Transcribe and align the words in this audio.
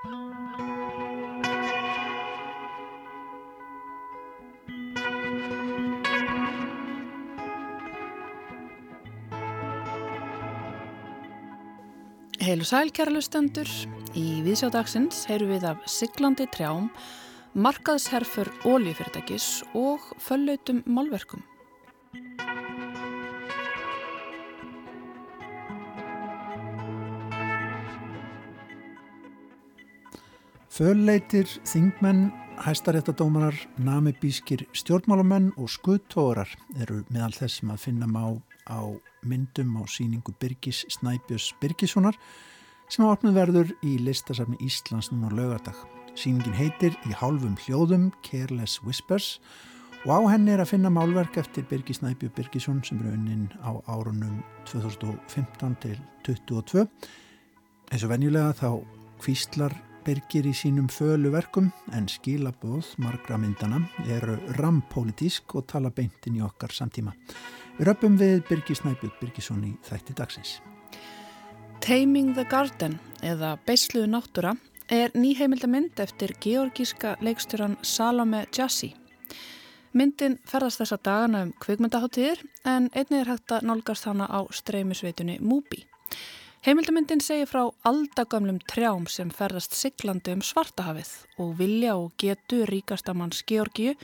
Heilu 0.00 0.14
sælkjærlustendur, 12.64 13.68
í 14.16 14.40
viðsjádagsins 14.40 15.26
heyru 15.28 15.50
við 15.52 15.66
af 15.68 15.84
siglandi 15.84 16.48
trjám, 16.48 16.88
markaðsherfur 17.52 18.48
óljufyrirtækis 18.64 19.52
og 19.76 20.00
föllautum 20.16 20.80
málverkum. 20.88 21.44
Fölleitir, 30.80 31.44
þingmenn, 31.68 32.30
hæstaréttadómarar, 32.64 33.52
namibískir 33.84 34.62
stjórnmálamenn 34.72 35.50
og 35.60 35.68
skuttórar 35.68 36.48
eru 36.80 37.02
meðal 37.12 37.34
þess 37.36 37.58
sem 37.60 37.72
að 37.74 37.82
finna 37.82 38.06
má 38.08 38.22
á 38.64 38.88
myndum 39.20 39.74
á 39.76 39.84
síningu 39.84 40.32
Birgis 40.40 40.86
Snæbjörns 40.88 41.50
Birgissonar 41.60 42.16
sem 42.88 43.04
að 43.04 43.12
opnum 43.12 43.36
verður 43.36 43.74
í 43.84 43.98
listasafni 44.00 44.56
Íslands 44.64 45.10
núna 45.12 45.28
lögardag. 45.36 45.76
Síningin 46.16 46.56
heitir 46.56 46.96
Í 47.04 47.12
hálfum 47.12 47.60
hljóðum 47.60 48.08
Careless 48.24 48.80
Whispers 48.80 49.34
og 50.06 50.16
á 50.16 50.32
henni 50.32 50.56
er 50.56 50.64
að 50.64 50.72
finna 50.72 50.88
málverk 50.88 51.36
eftir 51.44 51.68
Birgis 51.68 52.00
Snæbjörn 52.00 52.32
Birgisson 52.38 52.80
sem 52.88 53.04
er 53.04 53.12
unnin 53.18 53.50
á 53.60 53.76
árunum 53.84 54.40
2015 54.72 55.76
til 55.84 56.00
2022. 56.24 56.88
Eins 57.92 58.08
og 58.08 58.16
venjulega 58.16 58.56
þá 58.56 58.80
kvíslar 59.20 59.76
Birgir 60.04 60.46
í 60.48 60.52
sínum 60.56 60.86
fölu 60.88 61.28
verkum 61.34 61.66
en 61.92 62.06
skilabóð 62.08 62.94
margra 63.04 63.36
myndana 63.40 63.82
eru 64.08 64.38
rampolítísk 64.56 65.54
og 65.58 65.66
tala 65.68 65.90
beintin 65.92 66.38
í 66.38 66.44
okkar 66.44 66.72
samtíma. 66.72 67.12
Röpum 67.84 68.16
við 68.20 68.40
Birgir 68.48 68.78
Snæbjörn 68.78 69.12
Birgisson 69.20 69.60
í 69.68 69.74
þætti 69.84 70.16
dagsins. 70.16 70.54
Taming 71.84 72.32
the 72.34 72.46
Garden 72.48 72.98
eða 73.22 73.54
Beisluðu 73.66 74.08
náttúra 74.14 74.54
er 74.88 75.12
nýheimildamind 75.14 76.00
eftir 76.00 76.32
georgíska 76.40 77.18
leikstjóran 77.20 77.76
Salome 77.82 78.46
Jassi. 78.56 78.94
Myndin 79.92 80.38
ferðast 80.46 80.80
þessa 80.80 81.00
dagana 81.02 81.44
um 81.44 81.54
kvikmyndaháttíðir 81.60 82.44
en 82.64 82.88
einnig 82.94 83.24
er 83.24 83.32
hægt 83.34 83.52
að 83.52 83.68
nálgast 83.68 84.08
hana 84.08 84.28
á 84.30 84.46
streymisveitunni 84.48 85.40
Mubi. 85.44 85.84
Heimildamindin 86.60 87.22
segir 87.24 87.46
frá 87.48 87.62
aldagamlum 87.88 88.58
trjám 88.68 89.06
sem 89.08 89.30
ferðast 89.32 89.72
siglandi 89.72 90.34
um 90.36 90.42
svartahafið 90.44 91.12
og 91.40 91.54
vilja 91.56 91.94
og 91.96 92.10
getu 92.20 92.66
ríkastamanns 92.68 93.40
Georgíu 93.48 93.94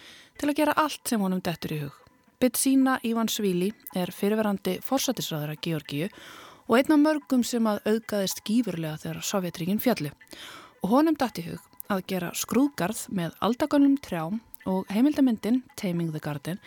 til 0.41 0.49
að 0.49 0.57
gera 0.63 0.75
allt 0.81 1.03
sem 1.05 1.21
honum 1.21 1.43
dettur 1.45 1.75
í 1.77 1.81
hug. 1.83 1.99
Bitsína 2.41 2.95
Ívansvíli 3.05 3.69
er 4.01 4.09
fyrirverandi 4.09 4.79
forsætisræðara 4.87 5.59
Georgíu 5.67 6.09
og 6.09 6.79
einn 6.79 6.97
af 6.97 7.03
mörgum 7.03 7.45
sem 7.45 7.69
að 7.69 7.83
auðgaðist 7.93 8.41
gífurlega 8.49 9.03
þegar 9.05 9.29
Sovjetríkin 9.35 9.85
fjallu. 9.85 10.15
Og 10.81 10.97
honum 10.97 11.21
dætti 11.21 11.45
hug 11.51 11.93
að 11.93 12.07
gera 12.09 12.33
skrúðgarð 12.33 13.05
með 13.21 13.37
aldaganlum 13.45 14.01
trjám 14.01 14.41
og 14.65 14.89
heimildamindin 14.97 15.61
Taming 15.77 16.09
the 16.17 16.25
Garden 16.25 16.65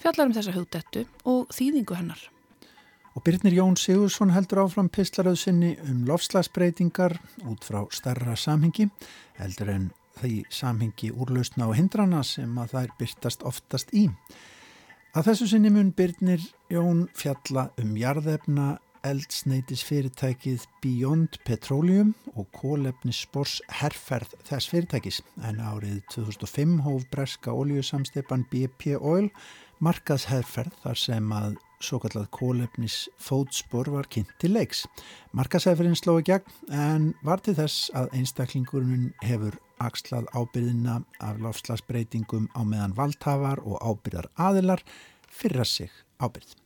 fjallar 0.00 0.32
um 0.32 0.36
þessa 0.40 0.56
hugdettu 0.56 1.04
og 1.28 1.52
þýðingu 1.52 2.00
hennar. 2.00 2.28
Og 3.18 3.24
Byrnir 3.26 3.56
Jón 3.56 3.74
Sigursson 3.74 4.30
heldur 4.30 4.60
áfram 4.62 4.86
pislaröðsynni 4.94 5.72
um 5.90 6.04
lofslagsbreytingar 6.06 7.16
út 7.50 7.64
frá 7.66 7.80
starra 7.90 8.36
samhengi, 8.38 8.86
heldur 9.40 9.72
en 9.72 9.88
því 10.20 10.44
samhengi 10.54 11.10
úrlausna 11.10 11.66
og 11.66 11.74
hindrana 11.74 12.22
sem 12.22 12.52
að 12.62 12.76
það 12.76 12.86
er 12.86 12.94
byrtast 13.00 13.42
oftast 13.50 13.90
í. 13.90 14.04
Að 15.18 15.32
þessu 15.32 15.50
sinni 15.50 15.74
mun 15.74 15.90
Byrnir 15.98 16.46
Jón 16.70 17.08
fjalla 17.18 17.72
um 17.82 17.98
jarðefna 17.98 18.70
eldsneitis 19.02 19.82
fyrirtækið 19.90 20.70
Beyond 20.78 21.42
Petroleum 21.42 22.14
og 22.36 22.46
kólefnisspors 22.54 23.58
herrferð 23.82 24.38
þess 24.46 24.70
fyrirtækis 24.70 25.24
en 25.42 25.58
árið 25.58 26.04
2005 26.14 26.84
hóf 26.86 27.10
breska 27.10 27.50
oljusamsteipan 27.50 28.46
BP 28.52 28.94
Oil 29.00 29.32
markaðsherrferð 29.82 30.84
þar 30.84 31.08
sem 31.08 31.34
að 31.34 31.64
svo 31.82 32.00
kallað 32.02 32.28
kólefnis 32.34 33.06
fótspor 33.22 33.90
var 33.92 34.08
kynnt 34.10 34.30
til 34.42 34.54
leiks. 34.56 34.84
Markaðsherrferðin 35.36 35.98
slói 35.98 36.22
gegn 36.26 36.74
en 36.74 37.12
var 37.26 37.42
til 37.44 37.56
þess 37.58 37.90
að 37.98 38.12
einstaklingurinn 38.18 39.12
hefur 39.24 39.58
axlað 39.82 40.26
ábyrðina 40.34 41.00
af 41.22 41.38
lofslagsbreytingum 41.42 42.48
á 42.58 42.62
meðan 42.66 42.96
valdhafar 42.98 43.62
og 43.62 43.78
ábyrðar 43.82 44.30
aðilar 44.34 44.82
fyrra 45.30 45.64
sig 45.64 45.92
ábyrð. 46.18 46.56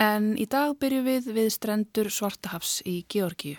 En 0.00 0.32
í 0.40 0.46
dag 0.48 0.76
byrju 0.80 1.02
við 1.04 1.32
við 1.36 1.50
strendur 1.52 2.08
Svartahafs 2.14 2.80
í 2.88 3.02
Georgíu. 3.10 3.58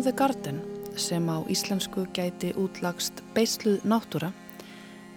Taming 0.00 0.16
the 0.16 0.24
Garden 0.24 0.60
sem 0.96 1.28
á 1.28 1.44
íslensku 1.44 2.06
gæti 2.16 2.54
útlagst 2.56 3.20
Beisluð 3.34 3.84
náttúra 3.84 4.32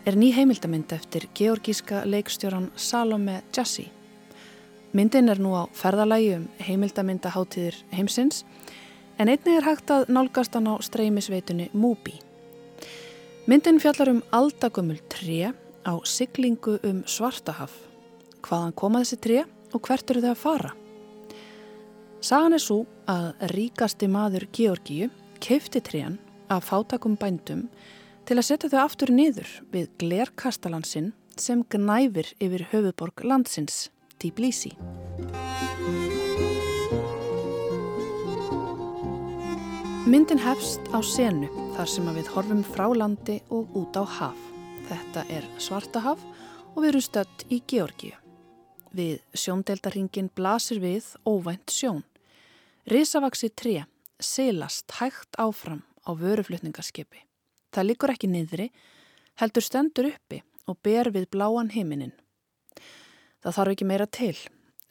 er 0.06 0.18
ný 0.20 0.34
heimildamind 0.36 0.92
eftir 0.92 1.30
georgíska 1.32 2.02
leikstjóran 2.04 2.68
Salome 2.76 3.44
Jassi. 3.56 3.88
Myndin 4.92 5.30
er 5.32 5.40
nú 5.40 5.56
á 5.56 5.72
ferðalægi 5.72 6.36
um 6.36 6.50
heimildamindaháttíðir 6.60 7.80
heimsins 7.96 8.44
en 9.18 9.32
einnig 9.32 9.56
er 9.56 9.64
hægt 9.64 9.88
að 9.88 10.12
nálgast 10.12 10.52
hann 10.54 10.68
á 10.68 10.76
streymisveitunni 10.84 11.70
Mubi. 11.74 12.20
Myndin 13.48 13.80
fjallar 13.80 14.12
um 14.12 14.24
aldagömmul 14.36 15.00
3 15.08 15.54
á 15.88 15.94
siglingu 16.04 16.80
um 16.84 17.06
Svartahaf. 17.08 17.72
Hvaðan 18.44 18.76
koma 18.76 19.00
þessi 19.00 19.22
3 19.32 19.44
og 19.72 19.88
hvert 19.88 20.10
eru 20.12 20.28
þau 20.28 20.34
að 20.36 20.44
fara? 20.44 20.83
Sagan 22.24 22.54
er 22.56 22.62
svo 22.64 22.86
að 23.12 23.34
ríkasti 23.52 24.08
maður 24.08 24.46
Georgíu 24.56 25.10
keifti 25.44 25.82
tréan 25.84 26.14
af 26.48 26.70
fátakum 26.70 27.18
bændum 27.20 27.66
til 28.24 28.38
að 28.38 28.46
setja 28.48 28.70
þau 28.72 28.78
aftur 28.86 29.12
niður 29.12 29.50
við 29.74 29.90
glerkastalansinn 30.00 31.10
sem 31.36 31.66
gnæfir 31.68 32.30
yfir 32.40 32.64
höfuborg 32.72 33.26
landsins, 33.28 33.90
Tbilisi. 34.24 34.72
Myndin 40.08 40.40
hefst 40.46 40.88
á 40.96 41.04
senu 41.04 41.52
þar 41.76 41.92
sem 41.92 42.08
við 42.16 42.32
horfum 42.38 42.64
frá 42.64 42.88
landi 42.96 43.42
og 43.52 43.76
út 43.84 44.00
á 44.00 44.08
haf. 44.08 44.40
Þetta 44.88 45.28
er 45.28 45.52
Svartahaf 45.60 46.24
og 46.72 46.80
við 46.86 46.94
erum 46.94 47.06
stött 47.10 47.46
í 47.52 47.60
Georgíu. 47.68 48.16
Við 48.96 49.20
sjóndeldarhingin 49.36 50.32
blasir 50.32 50.80
við 50.80 51.18
óvænt 51.28 51.68
sjón. 51.68 52.06
Rísavaksi 52.84 53.48
3 53.50 53.86
selast 54.20 54.92
hægt 55.00 55.38
áfram 55.40 55.86
á 56.04 56.12
vöruflutningarskipi. 56.20 57.22
Það 57.72 57.86
likur 57.88 58.12
ekki 58.12 58.28
niðri, 58.28 58.66
heldur 59.40 59.64
stendur 59.64 60.10
uppi 60.10 60.42
og 60.68 60.82
ber 60.84 61.08
við 61.16 61.30
bláan 61.32 61.72
heiminin. 61.72 62.12
Það 63.40 63.56
þarf 63.56 63.72
ekki 63.72 63.88
meira 63.88 64.08
til, 64.12 64.36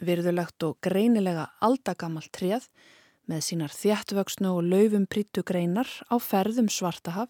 virðulegt 0.00 0.65
og 0.65 0.79
greinilega 0.81 1.50
aldagammal 1.61 2.25
tréð 2.33 2.71
með 3.29 3.44
sínar 3.44 3.77
þjættvöksnu 3.77 4.55
og 4.56 4.65
laufum 4.73 5.05
prítu 5.05 5.45
greinar 5.45 5.91
á 6.09 6.17
ferðum 6.17 6.71
Svartahaf 6.73 7.29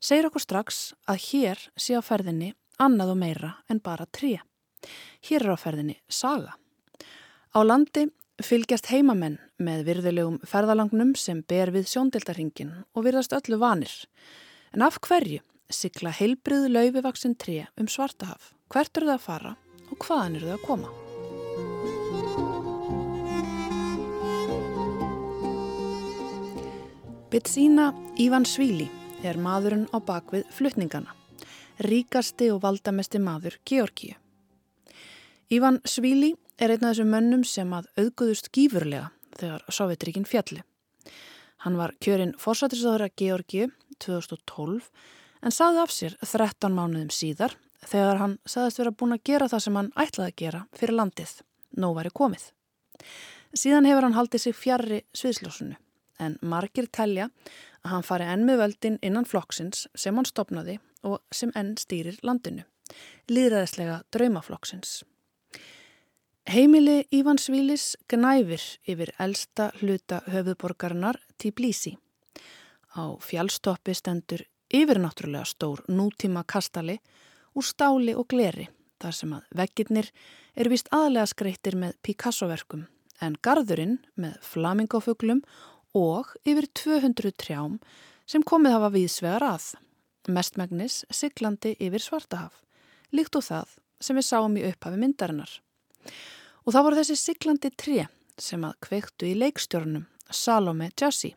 segir 0.00 0.30
okkur 0.30 0.46
strax 0.46 0.94
að 1.04 1.26
hér 1.28 1.66
sé 1.76 2.00
á 2.00 2.00
ferðinni 2.00 2.54
annað 2.80 3.12
og 3.12 3.20
meira 3.20 3.52
en 3.68 3.84
bara 3.84 4.08
tré. 4.08 4.38
Hér 5.28 5.44
er 5.44 5.52
á 5.52 5.58
ferðinni 5.60 6.00
saga. 6.08 6.56
Á 7.52 7.60
landi 7.60 8.08
fylgjast 8.46 8.90
heimamenn 8.92 9.38
með 9.60 9.84
virðulegum 9.88 10.38
ferðalangnum 10.48 11.12
sem 11.18 11.42
ber 11.48 11.72
við 11.74 11.88
sjóndildarhingin 11.90 12.72
og 12.94 13.04
virðast 13.06 13.34
öllu 13.36 13.58
vanir. 13.60 13.92
En 14.74 14.84
af 14.86 15.00
hverju 15.04 15.42
sigla 15.70 16.12
heilbrið 16.14 16.68
laufivaksin 16.70 17.36
3 17.38 17.66
um 17.80 17.88
svartahaf? 17.90 18.52
Hvert 18.70 18.96
eru 18.96 19.10
það 19.10 19.18
að 19.18 19.26
fara 19.26 19.54
og 19.90 20.04
hvaðan 20.06 20.36
eru 20.38 20.50
það 20.50 20.58
að 20.58 20.66
koma? 20.66 20.90
Bitsína 27.30 27.92
Ívan 28.18 28.46
Svíli 28.46 28.88
er 29.22 29.38
maðurinn 29.38 29.86
á 29.94 30.02
bakvið 30.02 30.48
flutningana, 30.50 31.12
ríkasti 31.86 32.48
og 32.50 32.64
valdamesti 32.64 33.20
maður 33.22 33.60
Georgíu. 33.68 34.16
Ívan 35.50 35.78
Svíli 35.86 36.32
er 36.60 36.74
einn 36.74 36.84
af 36.84 36.92
þessum 36.92 37.08
mönnum 37.14 37.44
sem 37.48 37.70
að 37.72 37.88
auðguðust 37.98 38.50
gífurlega 38.52 39.08
þegar 39.40 39.64
Sovjetríkin 39.72 40.26
fjalli. 40.28 40.60
Hann 41.64 41.78
var 41.80 41.94
kjörinn 42.04 42.36
fórsættisáður 42.40 43.06
að 43.06 43.16
Georgíu 43.20 43.70
2012 44.04 44.90
en 45.40 45.54
saði 45.54 45.80
af 45.80 45.92
sér 45.94 46.16
13 46.20 46.76
mánuðum 46.76 47.12
síðar 47.14 47.56
þegar 47.88 48.20
hann 48.20 48.38
saðist 48.44 48.80
vera 48.80 48.92
búin 48.92 49.16
að 49.16 49.24
gera 49.30 49.48
það 49.48 49.64
sem 49.64 49.78
hann 49.80 49.92
ætlaði 49.96 50.32
að 50.32 50.40
gera 50.42 50.62
fyrir 50.76 50.98
landið, 51.00 51.34
nóg 51.80 51.96
væri 51.96 52.12
komið. 52.20 52.44
Síðan 53.56 53.88
hefur 53.88 54.06
hann 54.06 54.18
haldið 54.18 54.44
sig 54.44 54.56
fjarrri 54.56 55.02
sviðsljósunu 55.16 55.78
en 56.20 56.36
margir 56.44 56.90
telja 56.92 57.30
að 57.80 57.94
hann 57.94 58.04
fari 58.04 58.28
enn 58.28 58.44
með 58.44 58.60
völdin 58.60 58.98
innan 59.00 59.28
flokksins 59.28 59.86
sem 59.96 60.16
hann 60.16 60.28
stopnaði 60.28 60.76
og 61.08 61.22
sem 61.32 61.52
enn 61.56 61.72
stýrir 61.80 62.20
landinu, 62.20 62.66
líðræðislega 63.32 64.02
draumaflokksins. 64.12 65.00
Heimili 66.50 67.04
Ívan 67.14 67.38
Svílis 67.38 67.92
gnæfir 68.10 68.62
yfir 68.90 69.12
elsta 69.22 69.68
hluta 69.78 70.16
höfuðborgarnar 70.26 71.20
Tbilisi. 71.38 71.92
Á 72.98 73.14
fjálstoppi 73.22 73.94
stendur 73.94 74.42
yfirnáttúrulega 74.74 75.46
stór 75.46 75.84
nútíma 75.86 76.42
kastali 76.42 76.96
úr 77.54 77.66
stáli 77.68 78.16
og 78.18 78.26
gleri 78.34 78.66
þar 78.98 79.14
sem 79.18 79.36
að 79.36 79.54
veggirnir 79.60 80.08
er 80.56 80.70
vist 80.72 80.90
aðlega 80.90 81.28
skreittir 81.30 81.78
með 81.78 81.94
Picasso-verkum 82.02 82.82
en 83.22 83.38
gardurinn 83.46 84.00
með 84.18 84.42
flamingofuglum 84.42 85.44
og 85.94 86.34
yfir 86.42 86.66
200 86.82 87.36
trjám 87.44 87.78
sem 88.26 88.42
komið 88.42 88.74
hafa 88.74 88.90
viðsvegar 88.98 89.46
að, 89.52 89.70
mestmægnis 90.26 91.04
siglandi 91.14 91.76
yfir 91.78 92.02
Svartahaf, 92.02 92.58
líkt 93.14 93.38
og 93.38 93.46
það 93.46 93.78
sem 94.02 94.18
við 94.18 94.30
sáum 94.32 94.58
í 94.58 94.66
upphafi 94.66 94.98
myndarinnar. 94.98 95.58
Og 96.66 96.74
það 96.74 96.86
voru 96.86 97.00
þessi 97.00 97.18
siglandi 97.18 97.70
tré 97.74 98.06
sem 98.40 98.64
að 98.64 98.78
kveiktu 98.86 99.28
í 99.28 99.36
leikstjórnum 99.38 100.06
Salome 100.30 100.90
Jassi 100.94 101.34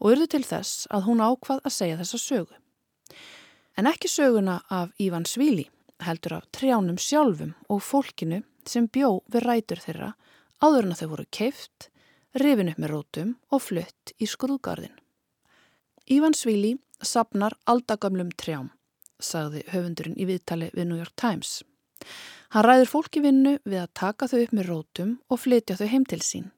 og 0.00 0.12
urðu 0.12 0.28
til 0.34 0.44
þess 0.44 0.88
að 0.90 1.06
hún 1.08 1.22
ákvað 1.22 1.62
að 1.62 1.76
segja 1.76 1.98
þessa 2.00 2.20
sögu. 2.20 2.56
En 3.78 3.88
ekki 3.90 4.10
söguna 4.10 4.60
af 4.70 4.92
Ívan 5.02 5.26
Svíli, 5.26 5.66
heldur 6.02 6.38
af 6.38 6.48
trjánum 6.54 6.98
sjálfum 7.00 7.54
og 7.70 7.82
fólkinu 7.82 8.42
sem 8.68 8.86
bjó 8.86 9.20
við 9.30 9.46
rætur 9.46 9.82
þeirra 9.82 10.12
áður 10.62 10.86
en 10.86 10.94
að 10.94 11.02
þau 11.02 11.10
voru 11.14 11.26
keift 11.34 11.88
rifin 12.34 12.70
upp 12.72 12.80
með 12.82 12.92
rótum 12.94 13.34
og 13.50 13.62
flutt 13.62 14.14
í 14.18 14.28
skrúðgarðin. 14.30 14.94
Ívan 16.10 16.36
Svíli 16.36 16.74
sapnar 17.02 17.56
aldagömlum 17.70 18.32
trjám, 18.38 18.70
sagði 19.20 19.64
höfundurinn 19.72 20.18
í 20.18 20.26
viðtali 20.28 20.70
við 20.74 20.90
New 20.90 20.98
York 21.00 21.14
Times. 21.20 21.62
Hann 22.54 22.66
ræður 22.66 22.90
fólki 22.90 23.22
vinnu 23.24 23.56
við 23.64 23.80
að 23.82 23.94
taka 23.98 24.28
þau 24.30 24.38
upp 24.44 24.52
með 24.54 24.68
rótum 24.70 25.16
og 25.28 25.40
flytja 25.42 25.78
þau 25.80 25.88
heim 25.90 26.04
til 26.06 26.20
sín. 26.22 26.50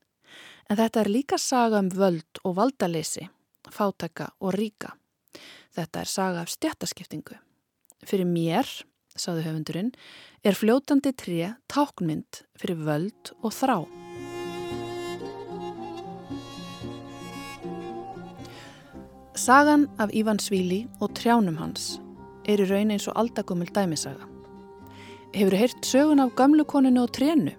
En 0.69 0.77
þetta 0.81 1.03
er 1.03 1.13
líka 1.13 1.39
saga 1.39 1.81
um 1.81 1.89
völd 1.95 2.41
og 2.43 2.57
valdalesi, 2.59 3.29
fátaka 3.71 4.33
og 4.43 4.57
ríka. 4.59 4.93
Þetta 5.77 6.03
er 6.03 6.11
saga 6.11 6.43
af 6.43 6.53
stjættaskiptingu. 6.53 7.39
Fyrir 8.07 8.29
mér, 8.29 8.69
sagði 9.17 9.47
höfundurinn, 9.47 9.93
er 10.45 10.59
fljótandi 10.59 11.15
tré 11.17 11.53
táknmynd 11.73 12.43
fyrir 12.59 12.83
völd 12.85 13.33
og 13.41 13.55
þrá. 13.57 13.79
Sagan 19.37 19.89
af 19.99 20.11
Ívan 20.17 20.41
Svíli 20.41 20.87
og 21.01 21.13
trjánum 21.17 21.61
hans 21.61 21.99
er 22.49 22.63
í 22.63 22.69
raun 22.71 22.95
eins 22.95 23.09
og 23.11 23.19
aldagumul 23.21 23.69
dæmisaga. 23.69 24.36
Hefur 25.35 25.53
þið 25.53 25.61
heyrt 25.61 25.87
sögun 25.87 26.23
af 26.23 26.35
gamlukoninu 26.39 27.03
og 27.03 27.11
trénu? 27.17 27.53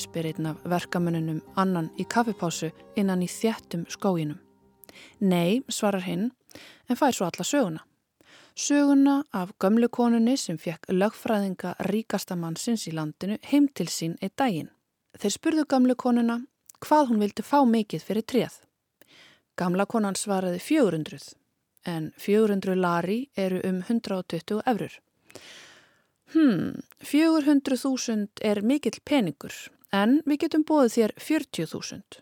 spyr 0.00 0.30
einn 0.30 0.46
af 0.48 0.62
verkamönnunum 0.64 1.40
annan 1.60 1.90
í 2.00 2.06
kaffipásu 2.08 2.70
innan 2.96 3.22
í 3.22 3.28
þjættum 3.28 3.84
skóginum. 3.92 4.38
Nei, 5.20 5.60
svarar 5.68 6.06
hinn, 6.06 6.30
en 6.88 6.96
fær 6.96 7.12
svo 7.12 7.28
alla 7.28 7.44
söguna. 7.44 7.84
Söguna 8.56 9.24
af 9.32 9.52
gamlukonunni 9.58 10.36
sem 10.36 10.58
fekk 10.58 10.88
lögfræðinga 10.90 11.74
ríkasta 11.90 12.36
mannsins 12.36 12.86
í 12.88 12.94
landinu 12.96 13.38
heim 13.52 13.68
til 13.68 13.86
sín 13.88 14.16
eitt 14.22 14.36
daginn. 14.40 14.72
Þeir 15.20 15.36
spurðu 15.36 15.66
gamlukonuna 15.68 16.40
hvað 16.80 17.12
hún 17.12 17.22
vildi 17.22 17.44
fá 17.44 17.60
mikið 17.68 18.04
fyrir 18.08 18.26
tréð. 18.26 18.56
Gamla 19.56 19.86
konan 19.86 20.16
svaraði 20.16 20.58
400 20.58 21.34
en 21.86 22.12
400 22.18 22.76
lari 22.76 23.22
eru 23.36 23.60
um 23.64 23.82
120 23.88 24.62
eurur. 24.66 25.00
Hmm, 26.30 26.82
400.000 27.02 28.44
er 28.46 28.62
mikill 28.62 29.00
peningur 29.04 29.54
en 29.90 30.20
við 30.26 30.44
getum 30.44 30.64
bóðið 30.66 30.92
þér 30.96 31.14
40.000. 31.18 32.20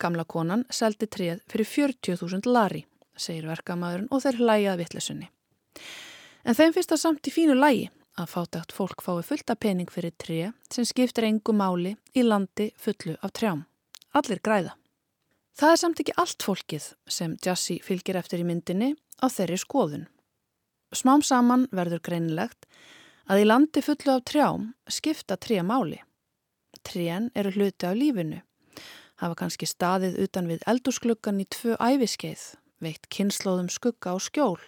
Gamla 0.00 0.24
konan 0.24 0.64
seldi 0.72 1.06
treð 1.06 1.42
fyrir 1.52 1.68
40.000 1.68 2.48
lari, 2.48 2.86
segir 3.14 3.46
verkamæðurinn 3.50 4.08
og 4.10 4.22
þeir 4.24 4.40
hlæjaði 4.40 4.80
vittlesunni. 4.80 5.28
En 6.42 6.56
þeim 6.58 6.72
finnst 6.74 6.94
það 6.94 7.02
samt 7.04 7.28
í 7.28 7.34
fínu 7.34 7.58
lægi 7.58 7.90
að 8.18 8.32
fátækt 8.32 8.72
fólk 8.76 9.04
fái 9.04 9.20
fullta 9.28 9.56
pening 9.56 9.92
fyrir 9.92 10.16
treð 10.18 10.56
sem 10.72 10.88
skiptir 10.88 11.28
engu 11.28 11.54
máli 11.54 11.94
í 12.16 12.24
landi 12.24 12.70
fullu 12.80 13.18
af 13.20 13.34
trjám. 13.36 13.66
Allir 14.16 14.40
græða. 14.44 14.74
Það 15.56 15.74
er 15.74 15.80
samt 15.80 16.00
ekki 16.00 16.16
allt 16.16 16.44
fólkið 16.44 16.88
sem 17.08 17.36
Jassi 17.44 17.78
fylgir 17.84 18.16
eftir 18.16 18.40
í 18.40 18.48
myndinni 18.48 18.94
á 19.20 19.28
þeirri 19.28 19.60
skoðun. 19.60 20.08
Smám 20.92 21.22
saman 21.24 21.68
verður 21.72 22.02
greinilegt 22.04 22.66
að 23.30 23.42
í 23.42 23.46
landi 23.48 23.82
fullu 23.84 24.16
af 24.16 24.26
trjám 24.28 24.72
skipta 24.90 25.38
trija 25.40 25.64
máli. 25.64 26.02
Trén 26.84 27.30
eru 27.38 27.52
hluti 27.54 27.86
af 27.88 27.96
lífinu, 27.96 28.42
hafa 29.22 29.38
kannski 29.38 29.68
staðið 29.70 30.18
utan 30.24 30.50
við 30.50 30.66
eldursklugan 30.68 31.40
í 31.40 31.46
tvö 31.46 31.78
æfiskeið, 31.78 32.44
veitt 32.82 33.08
kynnslóðum 33.08 33.70
skugga 33.70 34.16
og 34.18 34.24
skjól 34.24 34.60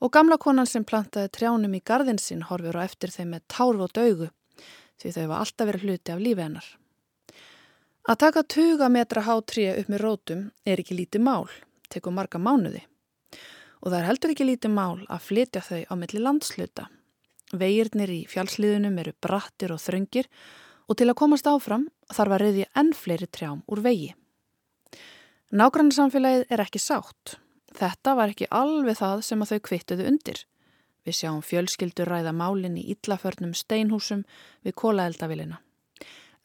og 0.00 0.12
gamla 0.12 0.36
konan 0.36 0.68
sem 0.68 0.84
plantaði 0.84 1.30
trjánum 1.32 1.74
í 1.76 1.82
gardin 1.84 2.42
horfur 2.48 2.76
á 2.76 2.84
eftir 2.84 3.10
þeim 3.10 3.30
með 3.32 3.46
tárvót 3.48 3.96
augu 3.96 4.28
því 5.00 5.12
þau 5.12 5.24
var 5.30 5.38
alltaf 5.40 5.68
verið 5.68 5.86
hluti 5.86 6.12
af 6.12 6.20
lífi 6.20 6.42
hennar. 6.42 6.66
Að 8.06 8.20
taka 8.22 8.42
tuga 8.42 8.88
metra 8.88 9.24
hátrið 9.26 9.80
upp 9.80 9.88
með 9.90 10.02
rótum 10.04 10.42
er 10.64 10.80
ekki 10.80 10.96
lítið 10.96 11.24
mál, 11.26 11.48
tekur 11.90 12.14
marga 12.14 12.38
mánuði. 12.38 12.84
Og 13.82 13.90
það 13.90 13.98
er 13.98 14.06
heldur 14.10 14.32
ekki 14.32 14.46
lítið 14.48 14.74
mál 14.76 15.02
að 15.06 15.24
flytja 15.26 15.62
þau 15.64 15.82
á 15.92 15.94
milli 16.00 16.22
landsluta. 16.22 16.86
Vegirnir 17.54 18.10
í 18.10 18.20
fjálsliðunum 18.30 18.96
eru 19.02 19.14
brattir 19.22 19.74
og 19.74 19.82
þröngir 19.82 20.30
og 20.86 20.98
til 20.98 21.08
að 21.10 21.18
komast 21.20 21.46
áfram 21.50 21.88
þarf 22.12 22.36
að 22.36 22.42
reyðja 22.42 22.70
enn 22.82 22.92
fleiri 22.96 23.28
trjám 23.30 23.62
úr 23.70 23.82
vegi. 23.84 24.14
Nágrannarsamfélagið 25.54 26.48
er 26.50 26.64
ekki 26.64 26.82
sátt. 26.82 27.36
Þetta 27.76 28.16
var 28.18 28.32
ekki 28.32 28.50
alveg 28.50 28.98
það 28.98 29.22
sem 29.28 29.42
að 29.42 29.52
þau 29.52 29.60
kvittuðu 29.68 30.08
undir. 30.10 30.42
Við 31.06 31.20
sjáum 31.20 31.44
fjölskyldur 31.44 32.10
ræða 32.10 32.32
málinn 32.34 32.80
í 32.80 32.88
illaförnum 32.96 33.54
steinhúsum 33.54 34.24
við 34.66 34.74
kólaeldavilina 34.80 35.60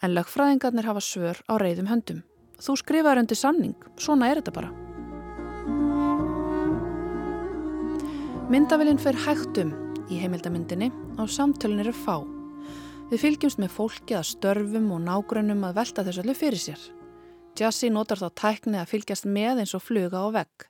en 0.02 0.16
lögfræðingarnir 0.18 0.90
hafa 0.90 1.02
svör 1.02 1.42
á 1.46 1.54
reyðum 1.62 1.90
höndum. 1.92 2.24
Þú 2.62 2.78
skrifaður 2.82 3.24
undir 3.24 3.38
samning, 3.38 3.76
svona 3.98 4.30
er 4.30 4.42
þetta 4.42 4.58
bara. 4.58 4.91
Myndavillin 8.52 8.98
fer 9.00 9.16
hægtum 9.16 9.70
í 10.12 10.18
heimildamindinni 10.20 10.90
og 11.24 11.30
samtölun 11.32 11.80
eru 11.86 11.94
fá. 11.96 12.18
Við 13.08 13.22
fylgjumst 13.22 13.62
með 13.64 13.70
fólki 13.78 14.18
að 14.18 14.26
störfum 14.28 14.90
og 14.92 15.00
nágrunum 15.06 15.62
að 15.64 15.78
velta 15.78 16.04
þessu 16.04 16.20
allir 16.26 16.36
fyrir 16.36 16.60
sér. 16.60 16.82
Jassi 17.56 17.88
notar 17.96 18.20
þá 18.20 18.28
tækni 18.42 18.82
að 18.82 18.92
fylgjast 18.92 19.30
með 19.38 19.62
eins 19.64 19.76
og 19.78 19.86
fluga 19.86 20.26
á 20.28 20.28
vegg. 20.36 20.68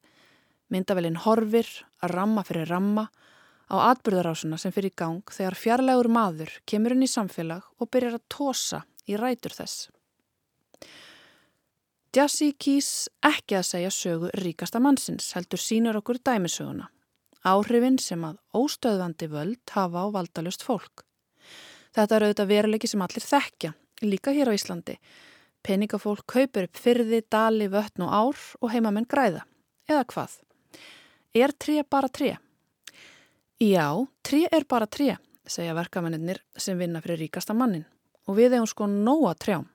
Myndavillin 0.69 1.17
horfir 1.25 1.71
að 2.05 2.13
ramma 2.13 2.45
fyrir 2.45 2.69
ramma 2.69 3.07
á 3.73 3.75
atbyrðarásuna 3.87 4.61
sem 4.61 4.77
fyrir 4.77 4.93
gang 4.93 5.33
þegar 5.33 5.57
fjarlægur 5.63 6.13
maður 6.13 6.53
kemur 6.69 6.93
inn 6.93 7.09
í 7.09 7.09
samfélag 7.09 7.65
og 7.81 7.89
byrjar 7.89 8.21
að 8.21 8.25
tósa 8.29 8.85
í 9.09 9.17
rætur 9.17 9.57
þess. 9.57 9.89
Jassi 12.13 12.53
kýs 12.53 13.09
ekki 13.25 13.57
að 13.57 13.69
segja 13.73 13.99
sögu 14.03 14.35
ríkasta 14.37 14.77
mannsins, 14.77 15.33
heldur 15.33 15.57
sínur 15.57 15.97
okkur 15.97 16.21
dæmisöguna. 16.21 16.91
Áhrifin 17.41 17.97
sem 17.97 18.21
að 18.21 18.37
óstöðvandi 18.53 19.27
völd 19.31 19.73
hafa 19.73 20.05
á 20.05 20.07
valdalust 20.13 20.61
fólk. 20.61 21.05
Þetta 21.95 22.15
er 22.15 22.25
auðvitað 22.27 22.51
veruleiki 22.51 22.89
sem 22.91 23.01
allir 23.01 23.25
þekkja, 23.25 23.71
líka 24.05 24.33
hér 24.35 24.51
á 24.53 24.57
Íslandi. 24.57 24.97
Peningafólk 25.65 26.23
kaupir 26.29 26.69
upp 26.69 26.77
fyrði, 26.77 27.23
dali, 27.29 27.67
vötn 27.69 28.05
og 28.05 28.13
ár 28.13 28.43
og 28.61 28.71
heimamenn 28.73 29.09
græða. 29.09 29.41
Eða 29.89 30.05
hvað? 30.13 30.37
Er 31.33 31.53
tré 31.57 31.81
bara 31.83 32.09
tré? 32.09 32.35
Já, 33.61 33.87
tré 34.25 34.45
er 34.51 34.65
bara 34.69 34.87
tré, 34.89 35.17
segja 35.45 35.75
verkamennir 35.77 36.41
sem 36.57 36.77
vinna 36.77 37.01
fyrir 37.01 37.25
ríkasta 37.25 37.53
mannin 37.57 37.85
og 38.29 38.37
við 38.37 38.55
hefum 38.55 38.69
sko 38.69 38.87
nóa 38.89 39.33
trjám. 39.35 39.65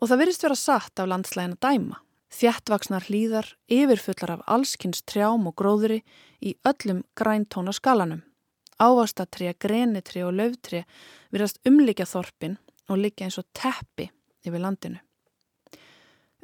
Og 0.00 0.08
það 0.08 0.20
virðist 0.22 0.44
vera 0.44 0.58
satt 0.58 1.00
af 1.00 1.08
landslægin 1.08 1.56
að 1.56 1.62
dæma. 1.68 2.00
Þjættvaksnar 2.34 3.06
hlýðar 3.06 3.52
yfirfullar 3.70 4.32
af 4.36 4.44
allskynns 4.50 5.04
trjám 5.06 5.46
og 5.46 5.54
gróðri 5.58 6.02
í 6.42 6.56
öllum 6.66 7.04
græntóna 7.14 7.74
skalanum. 7.76 8.24
Ávastatri, 8.76 9.52
grenitri 9.58 10.24
og 10.26 10.34
löftri 10.36 10.82
virðast 11.32 11.62
umlikja 11.68 12.04
þorpin 12.04 12.58
og 12.90 13.00
liggja 13.00 13.28
eins 13.28 13.38
og 13.40 13.46
teppi 13.56 14.10
yfir 14.44 14.60
landinu. 14.60 15.00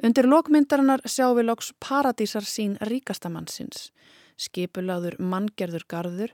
Undir 0.03 0.27
lokmyndarinnar 0.27 1.03
sjáum 1.05 1.37
við 1.37 1.47
loks 1.51 1.71
paradísar 1.79 2.43
sín 2.47 2.73
ríkastamannsins. 2.89 3.91
Skipulaður 4.35 5.19
manngerður 5.19 5.85
garður 5.87 6.33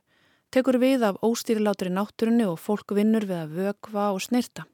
tekur 0.50 0.80
við 0.82 1.04
af 1.06 1.20
óstýrilátri 1.26 1.92
náttúrunni 1.94 2.48
og 2.50 2.58
fólk 2.64 2.96
vinnur 2.98 3.28
við 3.30 3.44
að 3.44 3.56
vögva 3.60 4.10
og 4.16 4.24
snirta. 4.26 4.66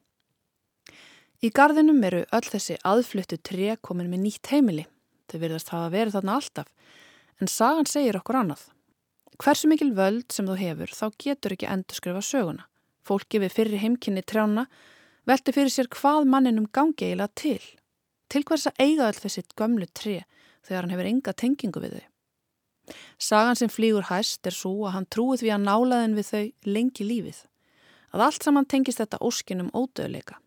Í 1.46 1.52
garðinum 1.54 2.00
eru 2.08 2.24
öll 2.34 2.48
þessi 2.48 2.78
aðfluttu 2.88 3.38
tré 3.38 3.76
komin 3.86 4.08
með 4.10 4.22
nýtt 4.24 4.50
heimili. 4.50 4.86
Þau 5.30 5.40
verðast 5.44 5.68
hafa 5.70 5.92
verið 5.94 6.16
þarna 6.16 6.38
alltaf, 6.40 6.70
en 7.38 7.50
sagan 7.52 7.90
segir 7.90 8.18
okkur 8.18 8.40
annað. 8.40 8.64
Hversu 9.44 9.70
mikil 9.70 9.92
völd 9.94 10.32
sem 10.34 10.48
þú 10.48 10.56
hefur 10.58 10.94
þá 10.96 11.04
getur 11.22 11.54
ekki 11.54 11.68
endur 11.70 12.00
skrifa 12.00 12.22
söguna. 12.26 12.66
Fólki 13.06 13.42
við 13.44 13.54
fyrri 13.54 13.82
heimkynni 13.82 14.24
trjána 14.26 14.64
velti 15.30 15.54
fyrir 15.54 15.74
sér 15.74 15.90
hvað 15.94 16.30
manninum 16.32 16.70
gangi 16.74 17.12
eiginlega 17.12 17.36
til. 17.38 17.62
Til 18.32 18.42
hvers 18.48 18.66
að 18.72 18.82
eiga 18.82 19.10
all 19.10 19.20
þessi 19.20 19.44
gömlu 19.60 19.90
tré 19.94 20.16
þegar 20.66 20.82
hann 20.82 20.96
hefur 20.96 21.10
enga 21.12 21.36
tengingu 21.44 21.84
við 21.84 22.00
þau. 22.00 22.08
Sagan 23.20 23.60
sem 23.60 23.70
flýgur 23.70 24.08
hæst 24.10 24.48
er 24.48 24.56
svo 24.56 24.88
að 24.88 24.98
hann 24.98 25.12
trúið 25.14 25.46
við 25.46 25.54
að 25.60 25.68
nálaðin 25.68 26.18
við 26.18 26.32
þau 26.32 26.72
lengi 26.72 27.06
lífið. 27.06 27.44
Að 28.16 28.26
allt 28.30 28.48
saman 28.48 28.66
tengist 28.72 29.04
þetta 29.04 29.22
óskinum 29.22 29.70
ódöðleika. 29.76 30.40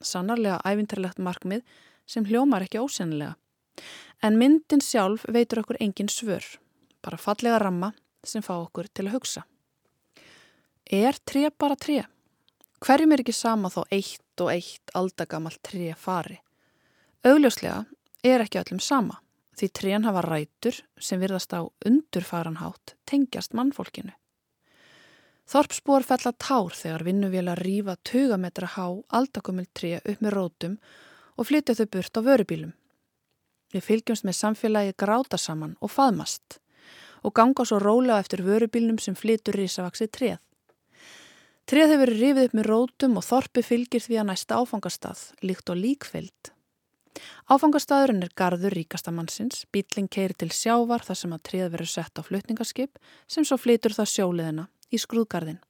Sannarlega 0.00 0.60
ævintarlegt 0.64 1.20
markmið 1.20 1.62
sem 2.06 2.26
hljómar 2.26 2.64
ekki 2.66 2.80
ósennilega. 2.80 3.36
En 4.22 4.36
myndin 4.40 4.82
sjálf 4.84 5.24
veitur 5.28 5.62
okkur 5.62 5.78
engin 5.80 6.08
svör. 6.08 6.44
Bara 7.00 7.20
fallega 7.20 7.58
ramma 7.58 7.92
sem 8.24 8.42
fá 8.42 8.54
okkur 8.58 8.90
til 8.92 9.08
að 9.08 9.16
hugsa. 9.16 9.44
Er 10.90 11.16
tré 11.24 11.48
bara 11.50 11.76
tré? 11.76 12.02
Hverjum 12.80 13.12
er 13.12 13.22
ekki 13.22 13.36
sama 13.36 13.70
þó 13.72 13.84
eitt 13.92 14.42
og 14.42 14.52
eitt 14.52 14.92
aldagamalt 14.96 15.60
tré 15.62 15.94
fari? 15.96 16.40
Augljóslega 17.24 17.84
er 18.24 18.44
ekki 18.44 18.60
öllum 18.60 18.80
sama 18.80 19.20
því 19.60 19.68
trén 19.76 20.06
hafa 20.08 20.22
rætur 20.24 20.78
sem 21.00 21.20
virðast 21.20 21.52
á 21.52 21.60
undurfaranhátt 21.86 22.94
tengjast 23.08 23.52
mannfólkinu. 23.56 24.14
Þorpsbúar 25.50 26.04
fell 26.06 26.28
að 26.28 26.36
tár 26.38 26.74
þegar 26.78 27.02
vinnuvél 27.02 27.48
að 27.50 27.60
rýfa 27.64 27.96
20 28.06 28.38
metra 28.38 28.68
há 28.70 28.84
aldakumil 29.18 29.66
tré 29.74 29.96
upp 29.98 30.20
með 30.22 30.36
rótum 30.36 30.76
og 31.34 31.48
flytja 31.48 31.74
þau 31.74 31.88
burt 31.96 32.20
á 32.22 32.26
vörubílum. 32.28 32.70
Við 33.74 33.86
fylgjumst 33.88 34.26
með 34.28 34.38
samfélagi 34.38 34.94
gráta 35.02 35.40
saman 35.42 35.74
og 35.82 35.90
faðmast 35.90 36.60
og 37.26 37.34
ganga 37.34 37.66
svo 37.66 37.80
rólega 37.82 38.20
eftir 38.22 38.44
vörubílnum 38.46 39.02
sem 39.02 39.18
flytur 39.18 39.58
risavaksið 39.58 40.14
treð. 40.14 40.38
Treð 41.66 41.96
hefur 41.96 42.14
rifið 42.14 42.46
upp 42.46 42.56
með 42.56 42.70
rótum 42.70 43.18
og 43.18 43.26
þorpi 43.26 43.66
fylgir 43.66 44.06
því 44.06 44.22
að 44.22 44.30
næsta 44.30 44.62
áfangastað, 44.62 45.20
líkt 45.42 45.70
og 45.70 45.82
líkfeld. 45.82 46.54
Áfangastæðurinn 47.50 48.22
er 48.22 48.36
gardur 48.38 48.74
ríkastamannsins, 48.74 49.66
bíling 49.74 50.06
keiri 50.06 50.38
til 50.38 50.54
sjávar 50.54 51.02
þar 51.02 51.18
sem 51.18 51.34
að 51.34 51.46
tríð 51.50 51.72
verður 51.74 51.96
sett 51.98 52.18
á 52.18 52.22
flutningarskip 52.22 53.02
sem 53.26 53.46
svo 53.46 53.58
flytur 53.58 53.98
það 53.98 54.14
sjóliðina 54.14 54.70
í 54.90 54.98
skrúðgarðin. 54.98 55.60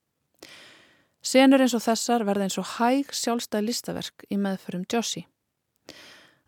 Senur 1.21 1.61
eins 1.61 1.77
og 1.77 1.85
þessar 1.85 2.25
verða 2.25 2.47
eins 2.47 2.59
og 2.61 2.69
hæg 2.79 3.13
sjálfstæð 3.13 3.67
listaverk 3.67 4.25
í 4.33 4.39
meðförum 4.41 4.87
Joshi. 4.89 5.27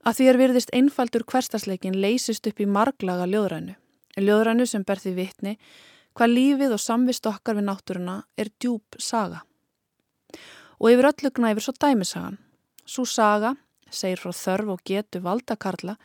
Að 0.02 0.18
því 0.18 0.28
er 0.28 0.38
virðist 0.40 0.72
einfaldur 0.74 1.24
hverstasleikin 1.28 1.98
leysist 2.00 2.46
upp 2.48 2.60
í 2.60 2.66
marglaga 2.66 3.28
ljóðrænu. 3.28 3.76
Ljóðrænu 4.18 4.66
sem 4.66 4.84
ber 4.84 5.00
því 5.00 5.12
vitni 5.18 5.58
hvað 6.16 6.32
lífið 6.36 6.74
og 6.76 6.82
samvist 6.82 7.28
okkar 7.28 7.58
við 7.58 7.68
náttúruna 7.68 8.16
er 8.36 8.50
djúb 8.60 8.98
saga. 8.98 9.44
Og 10.80 10.90
yfir 10.90 11.12
öllu 11.12 11.30
gnæfir 11.36 11.66
svo 11.66 11.76
dæmisagan. 11.76 12.40
Svo 12.84 13.04
saga 13.06 13.54
segir 13.92 14.20
frá 14.20 14.32
þörf 14.34 14.72
og 14.74 14.82
getu 14.88 15.20
valdakarla 15.22 15.96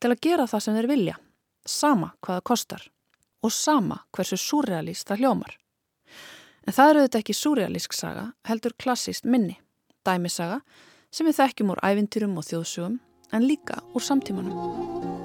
til 0.00 0.10
að 0.10 0.22
gera 0.26 0.48
það 0.50 0.64
sem 0.64 0.78
þeir 0.78 0.90
vilja, 0.90 1.16
sama 1.64 2.14
hvaða 2.24 2.44
kostar 2.44 2.88
og 3.44 3.52
sama 3.52 4.00
hversu 4.16 4.40
surrealist 4.40 5.08
það 5.08 5.22
hljómar. 5.22 5.52
En 6.64 6.72
það 6.72 6.90
eru 6.90 7.04
þetta 7.04 7.20
ekki 7.20 7.36
surrealísk 7.36 7.96
saga, 7.96 8.30
heldur 8.48 8.72
klassíst 8.80 9.28
minni, 9.28 9.58
dæmisaga 10.06 10.62
sem 11.12 11.28
við 11.28 11.40
þekkjum 11.42 11.74
úr 11.74 11.82
ævintýrum 11.84 12.38
og 12.40 12.48
þjóðsugum 12.48 12.98
en 13.34 13.48
líka 13.48 13.82
úr 13.92 14.04
samtímanum. 14.04 15.23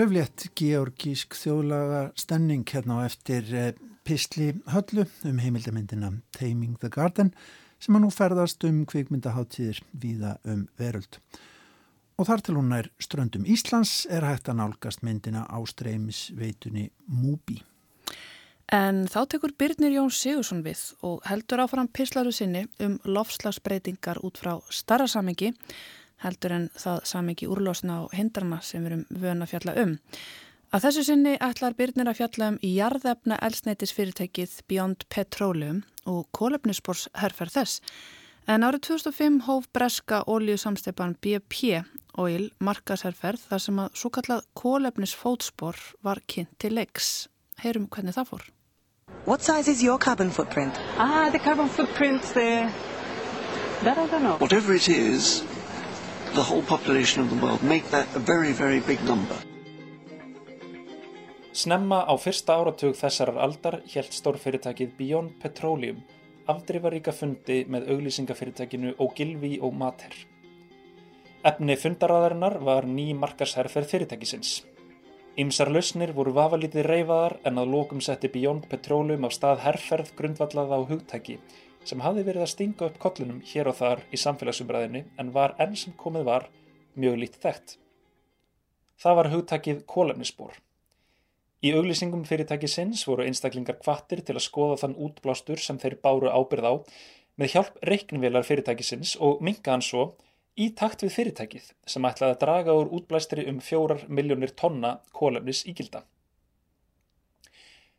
Löflétt 0.00 0.46
georgísk 0.56 1.34
þjóðlaga 1.36 1.98
stenning 2.16 2.62
hérna 2.64 3.02
á 3.04 3.10
eftir 3.10 3.48
eh, 3.52 3.74
Pistli 4.06 4.54
Höllu 4.72 5.04
um 5.28 5.40
heimildamindina 5.42 6.08
Taming 6.32 6.78
the 6.80 6.88
Garden 6.88 7.34
sem 7.76 7.98
að 7.98 8.06
nú 8.06 8.08
ferðast 8.14 8.64
um 8.64 8.78
kvikmyndaháttíðir 8.88 9.82
víða 9.92 10.38
um 10.48 10.62
veröld. 10.80 11.18
Og 12.16 12.30
þar 12.30 12.44
til 12.46 12.56
hún 12.56 12.72
er 12.78 12.88
ströndum 12.96 13.44
Íslands 13.44 14.06
er 14.08 14.24
hægt 14.24 14.48
að 14.48 14.62
nálgast 14.62 15.04
myndina 15.04 15.44
á 15.44 15.60
streymisveitunni 15.68 16.88
Múbi. 17.04 17.60
En 18.72 19.04
þá 19.10 19.26
tekur 19.34 19.52
Byrnir 19.52 19.98
Jón 19.98 20.14
Sigursson 20.14 20.64
við 20.64 20.94
og 21.04 21.20
heldur 21.28 21.66
áfram 21.66 21.92
pislaru 21.92 22.32
sinni 22.32 22.70
um 22.80 22.96
lofslagsbreytingar 23.04 24.24
út 24.24 24.40
frá 24.40 24.54
starra 24.72 25.10
samengi 25.10 25.52
heldur 26.22 26.54
en 26.56 26.68
það 26.76 27.02
samengi 27.12 27.48
úrlósna 27.50 28.04
og 28.04 28.14
hindrana 28.16 28.60
sem 28.62 28.84
við 28.84 28.92
erum 28.92 29.04
vöna 29.24 29.46
að 29.46 29.52
fjalla 29.54 29.76
um. 29.82 29.96
Að 30.70 30.84
þessu 30.86 31.04
sinni 31.08 31.34
ætlar 31.42 31.74
Byrnir 31.74 32.10
að 32.10 32.20
fjalla 32.20 32.52
um 32.52 32.58
í 32.62 32.74
jarðefna 32.76 33.40
elsneitisfyrirtækið 33.42 34.60
Beyond 34.70 35.08
Petroleum 35.10 35.82
og 36.06 36.28
kólefnisbors 36.36 37.08
herfer 37.18 37.50
þess. 37.50 37.80
En 38.46 38.62
árið 38.66 38.86
2005 38.86 39.40
hóf 39.48 39.66
breska 39.74 40.22
ólíusamsteipan 40.30 41.16
BP 41.22 41.82
Oil 42.18 42.48
markasherferð 42.58 43.42
þar 43.50 43.62
sem 43.62 43.82
að 43.82 43.98
svo 44.00 44.10
kallað 44.14 44.46
kólefnisfótspor 44.58 45.76
var 46.02 46.20
kynnt 46.26 46.56
til 46.58 46.74
leiks. 46.74 47.28
Heyrum 47.62 47.86
hvernig 47.86 48.16
það 48.16 48.30
fór. 48.32 48.48
What 49.26 49.42
size 49.42 49.68
is 49.70 49.82
your 49.82 49.98
carbon 49.98 50.30
footprint? 50.30 50.78
Ah, 50.98 51.30
the 51.30 51.38
carbon 51.38 51.68
footprint, 51.68 52.22
the... 52.34 52.70
that 53.82 53.98
I 53.98 54.06
don't 54.06 54.22
know. 54.22 54.36
Whatever 54.38 54.74
it 54.74 54.88
is, 54.88 55.42
the 56.34 56.42
whole 56.42 56.62
population 56.62 57.22
of 57.22 57.30
the 57.30 57.36
world, 57.44 57.62
make 57.62 57.84
that 57.90 58.06
a 58.14 58.18
very, 58.18 58.52
very 58.52 58.80
big 58.80 59.02
number. 59.04 59.36
Snemma 61.52 62.06
á 62.06 62.14
fyrsta 62.14 62.54
áratug 62.54 62.94
þessarar 62.94 63.38
aldar 63.42 63.80
helt 63.92 64.14
stórfyrirtækið 64.14 64.92
Beyond 64.98 65.36
Petroleum 65.42 65.98
afdrifaríka 66.50 67.12
fundi 67.14 67.64
með 67.70 67.90
auglýsingafyrirtækinu 67.94 68.94
Ogilvy 69.02 69.58
og 69.62 69.74
Mater. 69.74 70.14
Efni 71.46 71.76
fundaræðarinnar 71.80 72.58
var 72.64 72.86
ný 72.86 73.10
markasherferð 73.18 73.90
fyrirtækisins. 73.94 74.60
Ymsar 75.40 75.70
lausnir 75.72 76.12
voru 76.12 76.34
vafalítið 76.36 76.86
reyfaðar 76.86 77.36
en 77.48 77.58
að 77.62 77.74
lókum 77.74 78.02
setti 78.04 78.30
Beyond 78.32 78.66
Petroleum 78.70 79.26
af 79.26 79.34
stað 79.36 79.64
herrferð 79.64 80.14
grundvallað 80.18 80.74
á 80.74 80.78
hugtæki 80.90 81.38
sem 81.88 82.02
hafði 82.04 82.24
verið 82.26 82.44
að 82.44 82.52
stinga 82.54 82.88
upp 82.88 82.98
kollunum 83.02 83.42
hér 83.52 83.70
og 83.70 83.78
þar 83.80 84.02
í 84.12 84.20
samfélagsumræðinni 84.20 85.04
en 85.18 85.32
var 85.36 85.54
enn 85.62 85.76
sem 85.76 85.94
komið 86.00 86.26
var 86.28 86.48
mjög 87.00 87.20
lítið 87.22 87.46
þekkt. 87.46 87.76
Það 89.00 89.16
var 89.18 89.30
hugtakið 89.32 89.84
kólefnisspor. 89.88 90.58
Í 91.60 91.72
auglýsingum 91.76 92.24
fyrirtækisins 92.28 93.04
voru 93.08 93.26
einstaklingar 93.28 93.78
kvattir 93.80 94.22
til 94.24 94.36
að 94.36 94.46
skoða 94.46 94.78
þann 94.82 94.96
útblástur 95.06 95.60
sem 95.60 95.80
þeir 95.80 95.98
báru 96.04 96.32
ábyrð 96.32 96.68
á 96.68 96.74
með 97.40 97.54
hjálp 97.54 97.76
reiknvélar 97.88 98.46
fyrirtækisins 98.48 99.16
og 99.20 99.42
minka 99.44 99.74
hann 99.74 99.84
svo 99.84 100.06
í 100.60 100.70
takt 100.76 101.04
við 101.04 101.14
fyrirtækið 101.16 101.68
sem 101.88 102.08
ætlaði 102.08 102.36
að 102.36 102.40
draga 102.44 102.76
úr 102.76 102.90
útblæstri 102.96 103.46
um 103.48 103.60
fjórar 103.64 104.06
miljónir 104.08 104.52
tonna 104.56 104.98
kólefnis 105.16 105.62
ígilda. 105.68 106.02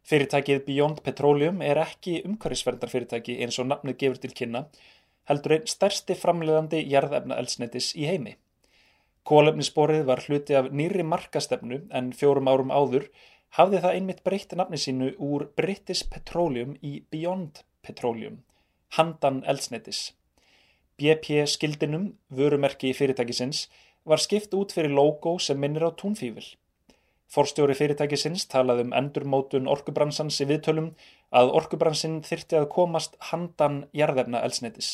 Fyrirtækið 0.08 0.64
Beyond 0.66 1.02
Petroleum 1.06 1.62
er 1.62 1.80
ekki 1.84 2.22
umhverfisverðarfyrirtæki 2.28 3.38
eins 3.44 3.60
og 3.62 3.68
nafnið 3.70 3.98
gefur 4.04 4.22
til 4.24 4.34
kynna, 4.38 4.64
heldur 5.30 5.58
einn 5.58 5.68
stærsti 5.70 6.18
framleiðandi 6.18 6.82
jarðefna 6.90 7.38
eldsneitis 7.42 7.92
í 7.96 8.08
heimi. 8.10 8.38
Kólefnissporið 9.30 10.08
var 10.10 10.24
hluti 10.26 10.58
af 10.58 10.72
nýri 10.74 11.06
markastefnu 11.06 11.84
en 11.98 12.10
fjórum 12.18 12.50
árum 12.50 12.74
áður 12.74 13.06
hafði 13.58 13.82
það 13.84 13.98
einmitt 13.98 14.24
breytt 14.26 14.56
nafni 14.58 14.80
sínu 14.82 15.12
úr 15.22 15.46
British 15.60 16.10
Petroleum 16.10 16.74
í 16.82 17.04
Beyond 17.14 17.62
Petroleum, 17.86 18.42
handan 18.98 19.44
eldsneitis. 19.46 20.12
BP 20.98 21.46
skildinum, 21.50 22.12
vörumerki 22.30 22.94
fyrirtækisins, 22.98 23.68
var 24.06 24.22
skipt 24.22 24.54
út 24.58 24.74
fyrir 24.74 24.94
logo 24.98 25.38
sem 25.40 25.60
minnir 25.62 25.86
á 25.86 25.92
túnfífil. 25.94 26.46
Forstjóri 27.32 27.76
fyrirtækisins 27.80 28.48
talaði 28.52 28.88
um 28.88 28.96
endurmótun 28.98 29.70
orkubransans 29.72 30.40
í 30.44 30.48
viðtölum 30.50 30.90
að 31.32 31.54
orkubransin 31.60 32.20
þyrti 32.28 32.60
að 32.60 32.72
komast 32.74 33.16
handan 33.32 33.86
jarðefna 33.96 34.42
eldsneitis. 34.44 34.90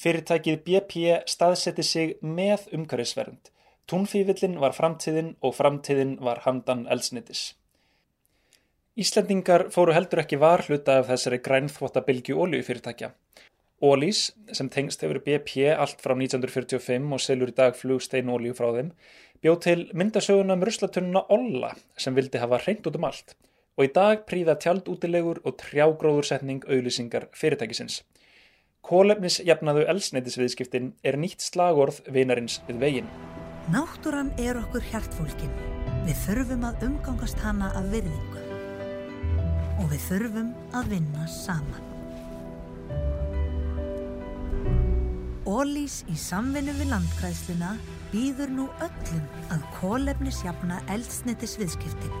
Fyrirtækið 0.00 0.60
BP 0.66 1.16
staðsetti 1.28 1.84
sig 1.84 2.14
með 2.22 2.68
umhverfisvernd 2.76 3.50
Túnfífillin 3.90 4.60
var 4.62 4.70
framtíðin 4.70 5.32
og 5.42 5.56
framtíðin 5.56 6.12
var 6.22 6.44
handan 6.44 6.84
eldsnitis. 6.94 7.40
Íslendingar 8.94 9.64
fóru 9.74 9.96
heldur 9.96 10.20
ekki 10.22 10.38
var 10.38 10.62
hluta 10.68 11.00
af 11.00 11.08
þessari 11.08 11.40
grænþvottabilgju 11.42 12.36
óljufyrirtækja. 12.44 13.08
Ólís, 13.82 14.20
sem 14.52 14.68
tengst 14.70 15.02
hefur 15.02 15.18
BP 15.24 15.72
allt 15.72 16.04
frá 16.04 16.14
1945 16.14 17.10
og 17.16 17.24
selur 17.24 17.50
í 17.50 17.56
dag 17.56 17.74
flugstein 17.74 18.30
ólju 18.30 18.54
frá 18.54 18.68
þeim, 18.76 18.92
bjóð 19.40 19.60
til 19.64 19.86
myndasöguna 19.96 20.56
um 20.56 20.64
ruslatununa 20.66 21.24
Olla 21.28 21.74
sem 21.96 22.14
vildi 22.14 22.38
hafa 22.38 22.60
reynd 22.66 22.86
út 22.86 22.98
um 22.98 23.06
allt 23.08 23.36
og 23.80 23.86
í 23.86 23.92
dag 23.96 24.24
príða 24.28 24.58
tjaldútilegur 24.60 25.38
og 25.48 25.56
trjágróðursetning 25.62 26.66
auðlýsingar 26.68 27.30
fyrirtækisins. 27.32 28.02
Kólefnisjafnaðu 28.84 29.86
elsneitisviðskiptin 29.88 30.90
er 31.06 31.16
nýtt 31.20 31.40
slagorð 31.44 32.02
vinarins 32.12 32.58
við 32.68 32.80
veginn. 32.84 33.08
Náttúran 33.72 34.32
er 34.40 34.58
okkur 34.60 34.84
hjartfólkin. 34.90 35.52
Við 36.04 36.18
þurfum 36.26 36.66
að 36.68 36.84
umgangast 36.88 37.40
hana 37.40 37.70
af 37.78 37.86
virðingu. 37.92 38.42
Og 39.80 39.86
við 39.92 40.04
þurfum 40.08 40.50
að 40.76 40.92
vinna 40.96 41.28
saman. 41.32 41.86
Ólís 45.48 46.02
í 46.10 46.18
samvinnu 46.20 46.74
við 46.76 46.92
landkræðsluna 46.92 47.72
býður 48.10 48.50
nú 48.54 48.66
öllum 48.82 49.26
að 49.54 49.62
kólefnisjafna 49.78 50.80
eldsnetis 50.90 51.56
viðskiptin. 51.60 52.16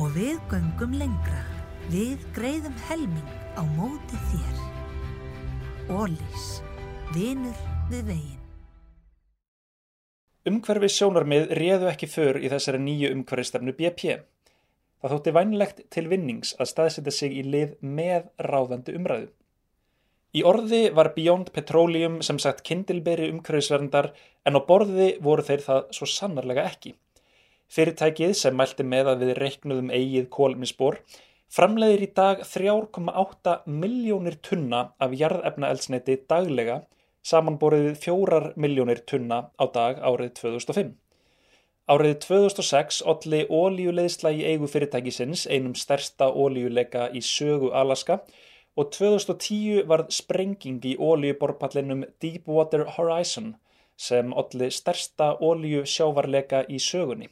Og 0.00 0.12
við 0.16 0.40
göngum 0.50 0.96
lengra. 0.98 1.44
Við 1.90 2.22
greiðum 2.36 2.76
helming 2.88 3.30
á 3.58 3.62
móti 3.76 4.18
þér. 4.30 4.60
Ólís. 5.90 6.50
Vinur 7.14 7.56
við 7.90 8.04
veginn. 8.12 8.36
Umhverfis 10.50 10.94
sjónarmið 10.96 11.50
réðu 11.58 11.90
ekki 11.90 12.08
för 12.08 12.38
í 12.40 12.48
þessari 12.48 12.80
nýju 12.82 13.10
umhverfistefnu 13.16 13.74
BP. 13.76 14.20
Það 15.00 15.12
þótti 15.14 15.34
vænlegt 15.36 15.82
til 15.92 16.06
vinnings 16.08 16.54
að 16.58 16.70
staðsetja 16.70 17.12
sig 17.14 17.36
í 17.40 17.44
lið 17.44 17.76
með 17.80 18.30
ráðandi 18.44 18.94
umræðu. 18.98 19.30
Í 20.30 20.44
orði 20.46 20.82
var 20.94 21.10
Beyond 21.16 21.48
Petroleum 21.54 22.20
sem 22.22 22.38
sagt 22.38 22.62
kindilberi 22.66 23.30
umhverfisverndar 23.32 24.12
en 24.46 24.58
á 24.58 24.60
borði 24.68 25.16
voru 25.24 25.42
þeir 25.46 25.64
það 25.64 25.88
svo 25.96 26.06
sannarlega 26.06 26.66
ekki. 26.70 26.92
Fyrirtækið 27.70 28.36
sem 28.38 28.54
mælti 28.58 28.86
með 28.86 29.10
að 29.12 29.24
við 29.24 29.32
reiknuðum 29.40 29.90
eigið 29.94 30.28
kólminsbor 30.36 31.00
framleiðir 31.50 32.04
í 32.06 32.08
dag 32.14 32.44
3,8 32.46 33.56
miljónir 33.82 34.38
tunna 34.46 34.84
af 35.02 35.14
jarðefna 35.18 35.70
eldsneiti 35.74 36.16
daglega 36.30 36.80
samanborið 37.26 37.88
við 37.88 37.96
fjórar 38.04 38.46
miljónir 38.56 39.02
tunna 39.12 39.40
á 39.58 39.64
dag 39.74 39.98
árið 39.98 40.30
2005. 40.40 40.92
Árið 41.90 42.14
2006 42.22 43.00
olli 43.12 43.40
ólíuleðsla 43.50 44.30
í 44.30 44.44
eigu 44.46 44.70
fyrirtækisins 44.70 45.48
einum 45.50 45.74
stærsta 45.74 46.30
ólíuleika 46.30 47.08
í 47.10 47.22
sögu 47.24 47.72
Alaska 47.74 48.20
og 48.76 48.92
2010 48.96 49.86
varð 49.90 50.12
sprenging 50.14 50.84
í 50.86 50.94
ólíuborpallinum 50.96 52.04
Deepwater 52.22 52.84
Horizon 52.96 53.54
sem 53.96 54.32
olli 54.32 54.70
stærsta 54.72 55.34
ólíu 55.40 55.82
sjávarleika 55.94 56.62
í 56.68 56.78
sögunni. 56.80 57.28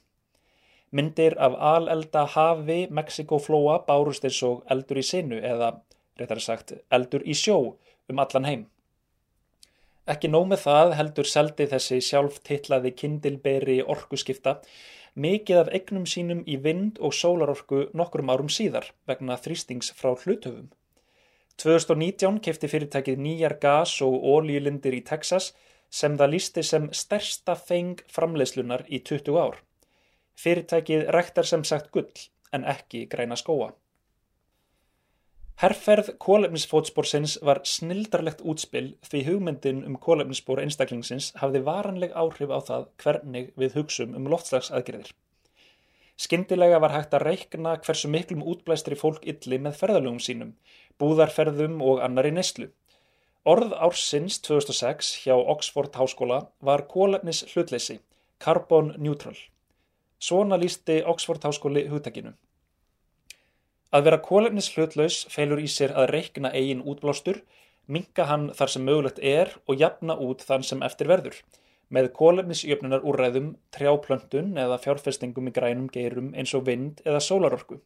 Myndir 0.90 1.36
af 1.38 1.54
alelda 1.74 2.24
hafi 2.34 2.78
Mexikoflóa 2.90 3.78
bárust 3.88 4.24
eins 4.24 4.40
og 4.48 4.64
eldur 4.74 5.00
í 5.00 5.04
sinu 5.04 5.38
eða, 5.52 5.70
réttar 6.20 6.40
sagt, 6.40 6.72
eldur 6.90 7.24
í 7.24 7.36
sjó 7.36 7.58
um 8.08 8.22
allan 8.24 8.48
heim. 8.48 8.66
Ekki 10.08 10.30
nóg 10.32 10.46
með 10.48 10.62
það 10.64 10.94
heldur 10.98 11.28
seldi 11.28 11.66
þessi 11.68 11.98
sjálf 12.04 12.38
titlaði 12.48 12.94
kindilberi 12.96 13.82
orkuskipta 13.94 14.54
mikið 15.24 15.60
af 15.62 15.72
egnum 15.76 16.06
sínum 16.08 16.40
í 16.48 16.56
vind 16.64 17.00
og 17.04 17.12
sólarorku 17.16 17.88
nokkrum 18.00 18.32
árum 18.32 18.48
síðar 18.52 18.88
vegna 19.10 19.36
þrýstings 19.36 19.92
frá 19.98 20.14
hlutöfum. 20.14 20.70
2019 21.58 22.38
kefti 22.44 22.68
fyrirtækið 22.70 23.18
nýjar 23.18 23.56
gas 23.62 23.96
og 24.06 24.14
ólílindir 24.14 24.94
í 24.94 25.02
Texas 25.06 25.50
sem 25.90 26.14
það 26.20 26.32
lísti 26.36 26.62
sem 26.62 26.86
stærsta 26.94 27.56
feng 27.58 28.04
framleiðslunar 28.14 28.84
í 28.86 29.00
20 29.02 29.40
ár. 29.42 29.58
Fyrirtækið 30.38 31.08
rektar 31.16 31.48
sem 31.50 31.64
sagt 31.66 31.90
gull 31.90 32.28
en 32.54 32.64
ekki 32.64 33.06
græna 33.10 33.36
skóa. 33.36 33.72
Herrferð 35.58 36.12
kólefnisfótsporsins 36.22 37.40
var 37.42 37.64
snildarlegt 37.66 38.44
útspill 38.46 38.92
því 39.10 39.24
hugmyndin 39.26 39.80
um 39.88 39.96
kólefnisspor 39.98 40.62
einstaklingsins 40.62 41.32
hafði 41.40 41.64
varanleg 41.66 42.14
áhrif 42.14 42.52
á 42.54 42.62
það 42.68 42.84
hvernig 43.02 43.48
við 43.58 43.74
hugsum 43.80 44.14
um 44.14 44.30
loftslagsaðgerðir. 44.30 45.10
Skindilega 46.18 46.78
var 46.82 46.94
hægt 46.94 47.12
að 47.14 47.24
reikna 47.26 47.76
hversu 47.82 48.10
miklum 48.10 48.46
útblæstri 48.46 48.94
fólk 48.98 49.26
ylli 49.26 49.58
með 49.62 49.76
ferðalögum 49.82 50.22
sínum, 50.22 50.54
búðarferðum 50.98 51.78
og 51.84 52.02
annari 52.04 52.32
neslu. 52.34 52.68
Orð 53.48 53.72
ársins 53.86 54.40
2006 54.44 55.12
hjá 55.22 55.34
Oxford 55.36 55.94
Háskóla 55.96 56.40
var 56.60 56.84
kólefnis 56.90 57.44
hlutleysi, 57.52 58.00
carbon 58.44 58.92
neutral. 58.98 59.36
Svona 60.18 60.58
lísti 60.58 60.98
Oxford 61.06 61.46
Háskóli 61.46 61.86
hugtakinu. 61.88 62.34
Að 63.88 64.04
vera 64.04 64.18
kólefnis 64.20 64.68
hlutlaus 64.74 65.22
felur 65.32 65.62
í 65.62 65.68
sér 65.72 65.94
að 65.96 66.10
reikna 66.12 66.50
eigin 66.52 66.82
útblástur, 66.84 67.38
minka 67.86 68.26
hann 68.28 68.50
þar 68.58 68.72
sem 68.74 68.84
mögulegt 68.84 69.22
er 69.24 69.54
og 69.64 69.80
jafna 69.80 70.18
út 70.20 70.44
þann 70.44 70.66
sem 70.70 70.82
eftir 70.84 71.08
verður, 71.08 71.38
með 71.88 72.10
kólefnisjöfnunar 72.18 73.06
úrræðum, 73.08 73.54
trjáplöntun 73.72 74.58
eða 74.60 74.76
fjárfestingum 74.82 75.48
í 75.48 75.54
grænum 75.56 75.88
geirum 75.94 76.34
eins 76.36 76.52
og 76.58 76.66
vind 76.68 77.00
eða 77.06 77.22
sólarorku. 77.24 77.80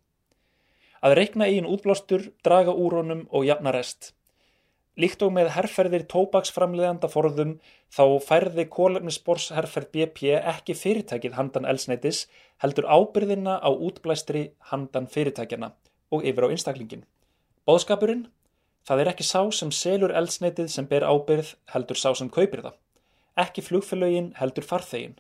Að 1.03 1.17
reikna 1.19 1.49
eigin 1.51 1.67
útblástur, 1.67 2.29
draga 2.47 2.75
úr 2.79 3.01
honum 3.01 3.25
og 3.35 3.47
jafna 3.49 3.73
rest. 3.75 4.12
Líkt 5.01 5.23
og 5.25 5.33
með 5.33 5.49
herrferðir 5.55 6.05
tópaksframleðanda 6.12 7.09
forðum 7.09 7.55
þá 7.97 8.05
færði 8.27 8.67
kólefnisborsherrferð 8.75 9.88
BP 9.97 10.35
ekki 10.37 10.77
fyrirtækið 10.77 11.38
handan 11.38 11.67
elsneitis 11.67 12.27
heldur 12.62 12.87
ábyrðina 12.87 13.57
á 13.65 13.71
útblæstri 13.73 14.51
handan 14.71 15.09
fyrirtækjana 15.09 15.73
og 16.12 16.29
yfir 16.29 16.45
á 16.45 16.53
einstaklingin. 16.53 17.07
Bóðskapurinn? 17.67 18.29
Það 18.85 19.01
er 19.01 19.11
ekki 19.15 19.25
sá 19.25 19.41
sem 19.55 19.73
selur 19.73 20.12
eldsneitið 20.12 20.69
sem 20.75 20.87
ber 20.91 21.09
ábyrð 21.09 21.55
heldur 21.73 21.99
sá 21.99 22.11
sem 22.19 22.29
kaupir 22.29 22.61
það. 22.62 22.77
Ekki 23.41 23.65
flugfélögin 23.65 24.35
heldur 24.37 24.67
farþegin. 24.67 25.17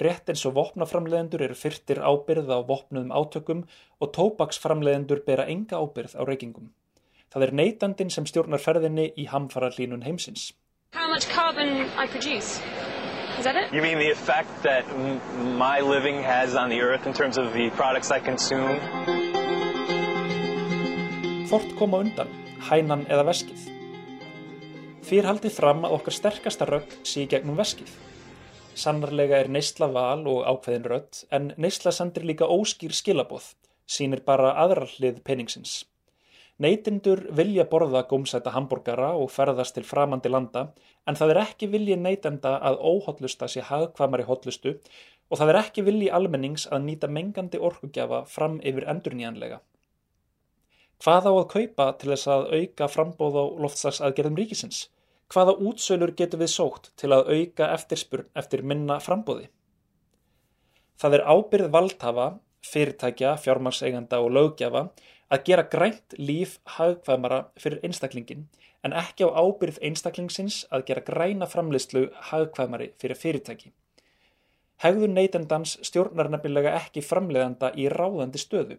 Rétt 0.00 0.30
eins 0.32 0.46
og 0.48 0.54
vopnaframleðendur 0.56 1.42
eru 1.44 1.56
fyrtir 1.60 1.98
ábyrð 2.00 2.48
á 2.48 2.58
vopnuðum 2.64 3.10
átökum 3.12 3.66
og 4.00 4.12
tópaksframleðendur 4.16 5.20
bera 5.26 5.44
enga 5.44 5.76
ábyrð 5.76 6.14
á 6.16 6.24
reykingum. 6.24 6.70
Það 7.28 7.44
er 7.46 7.52
neytandin 7.60 8.12
sem 8.14 8.24
stjórnar 8.24 8.62
ferðinni 8.64 9.10
í 9.20 9.26
hamfara 9.28 9.68
hlínun 9.74 10.06
heimsins. 10.06 10.54
How 10.96 11.06
much 11.12 11.28
carbon 11.28 11.84
I 12.00 12.06
produce? 12.08 12.62
Is 13.38 13.44
that 13.44 13.56
it? 13.56 13.72
You 13.72 13.82
mean 13.82 13.98
the 13.98 14.10
effect 14.10 14.50
that 14.62 14.88
my 15.60 15.80
living 15.80 16.22
has 16.22 16.56
on 16.56 16.70
the 16.70 16.80
earth 16.80 17.06
in 17.06 17.12
terms 17.12 17.36
of 17.36 17.52
the 17.52 17.68
products 17.76 18.10
I 18.10 18.20
consume? 18.20 18.80
Hvort 21.50 21.76
koma 21.76 22.00
undan, 22.00 22.32
hænan 22.70 23.04
eða 23.10 23.28
veskið? 23.28 23.68
Þýr 25.10 25.28
haldið 25.28 25.54
fram 25.60 25.84
að 25.84 25.98
okkar 25.98 26.16
sterkasta 26.16 26.68
rögg 26.68 26.96
sé 27.04 27.26
gegnum 27.28 27.60
veskið. 27.60 27.90
Sannarlega 28.78 29.38
er 29.42 29.48
neysla 29.50 29.90
val 29.92 30.26
og 30.30 30.44
ákveðin 30.46 30.86
rött 30.92 31.24
en 31.36 31.52
neysla 31.58 31.92
sendir 31.92 32.24
líka 32.28 32.46
óskýr 32.46 32.94
skilaboð, 32.94 33.52
sínir 33.86 34.22
bara 34.26 34.54
aðrar 34.62 34.88
hlið 34.96 35.22
peningsins. 35.26 35.84
Neytindur 36.60 37.22
vilja 37.32 37.64
borða 37.64 38.02
gómsæta 38.08 38.52
hambúrgara 38.52 39.14
og 39.16 39.30
ferðast 39.32 39.74
til 39.78 39.86
framandi 39.88 40.28
landa 40.28 40.66
en 41.08 41.16
það 41.16 41.32
er 41.34 41.40
ekki 41.42 41.70
vilji 41.72 41.96
neytenda 41.96 42.58
að 42.70 42.82
óhotlusta 42.90 43.48
sé 43.48 43.64
hagkvamari 43.64 44.26
hotlustu 44.28 44.74
og 45.30 45.40
það 45.40 45.52
er 45.52 45.58
ekki 45.62 45.84
vilji 45.86 46.10
almennings 46.12 46.66
að 46.68 46.84
nýta 46.90 47.08
mengandi 47.08 47.58
orkugjafa 47.70 48.24
fram 48.28 48.60
yfir 48.60 48.86
endurnýjanlega. 48.92 49.60
Hvað 51.00 51.30
á 51.30 51.32
að 51.32 51.50
kaupa 51.54 51.86
til 51.96 52.10
þess 52.12 52.28
að 52.28 52.48
auka 52.58 52.88
frambóð 52.92 53.40
á 53.40 53.44
loftslagsaðgerðum 53.64 54.36
ríkisins? 54.42 54.82
Hvaða 55.30 55.54
útsölur 55.62 56.10
getur 56.18 56.40
við 56.42 56.50
sótt 56.50 56.90
til 56.98 57.12
að 57.14 57.28
auka 57.30 57.70
eftirspurn 57.76 58.30
eftir 58.40 58.64
minna 58.66 58.98
frambóði? 58.98 59.46
Það 61.00 61.16
er 61.16 61.26
ábyrð 61.32 61.70
valdhafa, 61.76 62.26
fyrirtækja, 62.66 63.36
fjármagseiganda 63.44 64.18
og 64.20 64.34
lögjafa 64.36 64.88
að 65.30 65.44
gera 65.46 65.68
grænt 65.70 66.16
líf 66.18 66.58
hagkvæmara 66.76 67.44
fyrir 67.62 67.86
einstaklingin 67.86 68.48
en 68.84 68.96
ekki 68.96 69.28
á 69.28 69.30
ábyrð 69.30 69.78
einstaklingsins 69.86 70.64
að 70.74 70.86
gera 70.90 71.06
græna 71.06 71.48
framleyslu 71.48 72.08
hagkvæmari 72.30 72.90
fyrir 73.00 73.18
fyrirtæki. 73.22 73.72
Hegður 74.82 75.12
neytendans 75.14 75.76
stjórnar 75.84 76.30
nefnilega 76.32 76.72
ekki 76.78 77.04
framleiðanda 77.04 77.70
í 77.76 77.86
ráðandi 77.92 78.40
stöðu, 78.40 78.78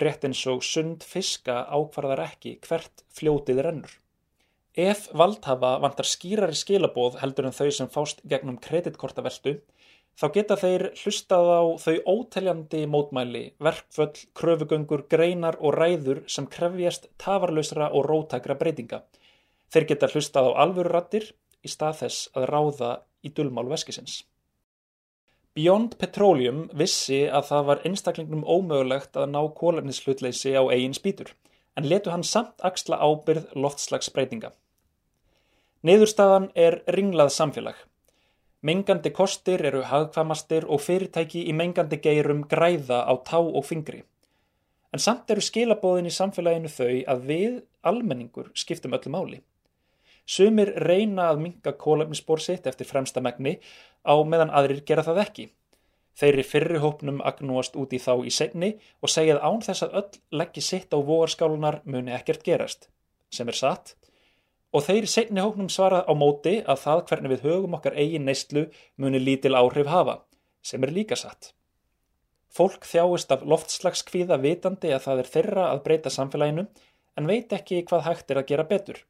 rétt 0.00 0.24
eins 0.26 0.40
og 0.50 0.64
sund 0.64 1.04
fiska 1.04 1.62
ákvarðar 1.68 2.24
ekki 2.24 2.58
hvert 2.64 3.04
fljótið 3.14 3.60
rennur. 3.66 4.00
Ef 4.74 5.04
valdhafa 5.14 5.76
vantar 5.78 6.06
skýrari 6.10 6.56
skilabóð 6.58 7.20
heldur 7.20 7.46
en 7.46 7.54
þau 7.54 7.68
sem 7.70 7.88
fást 7.94 8.24
gegnum 8.26 8.56
kreditkortaveldu, 8.58 9.52
þá 10.18 10.24
geta 10.34 10.56
þeir 10.58 10.84
hlustað 10.98 11.50
á 11.54 11.62
þau 11.78 11.94
óteljandi 12.10 12.80
mótmæli, 12.90 13.44
verkföll, 13.62 14.18
kröfugöngur, 14.34 15.04
greinar 15.06 15.60
og 15.60 15.76
ræður 15.78 16.24
sem 16.26 16.48
krefjast 16.50 17.06
tafarlausra 17.22 17.92
og 17.94 18.08
rótækra 18.10 18.56
breytinga. 18.58 19.04
Þeir 19.70 19.86
geta 19.92 20.10
hlustað 20.10 20.50
á 20.50 20.66
alvörurattir 20.66 21.30
í 21.62 21.70
stað 21.70 22.00
þess 22.02 22.34
að 22.34 22.48
ráða 22.50 22.90
í 23.22 23.30
dulmál 23.30 23.68
veskisins. 23.70 24.24
Beyond 25.54 25.94
Petroleum 26.02 26.64
vissi 26.74 27.28
að 27.30 27.46
það 27.52 27.70
var 27.70 27.86
einstaklingnum 27.86 28.42
ómögulegt 28.42 29.14
að 29.14 29.30
ná 29.36 29.40
kólefnishlutleysi 29.54 30.58
á 30.58 30.66
eigin 30.66 30.98
spýtur, 30.98 31.30
en 31.78 31.86
letu 31.86 32.10
hann 32.10 32.26
samt 32.26 32.58
axla 32.66 32.98
ábyrð 32.98 33.54
loftslagsbreytinga. 33.54 34.50
Niðurstaðan 35.84 36.46
er 36.56 36.78
ringlað 36.96 37.28
samfélag. 37.34 37.76
Mengandi 38.64 39.10
kostir 39.12 39.60
eru 39.68 39.82
hagkvamastir 39.84 40.64
og 40.64 40.80
fyrirtæki 40.80 41.42
í 41.44 41.52
mengandi 41.52 41.98
geirum 42.00 42.46
græða 42.48 43.02
á 43.04 43.12
tá 43.20 43.36
og 43.36 43.66
fingri. 43.68 43.98
En 44.96 45.02
samt 45.04 45.28
eru 45.34 45.44
skilabóðin 45.44 46.08
í 46.08 46.12
samfélaginu 46.16 46.70
þau 46.72 46.94
að 47.12 47.26
við, 47.28 47.58
almenningur, 47.84 48.46
skiptum 48.56 48.96
öllu 48.96 49.12
máli. 49.12 49.40
Sumir 50.24 50.72
reyna 50.86 51.26
að 51.34 51.42
minga 51.42 51.74
kólefnisbór 51.76 52.40
sitt 52.40 52.64
eftir 52.70 52.88
fremsta 52.88 53.20
megni 53.20 53.58
á 54.08 54.16
meðan 54.24 54.54
aðrir 54.56 54.80
gera 54.88 55.04
það 55.04 55.20
ekki. 55.26 55.46
Þeirri 56.16 56.46
fyrri 56.48 56.80
hópnum 56.80 57.20
agnúast 57.20 57.76
út 57.76 57.92
í 57.92 58.00
þá 58.00 58.24
í 58.24 58.32
segni 58.32 58.72
og 59.04 59.12
segjað 59.12 59.44
án 59.44 59.60
þess 59.68 59.84
að 59.84 60.00
öll 60.00 60.40
leggji 60.40 60.64
sitt 60.64 60.96
á 60.96 60.98
vogarskálunar 61.10 61.82
muni 61.84 62.16
ekkert 62.16 62.46
gerast, 62.48 62.88
sem 63.28 63.52
er 63.52 63.60
satt. 63.60 63.98
Og 64.74 64.82
þeirri 64.82 65.10
segni 65.10 65.42
hópnum 65.42 65.68
svarað 65.70 66.08
á 66.10 66.12
móti 66.18 66.54
að 66.66 66.80
það 66.82 67.02
hvernig 67.08 67.32
við 67.34 67.44
högum 67.46 67.76
okkar 67.78 67.94
eigin 67.94 68.24
neistlu 68.26 68.64
muni 68.98 69.20
lítil 69.22 69.54
áhrif 69.54 69.86
hafa, 69.86 70.16
sem 70.66 70.82
er 70.82 70.92
líka 70.94 71.18
satt. 71.18 71.52
Fólk 72.54 72.86
þjáist 72.86 73.30
af 73.34 73.44
loftslagskvíða 73.50 74.40
vitandi 74.42 74.90
að 74.94 75.06
það 75.06 75.22
er 75.22 75.30
þeirra 75.36 75.66
að 75.70 75.82
breyta 75.86 76.10
samfélaginu 76.14 76.66
en 77.18 77.30
veit 77.30 77.52
ekki 77.54 77.82
hvað 77.86 78.06
hægt 78.08 78.30
er 78.30 78.40
að 78.40 78.48
gera 78.50 78.66
betur. 78.70 79.00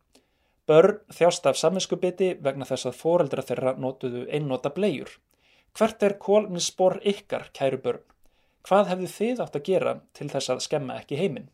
Börn 0.68 1.00
þjást 1.12 1.48
af 1.48 1.58
samvinskubiti 1.60 2.30
vegna 2.44 2.68
þess 2.68 2.88
að 2.88 3.00
foreldra 3.00 3.44
þeirra 3.44 3.74
notuðu 3.80 4.24
einnota 4.32 4.72
bleiur. 4.72 5.10
Hvert 5.76 6.04
er 6.06 6.16
kólnisspor 6.20 7.00
ykkar, 7.04 7.50
kæru 7.56 7.80
börn? 7.84 8.04
Hvað 8.64 8.92
hefðu 8.92 9.10
þið 9.12 9.44
átt 9.44 9.58
að 9.58 9.66
gera 9.68 9.94
til 10.16 10.30
þess 10.32 10.52
að 10.54 10.64
skemma 10.64 10.96
ekki 11.02 11.20
heiminn? 11.20 11.50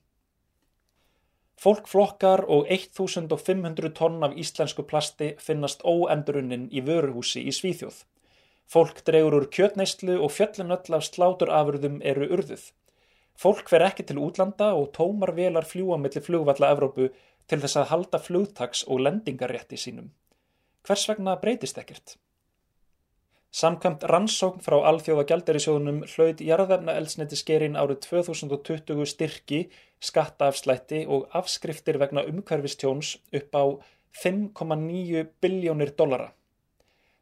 Fólk 1.61 1.88
flokkar 1.92 2.40
og 2.49 2.70
1500 2.73 3.90
tonn 3.99 4.23
af 4.25 4.37
íslensku 4.42 4.87
plasti 4.88 5.35
finnast 5.44 5.83
óendurunnin 5.85 6.70
í 6.73 6.81
vöruhúsi 6.87 7.42
í 7.44 7.53
Svíþjóð. 7.53 7.99
Fólk 8.70 9.03
dregur 9.05 9.37
úr 9.37 9.49
kjötneistlu 9.53 10.16
og 10.25 10.33
fjöllunöll 10.33 10.96
af 10.96 11.05
sláturafurðum 11.05 11.99
eru 12.12 12.31
urðuð. 12.37 12.62
Fólk 13.37 13.68
fer 13.68 13.85
ekki 13.85 14.07
til 14.09 14.23
útlanda 14.25 14.70
og 14.79 14.88
tómar 14.96 15.35
velar 15.37 15.68
fljúa 15.68 16.01
millir 16.01 16.25
flugvalla 16.25 16.73
Evrópu 16.73 17.11
til 17.51 17.61
þess 17.61 17.77
að 17.83 17.90
halda 17.92 18.23
flugtaks 18.25 18.87
og 18.88 19.05
lendingarétti 19.05 19.77
sínum. 19.85 20.09
Hvers 20.87 21.09
vegna 21.12 21.37
breytist 21.44 21.81
ekkert? 21.83 22.16
Samkvæmt 23.50 24.04
rannsókn 24.06 24.62
frá 24.62 24.76
Alþjóða 24.86 25.24
Gjalderisjóðunum 25.26 26.04
hlaut 26.12 26.42
jarðefna 26.46 26.94
eldsneti 26.94 27.38
skerin 27.38 27.78
árið 27.80 28.04
2020 28.04 29.08
styrki, 29.10 29.64
skattaafslætti 29.98 31.00
og 31.10 31.26
afskriftir 31.34 31.98
vegna 31.98 32.22
umhverfistjóns 32.30 33.16
upp 33.34 33.58
á 33.58 33.64
5,9 34.22 35.26
biljónir 35.42 35.90
dollara. 35.98 36.30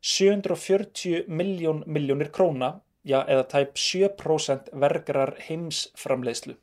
740 0.04 1.24
miljón 1.28 1.82
miljónir 1.86 2.30
króna, 2.30 2.74
já 3.04 3.24
eða 3.24 3.48
tæp 3.48 3.80
7% 3.80 4.68
vergrar 4.72 5.34
heimsframleiðslu. 5.48 6.58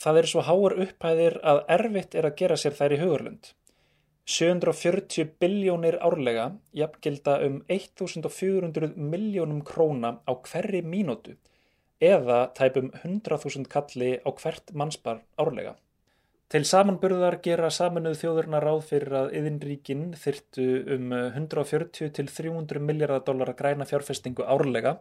Það 0.00 0.18
er 0.18 0.28
svo 0.30 0.46
háar 0.46 0.78
upphæðir 0.86 1.40
að 1.42 1.64
erfitt 1.74 2.14
er 2.14 2.30
að 2.30 2.36
gera 2.38 2.56
sér 2.56 2.78
þær 2.78 2.94
í 2.94 3.00
hugurlund. 3.02 3.50
740 4.30 5.32
biljónir 5.42 5.96
árlega 6.06 6.46
jafngilda 6.80 7.36
um 7.46 7.60
1400 7.76 8.92
miljónum 8.96 9.62
króna 9.70 10.20
á 10.22 10.32
hverri 10.46 10.82
mínútu 10.86 11.34
eða 12.00 12.40
tæpum 12.54 12.92
100.000 13.02 13.66
kalli 13.74 14.10
á 14.22 14.30
hvert 14.30 14.70
mannspar 14.72 15.24
árlega. 15.36 15.74
Til 16.50 16.62
samanburðar 16.66 17.36
gera 17.42 17.68
saminuð 17.70 18.16
þjóðurna 18.22 18.60
ráð 18.62 18.80
fyrir 18.86 19.16
að 19.18 19.34
yðinríkin 19.40 20.06
þyrtu 20.18 20.68
um 20.96 21.12
140 21.14 22.14
til 22.16 22.30
300 22.30 22.82
miljardar 22.86 23.26
dólar 23.26 23.52
að 23.52 23.60
græna 23.60 23.86
fjárfestingu 23.86 24.46
árlega 24.46 24.96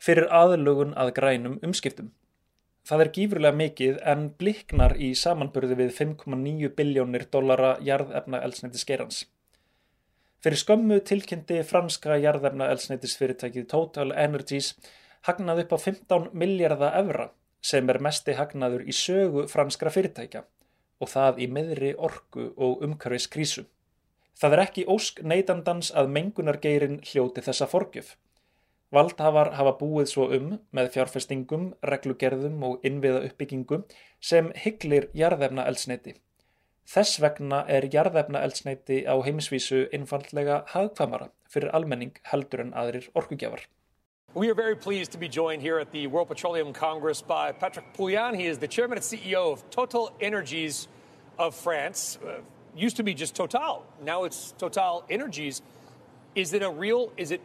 fyrir 0.00 0.28
aðlugun 0.28 0.96
að 0.96 1.14
grænum 1.20 1.60
umskiptum. 1.64 2.10
Það 2.88 3.02
er 3.04 3.10
gífurlega 3.16 3.56
mikið 3.56 3.98
en 4.12 4.22
bliknar 4.40 4.96
í 4.96 5.10
samanburði 5.18 5.76
við 5.82 5.92
5,9 5.98 6.70
biljónir 6.78 7.26
dollara 7.30 7.74
jarðefna 7.84 8.40
elsneitis 8.46 8.86
gerans. 8.88 9.24
Fyrir 10.40 10.62
skömmu 10.62 11.00
tilkynnti 11.04 11.60
franska 11.68 12.16
jarðefna 12.16 12.70
elsneitisfyrirtækið 12.72 13.66
Total 13.68 14.14
Energies 14.16 14.72
hagnað 15.28 15.66
upp 15.66 15.74
á 15.76 15.78
15 15.84 16.30
miljardar 16.32 16.96
evra 17.02 17.28
sem 17.60 17.90
er 17.92 18.00
mesti 18.00 18.32
hagnaður 18.38 18.86
í 18.88 18.94
sögu 18.96 19.44
franskra 19.52 19.92
fyrirtækja 19.92 20.46
og 21.00 21.12
það 21.12 21.42
í 21.44 21.50
meðri 21.52 21.92
orku 22.08 22.48
og 22.56 22.80
umhverfis 22.86 23.28
krísu. 23.32 23.66
Það 24.40 24.56
er 24.56 24.62
ekki 24.64 24.86
ósk 24.88 25.20
neytandans 25.20 25.90
að 25.92 26.12
mengunargeirin 26.16 27.00
hljóti 27.04 27.44
þessa 27.44 27.68
forgjöf. 27.68 28.14
Valdhafar 28.90 29.52
hafa 29.54 29.76
búið 29.78 30.08
svo 30.10 30.24
um 30.34 30.46
með 30.74 30.88
fjárfestingum, 30.96 31.68
reglugerðum 31.86 32.62
og 32.66 32.86
innviða 32.86 33.20
uppbyggingu 33.28 33.84
sem 34.18 34.50
hygglir 34.64 35.06
jarðefna 35.14 35.66
eldsneiti. 35.70 36.16
Þess 36.90 37.20
vegna 37.22 37.60
er 37.70 37.86
jarðefna 37.86 38.40
eldsneiti 38.42 39.04
á 39.06 39.14
heimisvísu 39.22 39.84
einfallega 39.94 40.64
hagkvamara 40.72 41.28
fyrir 41.46 41.70
almenning 41.70 42.18
heldur 42.32 42.64
en 42.64 42.74
aðrir 42.74 43.06
orkugjafar. 43.14 43.62
We 44.34 44.50
are 44.50 44.54
very 44.54 44.74
pleased 44.74 45.12
to 45.12 45.18
be 45.18 45.28
joined 45.28 45.62
here 45.62 45.78
at 45.78 45.92
the 45.92 46.08
World 46.08 46.28
Petroleum 46.28 46.72
Congress 46.72 47.22
by 47.22 47.52
Patrick 47.52 47.92
Pouyan. 47.96 48.34
He 48.34 48.46
is 48.46 48.58
the 48.58 48.68
chairman 48.68 48.98
and 48.98 49.04
CEO 49.04 49.52
of 49.52 49.68
Total 49.70 50.10
Energies 50.20 50.88
of 51.38 51.54
France. 51.54 52.18
Uh, 52.24 52.40
used 52.76 52.96
to 52.96 53.04
be 53.04 53.14
just 53.14 53.36
Total. 53.36 53.84
Now 54.02 54.24
it's 54.24 54.52
Total 54.58 55.04
Energies. 55.08 55.62
Is 56.34 56.54
it 56.54 56.62
a 56.62 56.70
real, 56.70 57.12
is 57.16 57.30
it 57.30 57.40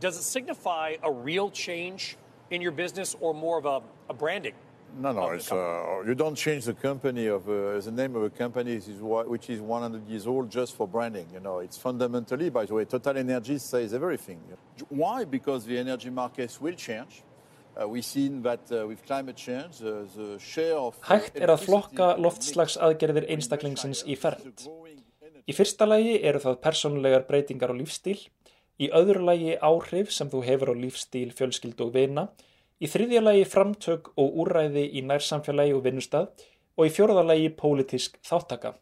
does 0.00 0.16
it 0.18 0.22
signify 0.22 0.96
a 1.02 1.10
real 1.10 1.50
change 1.50 2.16
in 2.50 2.60
your 2.62 2.72
business 2.72 3.16
or 3.20 3.34
more 3.34 3.58
of 3.58 3.66
a, 3.66 3.82
a 4.08 4.14
branding? 4.14 4.54
No, 4.98 5.12
no, 5.12 5.30
it's, 5.30 5.52
uh, 5.52 6.02
you 6.06 6.14
don't 6.14 6.36
change 6.36 6.64
the 6.64 6.72
company 6.72 7.26
of 7.26 7.46
uh, 7.48 7.78
the 7.80 7.90
name 7.90 8.16
of 8.16 8.22
a 8.22 8.30
company 8.30 8.74
is 8.74 8.88
which 9.00 9.50
is 9.50 9.60
100 9.60 10.08
years 10.08 10.26
old 10.26 10.50
just 10.50 10.74
for 10.74 10.88
branding. 10.88 11.26
You 11.34 11.40
know, 11.40 11.58
it's 11.58 11.76
fundamentally, 11.76 12.48
by 12.48 12.64
the 12.64 12.74
way, 12.74 12.84
Total 12.86 13.18
Energy 13.18 13.58
says 13.58 13.92
everything. 13.92 14.40
Why? 14.88 15.24
Because 15.24 15.66
the 15.66 15.76
energy 15.76 16.08
markets 16.08 16.60
will 16.60 16.74
change. 16.74 17.22
Uh, 17.78 17.86
we've 17.86 18.06
seen 18.06 18.40
that 18.42 18.60
uh, 18.72 18.86
with 18.86 19.04
climate 19.04 19.36
change, 19.36 19.82
uh, 19.82 20.04
the 20.16 20.38
share 20.38 20.76
of 20.76 20.96
Hægt 21.04 21.36
er 21.36 21.52
að 21.52 21.66
flokka 21.66 22.14
loftslagsaðgerðir 22.16 23.26
einstaklingsins 23.34 24.00
í 24.08 24.16
fernd. 24.16 24.64
Í 25.46 25.52
fyrsta 25.52 25.84
lagi 25.84 26.16
eru 26.24 26.40
það 26.40 26.56
persónulegar 26.64 27.26
breytingar 27.28 27.68
á 27.68 27.76
lífstíl 27.76 28.16
í 28.82 28.90
öðru 28.92 29.24
lagi 29.24 29.56
áhrif 29.56 30.10
sem 30.12 30.30
þú 30.32 30.42
hefur 30.46 30.72
á 30.72 30.74
lífstíl, 30.76 31.30
fjölskyld 31.36 31.80
og 31.84 31.94
vina, 31.94 32.26
í 32.80 32.88
þriðja 32.90 33.22
lagi 33.22 33.44
framtök 33.48 34.10
og 34.20 34.40
úræði 34.42 34.84
í 34.98 35.04
nærsamfélagi 35.06 35.76
og 35.76 35.84
vinnustad 35.86 36.44
og 36.76 36.88
í 36.88 36.92
fjórða 36.92 37.24
lagi 37.24 37.48
pólitísk 37.56 38.18
þáttaka. 38.26 38.74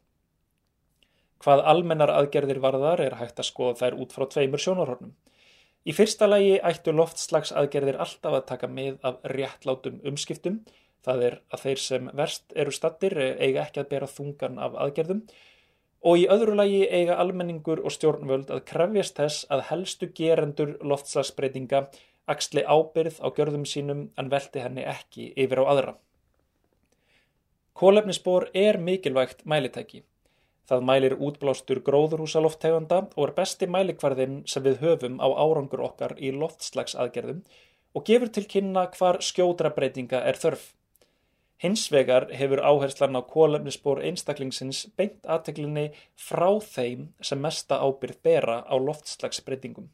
Hvað 1.45 1.63
almennar 1.71 2.11
aðgerðir 2.11 2.59
varðar 2.65 3.03
er 3.05 3.19
hægt 3.21 3.39
að 3.39 3.51
skoða 3.51 3.79
þær 3.83 3.99
út 4.03 4.15
frá 4.17 4.27
tveimur 4.33 4.63
sjónarhornum. 4.65 5.13
Í 5.85 5.93
fyrsta 5.93 6.27
lagi 6.27 6.57
ættu 6.65 6.95
loftslags 6.97 7.53
aðgerðir 7.53 7.99
alltaf 8.01 8.39
að 8.39 8.47
taka 8.49 8.71
með 8.73 8.97
af 9.05 9.19
réttlátum 9.29 10.01
umskiptum, 10.09 10.63
það 11.05 11.27
er 11.29 11.35
að 11.53 11.67
þeir 11.67 11.83
sem 11.85 12.07
verst 12.17 12.55
eru 12.57 12.73
stattir 12.73 13.19
eiga 13.21 13.67
ekki 13.67 13.83
að 13.83 13.91
bera 13.91 14.09
þungan 14.09 14.57
af 14.65 14.79
aðgerðum 14.87 15.21
og 16.05 16.21
í 16.21 16.25
öðru 16.29 16.55
lagi 16.59 16.83
eiga 16.85 17.17
almenningur 17.23 17.81
og 17.81 17.93
stjórnvöld 17.95 18.51
að 18.53 18.65
krefjast 18.71 19.21
þess 19.21 19.47
að 19.55 19.63
helstu 19.71 20.11
gerendur 20.19 20.75
loftslagsbreytinga 20.85 21.87
axli 22.29 22.65
ábyrð 22.65 23.21
á 23.25 23.29
gjörðum 23.37 23.65
sínum 23.69 24.09
en 24.21 24.33
velti 24.33 24.61
henni 24.65 24.85
ekki 24.89 25.31
yfir 25.33 25.65
á 25.65 25.65
aðra. 25.65 25.95
Kólefnisspor 27.75 28.51
er 28.55 28.79
mikilvægt 28.79 29.43
mælitæki. 29.49 30.05
Það 30.69 30.85
mælir 30.89 31.17
útblástur 31.21 31.81
gróðurhúsaloftegunda 31.85 33.01
og 33.17 33.25
er 33.27 33.35
besti 33.37 33.67
mælikvarðinn 33.69 34.43
sem 34.49 34.65
við 34.65 34.79
höfum 34.85 35.19
á 35.21 35.29
árangur 35.29 35.83
okkar 35.89 36.15
í 36.17 36.31
loftslagsaðgerðum 36.33 37.43
og 37.95 38.07
gefur 38.09 38.31
til 38.33 38.47
kynna 38.49 38.87
hvar 38.97 39.21
skjódra 39.25 39.73
breytinga 39.77 40.23
er 40.25 40.41
þörf. 40.41 40.73
Hins 41.65 41.87
vegar 41.89 42.27
hefur 42.37 42.61
áherslan 42.61 43.17
á 43.17 43.25
kólefnisspor 43.25 44.03
einstaklingsins 44.05 44.83
beint 45.01 45.23
aðteglinni 45.25 45.85
frá 46.21 46.51
þeim 46.61 47.07
sem 47.25 47.41
mesta 47.41 47.79
ábyrð 47.81 48.19
bera 48.27 48.57
á 48.69 48.75
loftslagsbreytingum. 48.77 49.87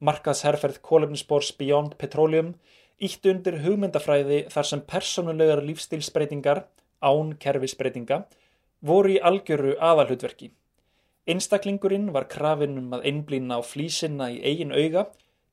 Markaðsherferð 0.00 0.78
kólefnisspors 0.80 1.50
Beyond 1.58 1.98
Petroleum 2.00 2.54
ítt 3.04 3.28
undir 3.28 3.58
hugmyndafræði 3.66 4.38
þar 4.54 4.68
sem 4.70 4.84
personulegar 4.94 5.60
lífstilsbreytingar, 5.66 6.62
án 7.04 7.34
kerfisbreytinga, 7.36 8.22
voru 8.80 9.12
í 9.12 9.20
algjöru 9.20 9.76
aðalhutverki. 9.90 10.54
Einstaklingurinn 11.28 12.14
var 12.16 12.30
krafin 12.32 12.80
um 12.80 12.96
að 12.96 13.04
einblýna 13.12 13.60
á 13.60 13.62
flísinna 13.74 14.30
í 14.32 14.40
eigin 14.40 14.72
auga 14.72 15.04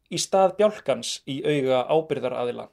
í 0.07 0.21
stað 0.21 0.55
bjálkans 0.61 1.17
í 1.27 1.41
auga 1.43 1.83
ábyrðaraðila. 1.91 2.69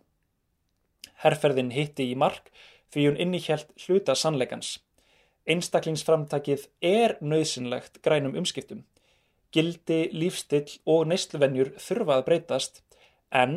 Herferðin 1.22 1.70
hitti 1.74 2.08
í 2.10 2.16
mark 2.18 2.50
því 2.92 3.04
hún 3.08 3.20
innihjælt 3.24 3.70
hluta 3.84 4.14
sannleikans. 4.18 4.76
Einstaklingsframtakið 5.48 6.68
er 6.86 7.16
nöðsynlegt 7.20 8.00
grænum 8.04 8.36
umskiptum. 8.38 8.84
Gildi, 9.52 10.06
lífstill 10.12 10.78
og 10.88 11.08
neysluvenjur 11.10 11.72
þurfa 11.82 12.18
að 12.18 12.26
breytast 12.28 12.82
en 13.42 13.56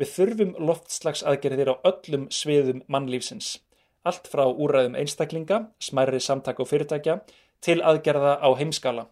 við 0.00 0.12
þurfum 0.14 0.54
loftslagsaðgerðir 0.68 1.72
á 1.74 1.76
öllum 1.90 2.28
sviðum 2.32 2.84
mannlífsins. 2.88 3.58
Allt 4.04 4.28
frá 4.28 4.44
úræðum 4.46 4.96
einstaklinga, 5.00 5.68
smærri 5.80 6.20
samtak 6.20 6.60
og 6.60 6.68
fyrirtækja 6.70 7.20
til 7.64 7.80
aðgerða 7.80 8.36
á 8.40 8.48
heimskala. 8.58 9.08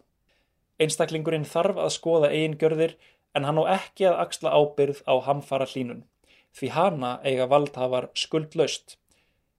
Einstaklingurinn 0.81 1.49
þarf 1.49 1.79
að 1.81 1.93
skoða 1.97 2.31
eigin 2.33 2.57
gjörðir 2.61 2.97
en 3.33 3.45
hann 3.49 3.61
á 3.61 3.73
ekki 3.79 4.09
að 4.09 4.19
axla 4.25 4.53
ábyrð 4.53 5.01
á 5.09 5.13
hamfara 5.27 5.69
hlínun 5.69 6.03
því 6.53 6.69
hana 6.75 7.11
eiga 7.25 7.47
valdhafar 7.49 8.09
skuldlaust, 8.17 8.97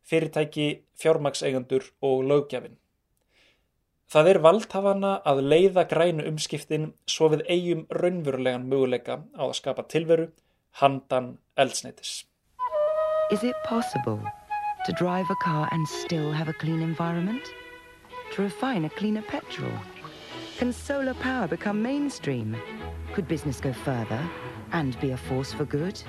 fyrirtæki, 0.07 0.69
fjármakseigandur 1.01 1.91
og 2.03 2.25
lögjafinn. 2.31 2.77
Það 4.11 4.29
er 4.31 4.39
valdhafana 4.45 5.13
að 5.27 5.41
leiða 5.51 5.87
grænu 5.91 6.27
umskiptin 6.29 6.93
svo 7.11 7.31
við 7.33 7.43
eigum 7.51 7.87
raunverulegan 7.91 8.69
möguleika 8.71 9.23
á 9.35 9.43
að 9.49 9.57
skapa 9.59 9.87
tilveru 9.91 10.29
handan 10.81 11.39
eldsneitis. 11.57 12.25
Is 13.33 13.43
it 13.43 13.57
possible 13.65 14.21
to 14.87 14.93
drive 14.93 15.27
a 15.31 15.39
car 15.43 15.69
and 15.73 15.89
still 15.89 16.31
have 16.33 16.49
a 16.49 16.53
clean 16.53 16.83
environment? 16.83 17.43
To 18.35 18.43
refine 18.43 18.85
a 18.85 18.91
cleaner 18.91 19.23
petrol? 19.23 19.73
Can 20.59 20.73
solar 20.73 21.15
power 21.15 21.49
become 21.49 21.83
mainstream? 21.83 22.57
Could 23.15 23.27
business 23.27 23.61
go 23.61 23.73
further 23.73 24.23
and 24.73 25.01
be 25.01 25.11
a 25.13 25.17
force 25.17 25.53
for 25.53 25.65
good? 25.65 26.01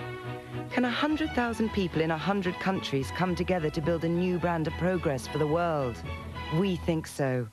Can 0.72 0.84
100,000 0.84 1.70
people 1.74 2.02
in 2.02 2.10
100 2.10 2.60
countries 2.60 3.12
come 3.18 3.36
together 3.36 3.70
to 3.70 3.82
build 3.82 4.04
a 4.04 4.10
new 4.10 4.38
brand 4.40 4.68
of 4.68 4.74
progress 4.74 5.28
for 5.28 5.38
the 5.38 5.48
world? 5.48 5.96
We 6.60 6.76
think 6.86 7.08
so. 7.08 7.48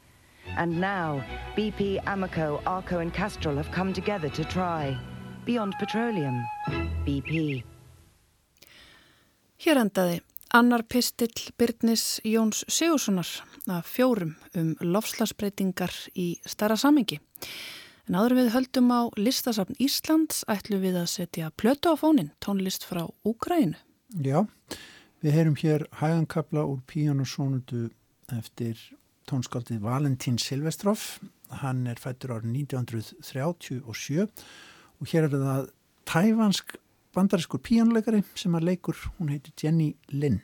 And 0.56 0.80
now, 0.80 1.24
BP, 1.56 2.02
Amoco, 2.04 2.60
Arco 2.66 2.98
and 2.98 3.12
Castrol 3.12 3.56
have 3.56 3.70
come 3.70 3.92
together 3.92 4.28
to 4.30 4.44
try. 4.44 4.96
Beyond 5.44 5.74
Petroleum. 5.78 6.44
BP. 7.06 7.64
Hér 9.62 9.78
endaði 9.78 10.20
annar 10.58 10.82
pistill 10.82 11.52
Byrnis 11.58 12.20
Jóns 12.26 12.64
Sigurssonar 12.66 13.28
af 13.70 13.86
fjórum 13.86 14.34
um 14.58 14.72
lofslagsbreytingar 14.82 15.94
í 16.18 16.32
starra 16.42 16.74
samengi. 16.76 17.20
En 18.10 18.16
áður 18.18 18.34
við 18.40 18.48
höldum 18.56 18.88
á 18.90 19.00
listasafn 19.14 19.78
Íslands 19.82 20.42
ætlum 20.50 20.82
við 20.82 20.98
að 20.98 21.10
setja 21.12 21.52
plötu 21.54 21.92
á 21.92 21.96
fónin, 22.00 22.32
tónlist 22.42 22.82
frá 22.86 23.04
Úgrænu. 23.22 23.78
Já, 24.18 24.42
við 25.22 25.36
heyrum 25.36 25.58
hér 25.60 25.86
hægankabla 26.00 26.64
úr 26.66 26.80
píjónusónutu 26.90 27.90
eftir 28.34 28.80
tónskaldið 29.30 29.84
Valentín 29.84 30.40
Silvestroff. 30.42 31.20
Hann 31.62 31.86
er 31.86 32.00
fættur 32.00 32.34
árið 32.34 32.50
1937 32.64 33.80
og 33.86 35.08
hér 35.12 35.28
er 35.28 35.36
það 35.36 35.70
tæfansk 36.08 36.76
bandariskur 37.14 37.62
píjónuleikari 37.62 38.24
sem 38.34 38.54
að 38.56 38.72
leikur, 38.72 38.98
hún 39.18 39.30
heitir 39.30 39.54
Jenny 39.62 39.92
Lynn. 40.10 40.42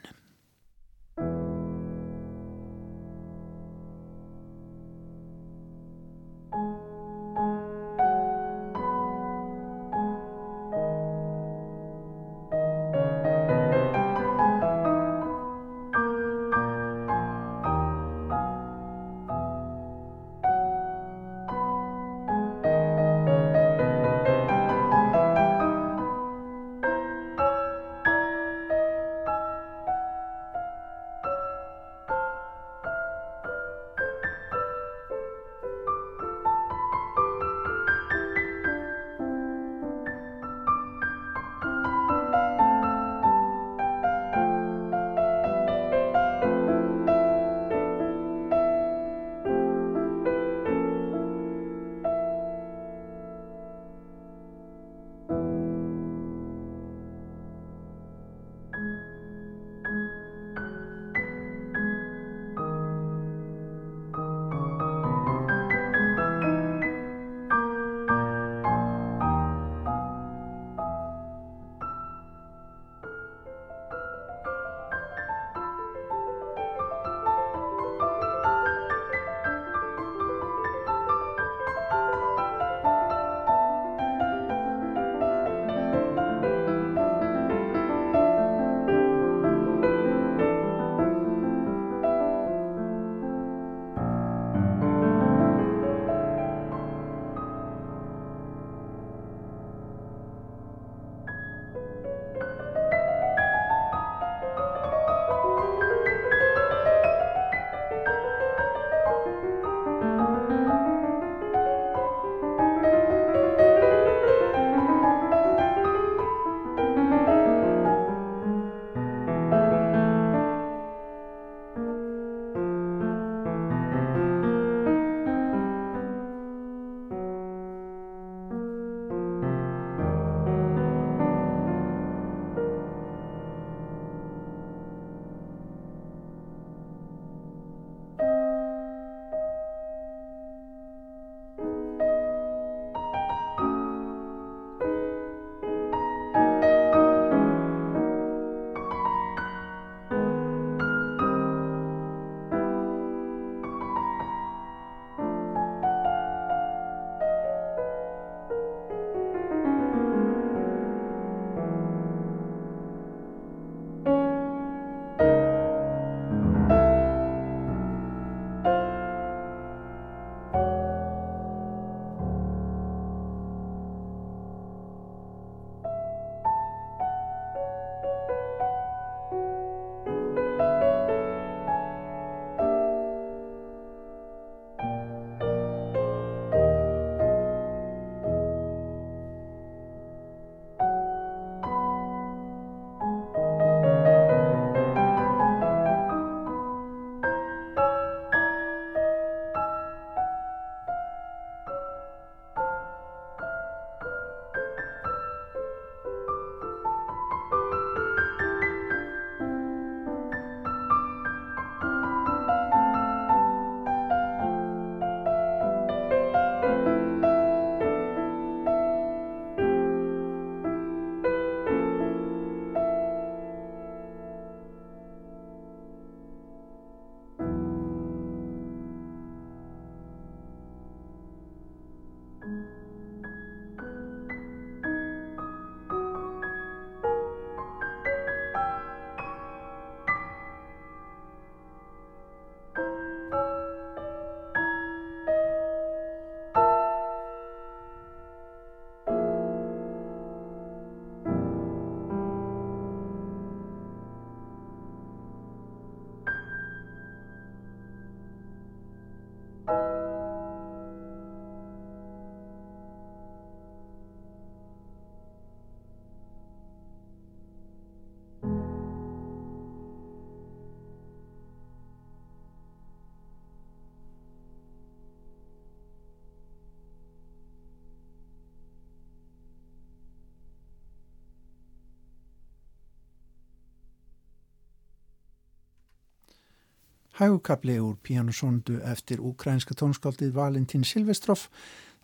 Hægukabli 287.19 287.81
úr 287.83 287.97
píanusóndu 288.03 288.79
eftir 288.87 289.21
ukrainska 289.21 289.75
tónskáldið 289.75 290.33
Valentín 290.35 290.85
Silvestrov. 290.87 291.49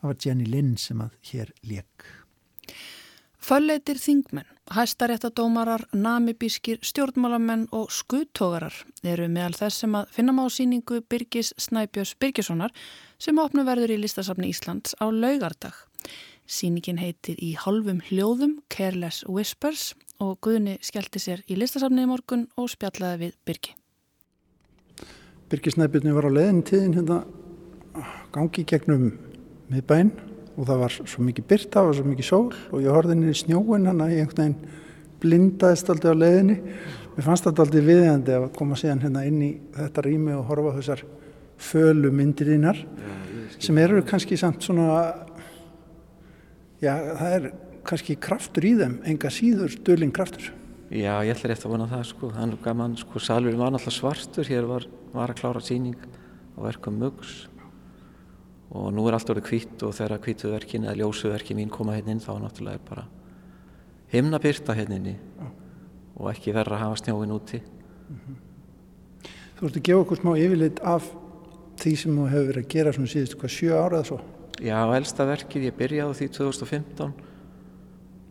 Það 0.00 0.10
var 0.10 0.20
Jenny 0.24 0.46
Lynn 0.50 0.76
sem 0.76 1.00
að 1.00 1.14
hér 1.30 1.52
leik. 1.62 2.06
Fölleitir 3.44 3.98
þingmenn, 4.00 4.48
hæstaréttadómarar, 4.72 5.84
namibískir, 5.92 6.78
stjórnmálamenn 6.80 7.66
og 7.76 7.92
skuttógarar 7.92 8.72
eru 9.04 9.28
meðal 9.28 9.58
þess 9.58 9.84
sem 9.84 9.94
að 9.98 10.08
finna 10.16 10.32
má 10.32 10.46
síningu 10.48 11.02
Birgis 11.12 11.52
Snæbjörns 11.60 12.14
Birgissonar 12.16 12.72
sem 13.20 13.38
opnu 13.38 13.66
verður 13.68 13.92
í 13.92 14.00
listasafni 14.00 14.48
Íslands 14.48 14.96
á 14.96 15.12
laugardag. 15.12 15.76
Síningin 16.48 16.98
heitir 16.98 17.36
í 17.36 17.52
halvum 17.60 18.00
hljóðum 18.08 18.62
Careless 18.72 19.28
Whispers 19.28 19.92
og 20.24 20.38
Guðni 20.40 20.78
skellti 20.80 21.20
sér 21.20 21.44
í 21.44 21.60
listasafni 21.60 22.08
í 22.08 22.10
morgun 22.10 22.48
og 22.56 22.72
spjallaði 22.72 23.26
við 23.26 23.40
Birgi. 23.44 23.76
Birgis 25.54 25.76
Snæbjörni 25.76 26.10
var 26.10 26.26
á 26.26 26.34
leðin 26.34 26.64
tíðin 26.66 26.96
hérna 26.96 27.20
gangi 28.34 28.64
gegnum 28.66 29.04
miðbæinn 29.70 30.08
og 30.58 30.66
það 30.66 30.80
var 30.80 30.94
svo 30.96 31.22
mikið 31.22 31.44
byrta, 31.52 31.76
það 31.76 31.86
var 31.86 31.94
svo 31.98 32.06
mikið 32.08 32.26
sól 32.26 32.48
og 32.74 32.80
ég 32.82 32.90
horfði 32.90 33.14
inn 33.14 33.28
í 33.30 33.34
snjóin 33.38 33.86
hann 33.86 34.02
að 34.02 34.14
ég 34.16 34.24
einhvern 34.24 34.40
veginn 34.40 34.80
blindaðist 35.22 35.92
aldrei 35.94 36.10
á 36.10 36.16
leiðinni. 36.18 36.56
Mér 37.14 37.26
fannst 37.28 37.46
þetta 37.46 37.62
aldrei 37.68 37.84
viðjandi 37.86 38.34
að 38.34 38.48
koma 38.58 38.80
síðan 38.80 39.04
hérna 39.04 39.22
inn 39.28 39.38
í 39.46 39.52
þetta 39.76 40.04
rými 40.08 40.34
og 40.34 40.42
horfa 40.50 40.74
þessar 40.80 41.04
fölu 41.70 42.10
myndir 42.10 42.50
þínar 42.50 42.82
sem 43.54 43.78
eru 43.84 44.02
kannski 44.10 44.40
samt 44.40 44.66
svona 44.66 44.88
já 46.82 46.96
það 47.14 47.38
er 47.38 47.50
kannski 47.86 48.18
kraftur 48.18 48.66
í 48.66 48.74
þeim, 48.82 48.98
enga 49.06 49.30
síður 49.30 49.78
dölinn 49.86 50.16
kraftur 50.18 50.50
Já, 50.90 51.14
ég 51.24 51.32
ætla 51.32 51.50
rétt 51.50 51.64
að 51.64 51.72
vona 51.72 51.88
það 51.88 52.04
sko, 52.10 52.30
hann 52.36 52.58
gaman 52.62 52.96
sko, 53.00 53.18
salurinn 53.18 53.58
var 53.58 53.72
náttúrulega 53.72 53.98
svartur, 53.98 54.48
hér 54.48 54.68
var, 54.68 54.86
var 55.14 55.32
að 55.32 55.40
klára 55.40 55.62
síning 55.64 55.96
á 56.54 56.58
verkum 56.60 56.98
mugs 57.00 57.48
og 58.74 58.90
nú 58.92 59.06
er 59.08 59.16
allt 59.16 59.30
orðið 59.30 59.46
kvitt 59.48 59.82
og 59.86 59.94
þegar 59.94 60.22
kvittuverkin 60.22 60.86
eða 60.86 60.98
ljósuverkin 60.98 61.58
mín 61.60 61.70
koma 61.72 61.94
hérna 61.96 62.14
inn 62.14 62.22
þá 62.22 62.32
náttúrulega 62.42 62.80
er 62.80 62.88
bara 62.88 63.04
himna 64.14 64.38
byrta 64.38 64.74
hérna 64.74 64.98
inni. 64.98 65.14
Og 66.14 66.30
ekki 66.30 66.54
verra 66.54 66.78
að 66.78 66.84
hafa 66.84 67.00
snjóin 67.02 67.34
úti. 67.34 67.60
Mm 67.60 68.18
-hmm. 68.20 68.36
Þú 69.58 69.66
ert 69.66 69.76
að 69.76 69.82
gefa 69.82 70.00
okkur 70.00 70.16
smá 70.16 70.32
yfirleitt 70.38 70.80
af 70.80 71.10
því 71.76 71.96
sem 71.96 72.16
þú 72.16 72.28
hefur 72.30 72.46
verið 72.46 72.64
að 72.64 72.72
gera 72.74 72.92
svona 72.92 73.12
síðustu 73.12 73.36
hvað 73.38 73.50
sjö 73.50 73.70
ára 73.74 73.96
eða 73.98 74.04
svo? 74.04 74.20
Já, 74.60 74.96
elsta 74.96 75.26
verkið 75.26 75.62
ég 75.64 75.76
byrjaði 75.76 76.14
því 76.14 76.28
2015 76.28 77.12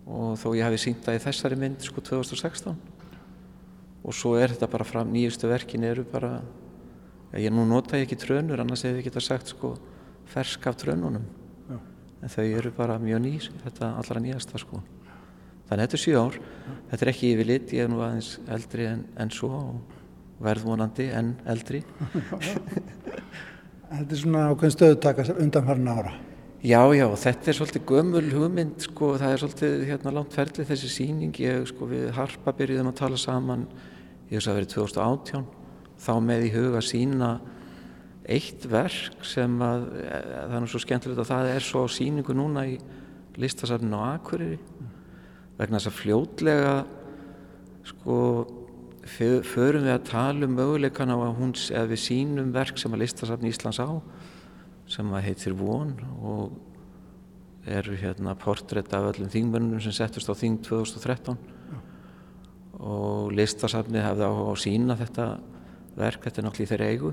og 0.07 0.35
þó 0.39 0.49
ég 0.57 0.65
hafi 0.67 0.81
sínt 0.81 1.05
það 1.05 1.19
í 1.19 1.23
þessari 1.23 1.59
mynd 1.59 1.85
sko 1.85 2.03
2016 2.03 2.75
og 4.03 4.15
svo 4.15 4.35
er 4.35 4.51
þetta 4.51 4.67
bara 4.71 4.87
fram 4.87 5.11
nýjustu 5.13 5.47
verkin 5.47 5.85
eru 5.87 6.03
bara 6.03 6.41
ég 7.39 7.53
nú 7.53 7.63
nota 7.65 7.97
ég 7.97 8.07
ekki 8.07 8.19
trönur 8.19 8.61
annars 8.61 8.83
hefur 8.83 8.99
ég 8.99 9.07
geta 9.07 9.23
sagt 9.23 9.53
sko 9.53 9.73
fersk 10.33 10.67
af 10.67 10.77
trönunum. 10.81 11.23
Já. 11.69 11.79
en 12.21 12.29
þau 12.29 12.43
eru 12.43 12.71
bara 12.71 12.99
mjög 12.99 13.21
nýr 13.23 13.49
þetta 13.63 13.93
allra 13.99 14.21
nýjasta 14.23 14.59
sko. 14.59 14.81
Þannig 15.69 15.71
að 15.71 15.87
þetta 15.87 15.97
er 15.97 16.03
7 16.03 16.19
ár. 16.19 16.37
Já. 16.39 16.75
þetta 16.91 17.05
er 17.05 17.11
ekki 17.13 17.31
yfir 17.33 17.49
lit, 17.49 17.73
ég 17.73 17.83
er 17.83 17.89
nú 17.91 18.03
aðeins 18.03 18.39
eldri 18.47 18.87
en, 18.89 19.05
en 19.17 19.31
svo 19.31 19.51
og 19.57 20.43
verðvonandi 20.43 21.09
en 21.15 21.35
eldri. 21.47 21.83
Þetta 23.93 24.15
er 24.15 24.17
svona 24.17 24.47
ákveðin 24.49 24.73
stöðutaka 24.73 25.23
undanfarn 25.37 25.89
ára 25.93 26.13
Já, 26.63 26.79
já, 26.95 27.09
þetta 27.19 27.49
er 27.51 27.55
svolítið 27.57 27.81
gömul 27.89 28.27
hugmynd 28.31 28.85
sko, 28.85 29.07
það 29.19 29.33
er 29.33 29.41
svolítið 29.41 29.81
hérna 29.89 30.13
langt 30.15 30.31
ferlið 30.31 30.69
þessi 30.69 30.91
síning, 30.93 31.35
ég 31.43 31.65
sko 31.67 31.89
við 31.89 32.05
Harpa 32.15 32.53
byrjuðum 32.55 32.87
að 32.87 33.01
tala 33.01 33.19
saman, 33.19 33.65
ég 34.29 34.37
veist 34.37 34.47
að 34.47 34.61
verið 34.61 34.69
2018 34.77 35.43
þá 36.05 36.13
með 36.23 36.45
í 36.47 36.53
huga 36.53 36.85
sína 36.87 37.33
eitt 38.31 38.63
verk 38.71 39.27
sem 39.27 39.59
að 39.59 39.83
það 39.99 40.55
er 40.55 40.63
nú 40.63 40.71
svo 40.71 40.83
skemmtilegt 40.85 41.19
að 41.25 41.31
það 41.33 41.51
er 41.51 41.67
svo 41.67 41.83
síningu 41.91 42.39
núna 42.39 42.63
í 42.71 42.79
listasafninu 43.43 43.99
á 43.99 44.15
Akureyri 44.15 44.61
vegna 45.59 45.83
þess 45.83 45.91
að 45.91 45.99
fljótlega 45.99 46.75
sko 47.91 48.17
förum 49.51 49.83
við 49.83 49.97
að 49.97 50.11
tala 50.13 50.47
um 50.47 50.55
möguleikan 50.55 51.11
á 51.11 51.19
að 51.19 51.39
hún 51.41 51.57
eða 51.59 51.89
við 51.91 52.05
sínum 52.07 52.55
verk 52.55 52.79
sem 52.79 52.95
að 52.95 53.03
listasafni 53.03 53.51
Íslands 53.51 53.83
á 53.83 53.99
sem 54.89 55.09
að 55.13 55.25
heitir 55.27 55.55
Von 55.57 55.95
og 56.19 56.55
eru 57.69 57.95
hérna 57.95 58.35
portrétt 58.35 58.91
af 58.93 59.13
öllum 59.13 59.31
þingmörnum 59.31 59.81
sem 59.83 59.95
settust 59.95 60.27
á 60.27 60.35
þing 60.35 60.59
2013 60.65 61.37
og 62.83 63.31
listasafni 63.31 64.01
hefði 64.03 64.27
á 64.27 64.33
að 64.33 64.59
sína 64.59 64.97
þetta 64.99 65.27
verk, 65.95 66.25
þetta 66.25 66.41
er 66.41 66.47
náttúrulega 66.47 66.65
í 66.65 66.71
þeirra 66.71 66.89
eigu. 66.91 67.11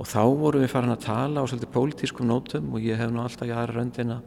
Og 0.00 0.08
þá 0.08 0.22
vorum 0.40 0.64
við 0.64 0.72
farin 0.72 0.94
að 0.94 1.04
tala 1.04 1.44
á 1.44 1.46
svolítið 1.46 1.74
pólitískum 1.76 2.26
nótum 2.26 2.72
og 2.74 2.82
ég 2.82 2.98
hef 2.98 3.12
nú 3.12 3.20
alltaf 3.22 3.46
í 3.46 3.52
aðra 3.54 3.76
röndin 3.76 4.16
að 4.16 4.24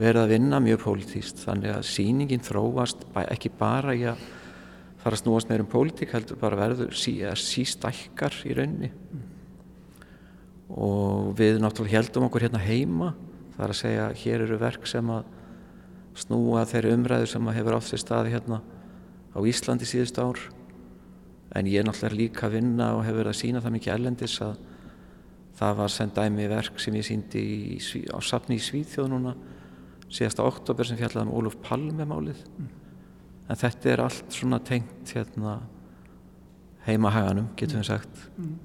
verið 0.00 0.22
að 0.22 0.32
vinna 0.34 0.60
mjög 0.60 0.82
pólitíst 0.82 1.44
þannig 1.44 1.76
að 1.76 1.86
síningin 1.88 2.44
þróast 2.44 3.06
ekki 3.22 3.52
bara 3.56 3.94
í 3.96 4.02
að 4.10 4.24
fara 5.00 5.14
að 5.14 5.22
snúast 5.22 5.48
meður 5.48 5.64
um 5.64 5.70
pólitík 5.72 6.12
heldur 6.12 6.40
bara 6.40 6.58
verður 6.58 6.92
sí, 6.96 7.14
sístækkar 7.22 8.36
í 8.44 8.56
raunni 8.56 8.90
mm. 8.90 9.35
Og 10.68 11.32
við 11.38 11.60
náttúrulega 11.62 12.00
heldum 12.00 12.26
okkur 12.26 12.46
hérna 12.46 12.62
heima 12.62 13.12
það 13.56 13.64
er 13.64 13.72
að 13.72 13.80
segja 13.80 14.06
hér 14.22 14.44
eru 14.46 14.58
verk 14.60 14.88
sem 14.90 15.10
að 15.12 15.28
snúa 16.16 16.64
þeirri 16.68 16.94
umræðu 16.96 17.28
sem 17.30 17.48
að 17.48 17.58
hefur 17.60 17.76
átt 17.76 17.88
sér 17.90 18.02
staði 18.02 18.32
hérna 18.34 18.62
á 19.36 19.38
Íslandi 19.46 19.88
síðust 19.88 20.18
ár 20.18 20.40
en 21.56 21.68
ég 21.70 21.84
náttúrulega 21.86 22.18
líka 22.18 22.48
að 22.48 22.56
vinna 22.58 22.94
og 22.96 23.04
hefur 23.06 23.22
verið 23.22 23.34
að 23.34 23.40
sína 23.40 23.62
það 23.64 23.76
mikið 23.76 23.94
ellendis 23.94 24.38
að 24.44 24.56
það 25.56 25.78
var 25.80 25.92
sendað 25.92 26.32
mig 26.34 26.50
verk 26.52 26.80
sem 26.82 26.96
ég 26.98 27.06
síndi 27.06 27.42
í, 27.42 27.78
á 28.12 28.18
safni 28.24 28.58
í 28.58 28.64
Svíþjóð 28.64 29.12
núna 29.12 29.36
síðasta 30.12 30.44
oktober 30.46 30.88
sem 30.88 30.98
fjallaði 30.98 31.28
um 31.28 31.36
Óluf 31.38 31.56
Palme 31.64 32.06
málið 32.08 32.42
mm. 32.44 32.68
en 33.48 33.60
þetta 33.62 33.92
er 33.92 34.04
allt 34.04 34.36
svona 34.36 34.60
tengt 34.64 35.14
hérna, 35.14 35.60
heimahaganum 36.86 37.52
getum 37.58 37.80
við 37.80 37.88
sagt 37.88 38.26
mm. 38.36 38.56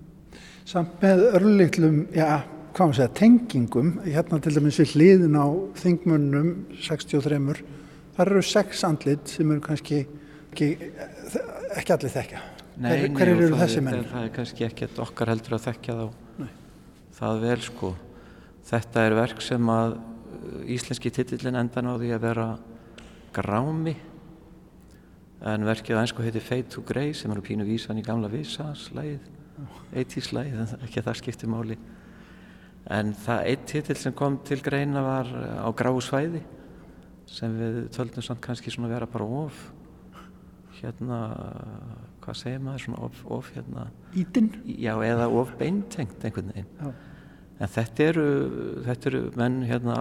Samt 0.71 1.01
með 1.03 1.25
örliklum, 1.35 2.01
já, 2.15 2.45
hvað 2.71 2.87
maður 2.87 2.97
segja 3.01 3.13
tengingum, 3.17 3.89
hérna 4.05 4.37
til 4.39 4.53
dæmis 4.55 4.79
við 4.79 4.93
hliðin 4.95 5.35
á 5.35 5.47
þingmunnum 5.81 6.51
63 6.79 7.63
þar 8.15 8.31
eru 8.31 8.43
sex 8.45 8.83
andlit 8.87 9.31
sem 9.31 9.51
eru 9.51 9.63
kannski 9.65 10.05
ekki, 10.51 10.69
ekki 11.79 11.95
allir 11.95 12.13
þekkja 12.13 12.43
Nei, 12.81 12.91
hver, 12.93 13.09
hver 13.17 13.31
eru 13.33 13.47
er, 13.49 13.57
þessi 13.59 13.83
menn? 13.83 14.05
Það 14.07 14.23
er 14.25 14.31
kannski 14.37 14.65
ekkert 14.65 15.01
okkar 15.03 15.31
heldur 15.33 15.57
að 15.57 15.65
þekkja 15.67 15.97
þá 15.97 16.05
Nei. 16.39 16.53
það 17.19 17.43
vel 17.43 17.57
sko 17.65 17.91
þetta 18.71 19.03
er 19.07 19.17
verk 19.19 19.43
sem 19.43 19.73
að 19.75 19.97
uh, 19.97 20.61
íslenski 20.77 21.11
titillin 21.13 21.59
endan 21.59 21.91
á 21.91 21.93
því 21.99 22.13
að 22.15 22.23
vera 22.29 22.47
grámi 23.35 23.97
en 25.51 25.67
verkið 25.67 25.97
að 25.97 26.03
einsku 26.05 26.25
heiti 26.25 26.43
Fade 26.43 26.71
to 26.71 26.83
Grey 26.87 27.15
sem 27.17 27.31
eru 27.33 27.43
pínu 27.43 27.67
vísan 27.67 27.99
í 27.99 28.05
gamla 28.05 28.29
Visas 28.31 28.87
lægið, 28.95 29.23
80's 29.93 30.31
lægið 30.35 30.77
ekki 30.79 31.01
að 31.01 31.07
það 31.09 31.19
skiptir 31.21 31.51
máli 31.51 31.77
en 32.91 33.13
það 33.25 33.45
eitt 33.51 33.67
titill 33.69 33.99
sem 33.99 34.15
kom 34.17 34.39
til 34.47 34.61
greina 34.63 35.03
var 35.05 35.29
uh, 35.29 35.61
á 35.65 35.69
gráu 35.77 35.99
svæði 36.03 36.41
sem 37.31 37.53
við 37.55 37.77
töldum 37.95 38.25
samt 38.25 38.41
kannski 38.43 38.73
svona 38.73 38.91
vera 38.91 39.07
bara 39.09 39.27
of 39.43 39.59
hérna 40.81 41.19
hvað 42.21 42.37
segir 42.39 42.61
maður 42.63 42.85
svona 42.85 43.05
of, 43.05 43.23
of 43.29 43.49
hérna 43.55 43.87
Ítin? 44.17 44.49
Já, 44.65 44.93
eða 45.05 45.29
of 45.29 45.53
beintengt 45.59 46.25
einhvern 46.25 46.51
veginn 46.53 46.69
já. 46.81 46.93
en 47.61 47.73
þetta 47.75 48.07
eru, 48.11 48.29
þetta 48.87 49.11
eru 49.11 49.23
menn 49.37 49.61
hérna 49.69 49.97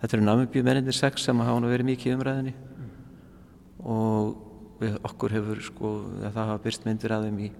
þetta 0.00 0.16
eru 0.16 0.26
námið 0.26 0.62
mennindir 0.66 0.96
sex 0.96 1.28
sem 1.28 1.44
hafa 1.44 1.60
verið 1.68 1.90
mikið 1.92 2.16
umræðinni 2.16 2.54
mm. 2.56 2.88
og 3.94 4.32
við, 4.82 4.96
okkur 5.06 5.36
hefur 5.36 5.62
sko 5.68 5.92
það 6.22 6.40
hafa 6.42 6.62
byrst 6.64 6.88
myndir 6.88 7.14
að 7.14 7.28
þeim 7.28 7.38
í, 7.46 7.50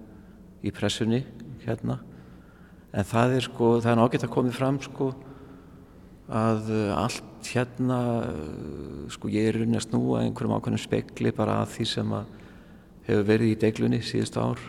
í 0.63 0.71
pressunni 0.75 1.23
hérna 1.65 1.99
en 2.93 3.07
það 3.09 3.37
er 3.37 3.47
sko, 3.47 3.69
það 3.81 3.91
er 3.91 3.99
nákvæmt 3.99 4.27
að 4.27 4.33
komið 4.35 4.57
fram 4.57 4.79
sko 4.83 5.09
að 6.33 6.69
allt 6.95 7.49
hérna 7.51 7.99
sko 9.11 9.31
ég 9.33 9.49
er 9.49 9.59
raunin 9.59 9.79
að 9.79 9.87
snúa 9.87 10.21
einhverjum 10.23 10.55
ákveðnum 10.57 10.81
spekli 10.81 11.33
bara 11.35 11.59
að 11.63 11.75
því 11.75 11.89
sem 11.89 12.15
að 12.15 12.31
hefur 13.07 13.27
verið 13.27 13.51
í 13.51 13.59
deglunni 13.59 13.99
síðust 14.05 14.39
ár 14.39 14.61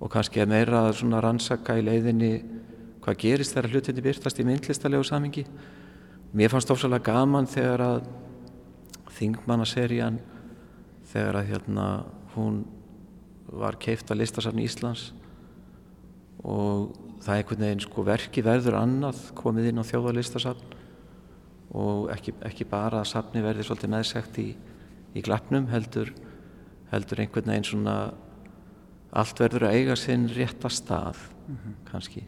og 0.00 0.08
kannski 0.12 0.40
er 0.40 0.48
meira 0.48 0.86
að 0.86 0.96
svona 1.02 1.20
rannsaka 1.20 1.76
í 1.76 1.84
leiðinni 1.84 2.32
hvað 3.04 3.20
gerist 3.20 3.56
þegar 3.56 3.74
hlutinni 3.74 4.04
byrtast 4.04 4.40
í 4.40 4.46
myndlistalegu 4.48 5.04
samingi. 5.04 5.44
Mér 6.36 6.52
fannst 6.52 6.70
ofsalega 6.72 7.12
gaman 7.12 7.48
þegar 7.50 7.84
að 7.84 8.02
Þingmannaserían 9.20 10.20
þegar 11.10 11.40
að 11.40 11.48
hérna 11.50 11.86
hún 12.36 12.62
var 13.52 13.78
keift 13.80 14.10
að 14.10 14.22
listasafni 14.22 14.64
Íslands 14.66 15.10
og 16.40 16.94
það 17.20 17.34
er 17.34 17.42
einhvern 17.42 17.64
veginn 17.66 17.84
sko 17.84 18.04
verki 18.06 18.44
verður 18.44 18.78
annað 18.80 19.22
komið 19.38 19.70
inn 19.70 19.82
á 19.82 19.88
þjóðarlistasafn 19.90 20.76
og 21.80 22.10
ekki, 22.14 22.34
ekki 22.46 22.66
bara 22.66 23.02
að 23.02 23.10
safni 23.12 23.42
verði 23.44 23.66
svolítið 23.66 23.92
meðsegt 23.92 24.40
í, 24.42 24.48
í 25.14 25.22
glapnum 25.22 25.68
heldur 25.70 26.10
heldur 26.90 27.22
einhvern 27.22 27.52
veginn 27.52 27.68
svona 27.68 27.96
allt 29.10 29.42
verður 29.42 29.68
að 29.68 29.78
eiga 29.78 29.96
sinn 29.98 30.28
rétta 30.30 30.70
stað 30.70 31.18
mm 31.46 31.56
-hmm. 31.56 31.74
kannski 31.90 32.24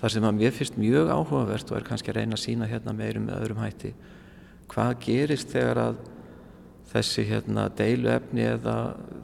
þar 0.00 0.10
sem 0.10 0.24
að 0.24 0.38
mér 0.38 0.52
finnst 0.52 0.76
mjög 0.76 1.10
áhugavert 1.10 1.70
og 1.70 1.76
er 1.78 1.86
kannski 1.88 2.10
að 2.10 2.16
reyna 2.16 2.34
að 2.34 2.44
sína 2.44 2.66
hérna 2.66 2.92
meirum 2.92 3.26
með 3.26 3.40
öðrum 3.40 3.62
hætti 3.62 3.94
hvað 4.68 4.98
gerist 5.00 5.48
þegar 5.48 5.78
að 5.78 5.96
þessi 6.92 7.24
hérna 7.28 7.68
deilu 7.76 8.10
efni 8.12 8.44
eða 8.46 8.76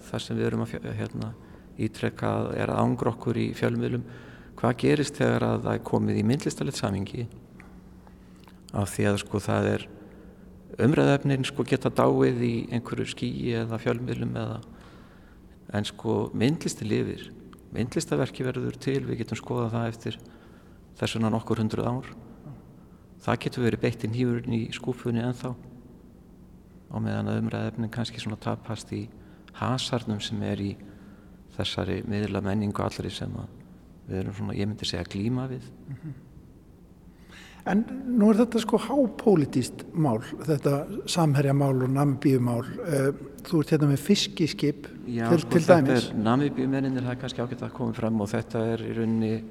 þar 0.09 0.25
sem 0.25 0.39
við 0.39 0.49
erum 0.49 0.65
að 0.65 0.91
hérna 0.99 1.33
ítrekka 1.81 2.33
er 2.57 2.73
að 2.73 2.83
ángra 2.83 3.15
okkur 3.15 3.39
í 3.41 3.51
fjölmiðlum 3.57 4.05
hvað 4.61 4.77
gerist 4.83 5.17
þegar 5.21 5.47
að 5.47 5.63
það 5.65 5.79
er 5.79 5.87
komið 5.91 6.21
í 6.21 6.27
myndlistalegt 6.29 6.81
samingi 6.81 7.27
af 8.77 8.93
því 8.93 9.07
að 9.11 9.21
sko 9.23 9.41
það 9.43 9.69
er 9.71 9.87
umræðefnin 10.85 11.47
sko 11.49 11.65
geta 11.67 11.91
dáið 11.91 12.43
í 12.47 12.55
einhverju 12.77 13.09
skíi 13.15 13.55
eða 13.63 13.81
fjölmiðlum 13.83 14.37
eða 14.41 14.61
en 15.73 15.87
sko 15.87 16.31
myndlisti 16.35 16.87
lifir. 16.87 17.29
Myndlistaverki 17.75 18.45
verður 18.47 18.77
til 18.83 19.01
við 19.07 19.23
getum 19.23 19.39
skoðað 19.39 19.75
það 19.77 19.91
eftir 19.93 20.19
þess 20.99 21.17
vegna 21.17 21.33
nokkur 21.35 21.63
hundruð 21.63 21.91
ár. 21.91 22.09
Það 23.21 23.43
getur 23.45 23.67
verið 23.67 23.85
beitt 23.85 24.07
í 24.07 24.11
nýjurinn 24.11 24.57
í 24.57 24.63
skúfunni 24.75 25.23
en 25.23 25.37
þá 25.37 25.51
og 26.91 27.03
meðan 27.05 27.31
að 27.31 27.43
umræðefnin 27.45 27.93
kannski 27.95 28.23
svona 28.23 28.41
tapast 28.41 28.93
í 28.93 29.05
hasarnum 29.59 30.21
sem 30.21 30.43
er 30.43 30.63
í 30.63 30.73
þessari 31.57 32.01
miðla 32.09 32.43
menningu 32.45 32.83
allri 32.83 33.11
sem 33.13 33.33
við 34.09 34.19
erum 34.23 34.35
svona, 34.35 34.57
ég 34.59 34.69
myndi 34.69 34.89
segja, 34.89 35.07
glíma 35.07 35.47
við 35.51 35.63
mm 35.63 35.95
-hmm. 35.95 36.19
En 37.69 37.83
nú 38.17 38.31
er 38.33 38.41
þetta 38.41 38.63
sko 38.63 38.79
hápolítist 38.81 39.83
mál, 39.93 40.23
þetta 40.47 41.05
samherjamál 41.11 41.83
og 41.85 41.93
namibíumál. 41.93 42.65
Eh, 42.87 43.11
þú 43.45 43.61
ert 43.61 43.75
hérna 43.75 43.91
með 43.91 44.05
fiskiskip 44.07 44.89
Já, 45.05 45.29
til, 45.29 45.43
sko, 45.43 45.51
til 45.51 45.67
dæmis. 45.69 46.09
Já, 46.09 46.17
namibíumenninir 46.25 47.05
það 47.05 47.13
er 47.13 47.21
kannski 47.21 47.45
ágætt 47.45 47.67
að 47.67 47.75
koma 47.77 47.93
fram 47.93 48.21
og 48.21 48.31
þetta 48.33 48.65
er 48.73 48.85
í 48.87 48.95
rauninni, 48.97 49.45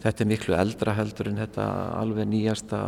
þetta 0.00 0.24
er 0.24 0.30
miklu 0.32 0.56
eldra 0.56 0.96
heldur 0.96 1.28
en 1.28 1.40
þetta 1.42 1.68
alveg 2.00 2.30
nýjasta, 2.32 2.80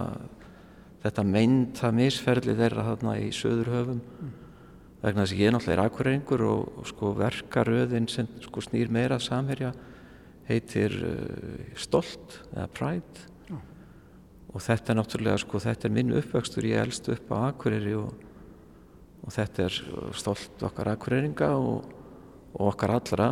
þetta 1.04 1.24
meinta 1.26 1.92
misferli 1.94 2.56
þeirra 2.58 2.86
þarna 2.90 3.16
í 3.22 3.30
söður 3.34 3.72
höfum. 3.74 4.02
Mm. 4.02 4.34
Vegna 5.02 5.24
þess 5.24 5.34
að 5.36 5.40
ég 5.40 5.48
er 5.48 5.54
náttúrulega 5.54 5.86
akkurrengur 5.86 6.44
og, 6.48 6.62
og 6.80 6.88
sko 6.90 7.12
verkaröðin 7.18 8.08
sem 8.10 8.26
sko 8.42 8.62
snýr 8.64 8.90
meira 8.90 9.20
samherja 9.22 9.70
heitir 10.48 10.94
uh, 11.06 11.74
Stolt 11.78 12.40
eða 12.54 12.70
Pride 12.74 13.28
og 14.48 14.64
þetta 14.64 14.92
er 14.92 14.98
náttúrulega 14.98 15.40
sko, 15.42 15.60
þetta 15.62 15.88
er 15.88 15.94
minn 15.94 16.14
uppvöxtur, 16.16 16.66
ég 16.68 16.80
elst 16.80 17.08
upp 17.12 17.32
á 17.36 17.50
Akureyri 17.50 17.94
og, 17.98 18.12
og 19.22 19.34
þetta 19.34 19.66
er 19.66 19.78
stolt 20.16 20.64
okkar 20.64 20.94
Akureyringa 20.94 21.50
og, 21.58 21.90
og 22.54 22.70
okkar 22.72 22.96
allra 22.96 23.30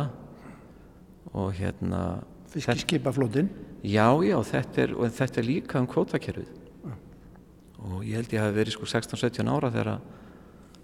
og 1.33 1.53
hérna 1.57 2.21
Fiskiskipaflótin 2.53 3.49
Já, 3.83 4.09
já, 4.25 4.37
þetta 4.45 4.83
er, 4.85 4.93
og 4.97 5.11
þetta 5.13 5.41
er 5.41 5.47
líka 5.47 5.81
um 5.81 5.89
kvótakerfið 5.89 6.47
ja. 6.47 6.56
Og 7.87 8.05
ég 8.05 8.19
held 8.19 8.33
ég 8.33 8.43
hafi 8.43 8.57
verið 8.57 8.75
sko 8.75 8.89
16-17 8.89 9.51
ára 9.51 9.71
þegar 9.73 9.99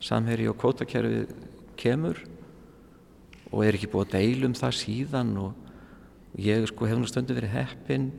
samheri 0.04 0.47
og 0.51 0.58
kvótakerfið 0.62 1.34
kemur 1.80 2.20
og 3.51 3.64
er 3.66 3.78
ekki 3.78 3.89
búið 3.91 4.08
að 4.08 4.16
deilum 4.18 4.56
það 4.58 4.78
síðan 4.80 5.34
og 5.43 6.39
ég 6.41 6.66
sko 6.70 6.89
hef 6.89 6.99
nú 6.99 7.10
stundu 7.10 7.36
verið 7.38 7.56
heppin 7.58 8.10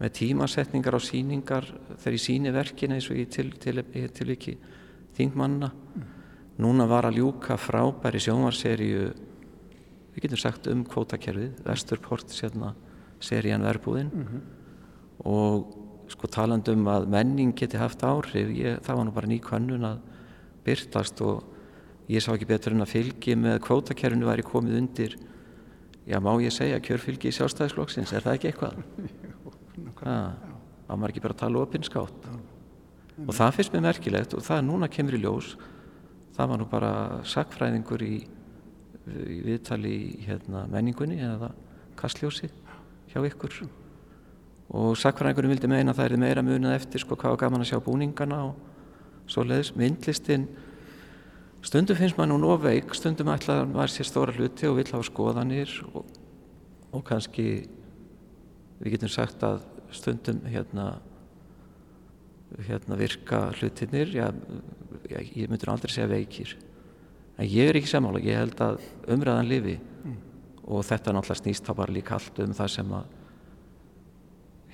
með 0.00 0.12
tímasetningar 0.18 0.96
á 0.96 1.00
síningar 1.00 1.68
þegar 1.96 2.16
ég 2.16 2.24
síni 2.24 2.52
verkin 2.52 2.96
eins 2.96 3.08
og 3.10 3.20
ég 3.20 3.30
til, 3.32 3.50
til, 3.60 3.80
til, 3.92 4.08
til 4.12 4.28
ekki 4.34 4.56
þingmanna 5.16 5.70
mm. 5.72 6.10
núna 6.64 6.88
var 6.88 7.08
að 7.08 7.20
ljúka 7.20 7.56
frábæri 7.60 8.20
sjónvarserju 8.20 9.06
við 10.16 10.24
getum 10.24 10.40
sagt 10.40 10.68
um 10.72 10.84
kvótakerfið 10.88 11.64
Vesturport 11.64 12.32
sérna 12.32 12.74
serían 13.20 13.64
verbúðinn 13.64 14.12
mm 14.12 14.26
-hmm. 14.26 14.40
og 15.24 15.85
sko 16.12 16.30
taland 16.30 16.68
um 16.70 16.88
að 16.90 17.08
menning 17.10 17.54
geti 17.56 17.78
haft 17.80 18.04
áhrif 18.06 18.50
ég, 18.54 18.80
það 18.86 18.98
var 18.98 19.06
nú 19.08 19.14
bara 19.14 19.30
ný 19.30 19.38
kvannun 19.42 19.86
að 19.88 20.02
byrtast 20.66 21.22
og 21.26 21.44
ég 22.10 22.22
sá 22.22 22.32
ekki 22.34 22.48
betur 22.48 22.76
en 22.76 22.84
að 22.84 22.92
fylgi 22.94 23.36
með 23.38 23.60
kvótakerfinu 23.66 24.28
væri 24.28 24.46
komið 24.46 24.80
undir 24.80 25.16
já 26.06 26.18
má 26.22 26.30
ég 26.42 26.54
segja 26.54 26.82
kjörfylgi 26.82 27.30
í 27.32 27.36
sjálfstæðisflokksins 27.38 28.14
er 28.14 28.26
það 28.26 28.38
ekki 28.38 28.52
eitthvað? 28.52 28.82
að 30.86 30.98
maður 31.00 31.12
ekki 31.12 31.24
bara 31.24 31.38
tala 31.38 31.62
opinskátt? 31.64 32.28
Og 33.26 33.32
það 33.34 33.56
finnst 33.56 33.74
mér 33.74 33.86
merkilegt 33.88 34.36
og 34.36 34.44
það 34.44 34.66
núna 34.68 34.90
kemur 34.92 35.16
í 35.16 35.22
ljós 35.24 35.56
það 36.36 36.50
var 36.52 36.60
nú 36.60 36.68
bara 36.70 36.92
sakfræðingur 37.26 38.04
í, 38.04 38.16
í 39.08 39.38
viðtali 39.46 39.94
í 39.96 40.22
hérna, 40.28 40.66
menningunni 40.70 41.18
eða 41.24 41.50
kastljósi 41.98 42.50
hjá 43.10 43.22
ykkur 43.24 43.56
og 44.74 44.96
sakfræðingurinn 44.98 45.54
vildi 45.54 45.70
meina 45.70 45.92
að 45.92 46.00
það 46.00 46.08
er 46.08 46.22
meira 46.22 46.42
munið 46.42 46.74
eftir 46.74 47.02
sko 47.02 47.18
hvað 47.18 47.36
var 47.36 47.42
gaman 47.44 47.62
að 47.62 47.70
sjá 47.70 47.82
búningana 47.84 48.40
og 48.48 49.30
svo 49.30 49.44
leiðis 49.46 49.72
myndlistin 49.78 50.46
stundum 51.66 51.98
finnst 51.98 52.18
maður 52.18 52.40
nú 52.42 52.52
ofveik 52.54 52.94
stundum 52.98 53.30
ætlaðan 53.30 53.74
var 53.76 53.92
sér 53.92 54.08
stóra 54.08 54.34
hluti 54.34 54.68
og 54.68 54.78
vill 54.80 54.88
hafa 54.90 55.06
skoðanir 55.06 55.72
og, 55.92 56.06
og 56.90 57.04
kannski 57.06 57.46
við 58.80 58.96
getum 58.96 59.12
sagt 59.12 59.44
að 59.46 59.62
stundum 59.94 60.42
hérna, 60.50 60.96
hérna 62.66 62.98
virka 62.98 63.46
hlutinir 63.60 64.10
já, 64.14 64.28
já, 65.10 65.20
ég 65.22 65.50
myndur 65.50 65.72
aldrei 65.74 65.94
segja 65.94 66.10
veikir 66.10 66.56
en 67.36 67.46
ég 67.46 67.70
er 67.70 67.78
ekki 67.78 67.90
samála, 67.90 68.22
ég 68.24 68.38
held 68.38 68.60
að 68.64 68.82
umræðan 69.12 69.50
lifi 69.50 69.76
mm. 69.78 70.18
og 70.66 70.86
þetta 70.88 71.14
náttúrulega 71.14 71.42
snýst 71.42 71.66
þá 71.68 71.72
bara 71.78 71.94
líka 71.94 72.18
allt 72.18 72.42
um 72.42 72.54
það 72.56 72.74
sem 72.78 72.94
að 72.98 73.15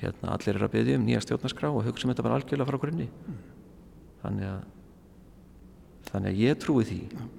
hérna 0.03 0.37
allir 0.37 0.57
er 0.57 0.67
að 0.67 0.75
byggja 0.77 0.99
um 0.99 1.07
nýja 1.07 1.23
stjórnarskrá 1.25 1.71
og 1.71 1.87
hugsa 1.87 2.07
um 2.07 2.13
þetta 2.13 2.27
bara 2.27 2.39
algjörlega 2.41 2.71
frá 2.71 2.81
grunni 2.83 3.09
mm. 3.11 3.39
þannig 4.25 4.51
að 4.51 4.65
þannig 6.11 6.33
að 6.33 6.43
ég 6.43 6.61
trúi 6.61 6.89
því 6.89 7.01
ja. 7.13 7.31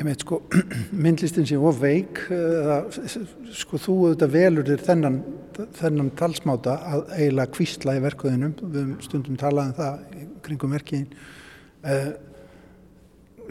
Einmitt, 0.00 0.22
sko, 0.24 0.38
myndlistin 1.04 1.48
sé 1.48 1.58
of 1.58 1.80
veik 1.82 2.22
eða, 2.32 2.78
sko 3.52 3.80
þú 3.82 3.96
auðvitað 4.06 4.32
velur 4.32 4.68
þér 4.70 4.84
þennan, 4.86 5.18
þennan 5.76 6.12
talsmáta 6.16 6.76
að 6.88 7.02
eiginlega 7.18 7.54
kvísla 7.56 7.96
í 7.98 8.04
verkuðinum 8.06 8.54
við 8.76 8.92
stundum 9.04 9.38
talaðum 9.40 9.76
það 9.76 10.20
kringum 10.46 10.76
verkiðin 10.76 11.10
eh, 11.84 12.12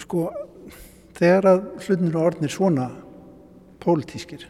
sko 0.01 0.29
þegar 1.19 1.51
að 1.51 1.67
hlutinir 1.83 2.17
og 2.17 2.29
orðnir 2.31 2.55
svona 2.55 2.87
pólitískir 3.83 4.47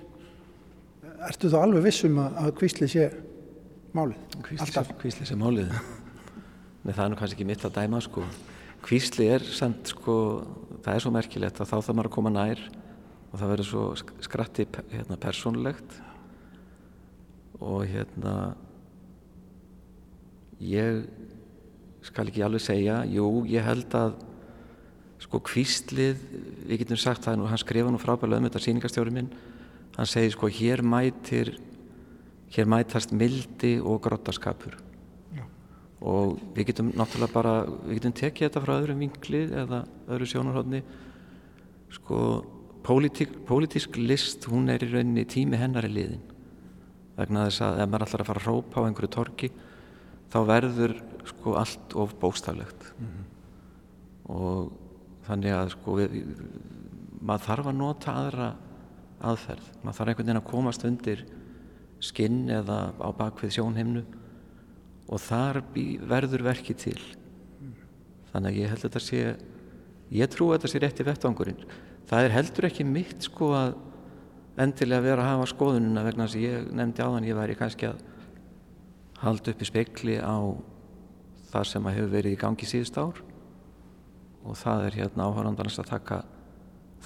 ertu 1.28 1.52
þá 1.52 1.58
alveg 1.66 1.90
vissum 1.90 2.22
að, 2.22 2.38
að 2.46 2.54
kvísli 2.62 2.90
sé 2.90 3.10
málið? 3.96 4.38
Kvísli 5.00 5.28
sé 5.28 5.38
málið. 5.40 5.74
Nei 6.86 6.94
það 6.94 7.04
er 7.06 7.12
nú 7.12 7.20
kannski 7.20 7.38
ekki 7.38 7.48
mitt 7.50 7.66
að 7.68 7.76
dæma 7.80 8.02
sko. 8.04 8.24
Kvísli 8.86 9.28
er 9.34 9.44
samt 9.44 9.92
sko 9.92 10.16
það 10.84 10.94
er 10.94 11.04
svo 11.04 11.12
merkilegt 11.14 11.60
að 11.60 11.72
þá 11.72 11.76
þarf 11.76 11.90
maður 11.98 12.10
að 12.12 12.16
koma 12.16 12.32
nær 12.34 12.62
og 13.30 13.36
það 13.36 13.52
verður 13.54 13.70
svo 13.70 13.84
skratti 14.26 14.66
hérna, 14.94 15.20
persónulegt. 15.22 16.00
Og 17.60 17.84
hérna 17.90 18.36
ég 20.64 21.04
skal 22.08 22.30
ekki 22.30 22.44
alveg 22.46 22.64
segja 22.64 23.02
jú, 23.12 23.44
ég 23.52 23.66
held 23.66 23.94
að 24.00 24.18
sko 25.20 25.42
kvíslið 25.44 26.22
við 26.70 26.80
getum 26.86 27.00
sagt 27.00 27.26
það, 27.26 27.44
hann 27.52 27.60
skrifa 27.60 27.92
nú 27.92 28.00
frábæðilega 28.00 28.40
um 28.40 28.48
þetta 28.48 28.64
síningastjóri 28.64 29.14
minn. 29.14 29.34
Hann 29.98 30.08
segir 30.08 30.32
sko 30.36 30.48
hér 30.48 30.86
mætir 30.86 31.58
hér 32.54 32.70
mætast 32.70 33.12
mildi 33.12 33.78
og 33.80 34.02
grottaskapur 34.06 34.78
og 36.00 36.40
við 36.56 36.70
getum 36.70 36.94
náttúrulega 36.96 37.34
bara 37.34 37.54
við 37.68 37.98
getum 37.98 38.16
tekið 38.16 38.46
þetta 38.48 38.62
frá 38.64 38.74
öðrum 38.78 39.02
vingli 39.04 39.42
eða 39.52 39.82
öðru 40.08 40.28
sjónarhóðni 40.32 40.80
sko 41.92 42.20
pólitík, 42.86 43.34
pólitísk 43.46 43.98
list 44.00 44.48
hún 44.50 44.70
er 44.72 44.84
í 44.86 44.92
rauninni 44.94 45.26
tími 45.28 45.60
hennar 45.60 45.88
í 45.90 45.92
liðin. 45.92 46.22
Vegna 47.18 47.48
þess 47.50 47.66
að 47.66 47.82
ef 47.84 47.90
maður 47.90 48.06
ætlar 48.08 48.24
að 48.24 48.30
fara 48.30 48.44
að 48.44 48.48
rópa 48.48 48.80
á 48.80 48.86
einhverju 48.88 49.12
torki 49.12 49.50
þá 50.32 50.40
verður 50.48 50.96
sko 51.28 51.56
allt 51.60 51.96
of 52.00 52.16
bóstaflegt 52.22 52.86
mm 52.96 53.08
-hmm. 53.10 53.26
og 54.36 54.72
þannig 55.28 55.54
að 55.58 55.74
sko 55.76 55.98
við, 56.00 56.16
maður 57.20 57.46
þarf 57.48 57.68
að 57.68 57.76
nota 57.76 58.14
aðra 58.14 58.50
aðferð. 59.20 59.66
Maður 59.84 59.98
þarf 59.98 60.08
einhvern 60.08 60.26
veginn 60.26 60.42
að 60.42 60.52
komast 60.52 60.86
undir 60.86 61.26
skinn 62.04 62.48
eða 62.54 62.94
á 62.96 63.10
bakvið 63.16 63.58
sjónheimnu 63.58 64.04
og 65.10 65.22
þar 65.24 65.62
verður 66.10 66.46
verkið 66.48 66.82
til. 66.86 67.00
Þannig 68.32 68.50
að 68.50 68.60
ég 68.62 68.72
held 68.72 68.80
að 68.80 68.86
þetta 68.88 69.04
sé 69.04 69.22
ég 70.14 70.32
trú 70.32 70.50
að 70.50 70.60
þetta 70.60 70.72
sé 70.72 70.82
rétti 70.84 71.06
vettvangurinn. 71.08 71.64
Það 72.10 72.26
er 72.26 72.36
heldur 72.36 72.68
ekki 72.70 72.86
mitt 72.88 73.26
sko 73.26 73.52
að 73.58 73.74
endilega 74.60 75.06
vera 75.06 75.24
að 75.24 75.32
hafa 75.34 75.50
skoðununa 75.54 76.04
vegna 76.06 76.28
að 76.28 76.42
ég 76.42 76.72
nefndi 76.76 77.06
á 77.06 77.10
þann 77.10 77.28
ég 77.30 77.38
væri 77.38 77.58
kannski 77.58 77.90
að 77.90 78.02
halda 79.24 79.54
upp 79.54 79.62
í 79.64 79.68
spekli 79.68 80.18
á 80.20 80.38
það 81.50 81.70
sem 81.70 81.88
að 81.88 81.98
hefur 81.98 82.14
verið 82.14 82.36
í 82.36 82.40
gangi 82.40 82.68
síðust 82.70 83.00
ár 83.00 83.22
og 84.46 84.58
það 84.60 84.86
er 84.88 84.98
hérna 85.02 85.28
áhörandans 85.30 85.80
að 85.82 85.90
taka 85.92 86.20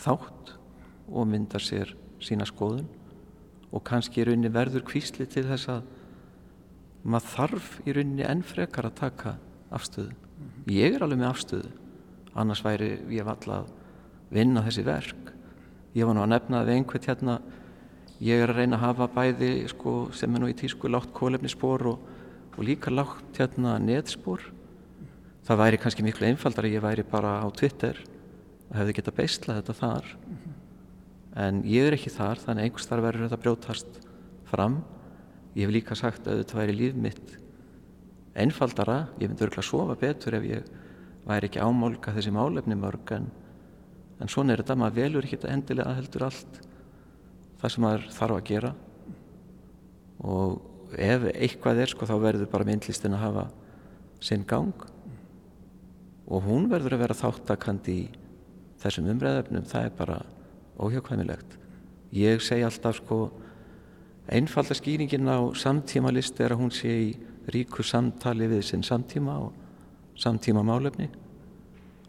þátt 0.04 0.54
og 1.10 1.28
mynda 1.30 1.62
sér 1.62 1.94
sína 2.24 2.48
skoðun 2.48 2.88
og 3.74 3.84
kannski 3.88 4.22
í 4.22 4.28
rauninni 4.28 4.52
verður 4.54 4.86
kvísli 4.86 5.26
til 5.30 5.46
þess 5.50 5.72
að 5.74 5.88
maður 7.04 7.32
þarf 7.34 7.72
í 7.88 7.96
rauninni 7.98 8.28
enn 8.28 8.44
frekar 8.46 8.88
að 8.88 9.00
taka 9.00 9.36
afstöðu. 9.74 10.14
Ég 10.72 10.96
er 10.96 11.04
alveg 11.04 11.20
með 11.20 11.32
afstöðu, 11.32 11.72
annars 12.40 12.64
væri 12.64 12.94
ég 13.12 13.28
valla 13.28 13.64
að 13.64 13.72
vinna 14.34 14.64
þessi 14.66 14.86
verk. 14.88 15.34
Ég 15.94 16.08
var 16.08 16.18
nú 16.18 16.24
að 16.24 16.32
nefna 16.34 16.64
við 16.66 16.78
einhvern 16.78 17.08
hérna, 17.08 17.38
ég 18.24 18.42
er 18.42 18.54
að 18.54 18.62
reyna 18.62 18.80
að 18.80 18.86
hafa 18.88 19.10
bæði 19.18 19.52
sko, 19.74 19.96
sem 20.16 20.34
er 20.34 20.44
nú 20.44 20.50
í 20.50 20.58
tísku 20.58 20.90
látt 20.90 21.14
kólefnisspor 21.16 21.88
og, 21.92 22.08
og 22.54 22.66
líka 22.66 22.94
látt 22.94 23.40
hérna 23.42 23.76
netspor. 23.82 24.46
Það 25.44 25.60
væri 25.60 25.82
kannski 25.82 26.06
miklu 26.06 26.30
einfaldar 26.30 26.70
að 26.70 26.78
ég 26.78 26.86
væri 26.86 27.04
bara 27.04 27.42
á 27.44 27.48
Twitter 27.52 28.00
og 28.70 28.78
hefði 28.80 28.98
geta 29.00 29.16
beislað 29.18 29.60
þetta 29.60 29.80
þar. 29.82 30.14
En 31.34 31.64
ég 31.66 31.88
er 31.88 31.96
ekki 31.98 32.12
þar, 32.14 32.42
þannig 32.42 32.68
einhvers 32.68 32.90
þar 32.90 33.06
verður 33.08 33.26
þetta 33.26 33.42
brjótast 33.42 34.02
fram. 34.50 34.82
Ég 35.58 35.66
hef 35.66 35.74
líka 35.74 35.98
sagt 35.98 36.28
að 36.30 36.44
þetta 36.44 36.60
væri 36.60 36.76
líf 36.78 36.98
mitt 36.98 37.38
einfaldara, 38.38 39.08
ég 39.22 39.30
myndi 39.30 39.46
örgulega 39.46 39.62
að 39.62 39.70
sofa 39.70 39.96
betur 40.02 40.38
ef 40.40 40.46
ég 40.50 40.70
væri 41.28 41.50
ekki 41.50 41.62
ámálka 41.62 42.14
þessi 42.16 42.34
málefni 42.34 42.78
mörg 42.78 43.14
en, 43.14 43.28
en 44.20 44.32
svona 44.32 44.56
er 44.56 44.64
þetta, 44.64 44.78
maður 44.82 44.98
velur 44.98 45.28
ekki 45.28 45.38
þetta 45.38 45.54
endilega 45.54 45.98
heldur 46.00 46.26
allt 46.28 46.60
það 47.62 47.74
sem 47.74 47.86
maður 47.86 48.08
þarf 48.18 48.38
að 48.38 48.48
gera. 48.50 48.72
Og 50.24 50.98
ef 51.00 51.28
eitthvað 51.32 51.84
er 51.84 51.94
sko 51.94 52.08
þá 52.10 52.16
verður 52.26 52.52
bara 52.52 52.68
myndlistin 52.68 53.16
að 53.18 53.24
hafa 53.24 53.46
sinn 54.24 54.46
gang. 54.48 54.74
Og 56.28 56.46
hún 56.46 56.70
verður 56.72 56.98
að 56.98 57.06
vera 57.06 57.20
þáttakandi 57.20 57.98
í 58.04 58.06
þessum 58.84 59.10
umræðefnum, 59.14 59.66
það 59.70 59.88
er 59.88 59.96
bara 59.98 60.20
óhjákvæmilegt 60.80 61.58
ég 62.14 62.42
segi 62.42 62.66
alltaf 62.66 63.02
sko 63.02 63.20
einfalda 64.30 64.76
skýringin 64.78 65.28
á 65.28 65.40
samtíma 65.58 66.14
listi 66.14 66.44
er 66.44 66.56
að 66.56 66.62
hún 66.62 66.72
sé 66.74 66.94
í 66.94 67.10
ríku 67.52 67.84
samtali 67.84 68.48
við 68.48 68.64
sinn 68.68 68.86
samtíma 68.86 69.36
og 69.44 69.52
samtíma 70.20 70.64
málefni 70.64 71.10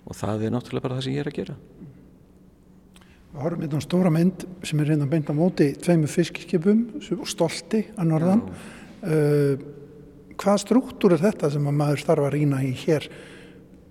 og 0.05 0.17
það 0.17 0.47
er 0.47 0.55
náttúrulega 0.55 0.85
bara 0.85 0.99
það 0.99 1.07
sem 1.07 1.17
ég 1.17 1.25
er 1.25 1.31
að 1.31 1.39
gera. 1.39 1.57
Við 3.35 3.43
horfum 3.43 3.63
hérna 3.65 3.81
á 3.81 3.87
stóra 3.87 4.13
mynd 4.15 4.45
sem 4.63 4.81
er 4.81 4.91
reyndan 4.93 5.11
beint 5.11 5.31
á 5.33 5.35
móti 5.35 5.71
tveimu 5.81 6.11
fiskiskipum 6.11 6.85
og 7.19 7.31
stolti 7.31 7.81
að 7.97 8.11
norðan. 8.13 8.43
Uh, 9.05 9.55
hvað 10.39 10.61
struktúr 10.63 11.17
er 11.17 11.25
þetta 11.25 11.51
sem 11.51 11.67
að 11.67 11.79
maður 11.81 12.05
starfa 12.05 12.29
að 12.29 12.37
rýna 12.37 12.61
í 12.63 12.71
hér? 12.85 13.09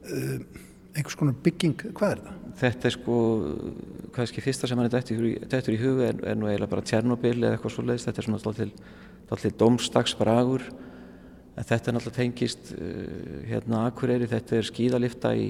Uh, 0.08 0.63
einhvers 0.94 1.18
konar 1.18 1.36
bygging, 1.44 1.76
hvað 1.98 2.16
er 2.16 2.24
það? 2.24 2.40
Þetta 2.60 2.88
er 2.88 2.94
sko, 2.94 3.18
kannski 4.14 4.44
fyrsta 4.46 4.70
sem 4.70 4.78
hann 4.80 4.90
er 4.90 4.94
dættur 4.94 5.74
í 5.74 5.80
huga 5.82 6.10
er, 6.12 6.20
er 6.32 6.38
nú 6.38 6.50
eiginlega 6.50 6.70
bara 6.76 6.86
Tjernobyl 6.86 7.36
eða 7.40 7.56
eitthvað 7.56 7.74
svo 7.74 7.86
leiðist. 7.88 8.10
Þetta 8.10 8.22
er 8.22 8.28
svona 8.28 8.42
alltaf 9.34 9.56
domstagsbragur 9.64 10.68
en 11.54 11.68
þetta 11.70 11.90
er 11.90 11.98
náttúrulega 11.98 12.20
tengist 12.20 12.74
uh, 12.76 13.40
hérna 13.50 13.88
Akureyri, 13.90 14.30
þetta 14.30 14.60
er 14.60 14.70
skíðalifta 14.70 15.34
í 15.38 15.48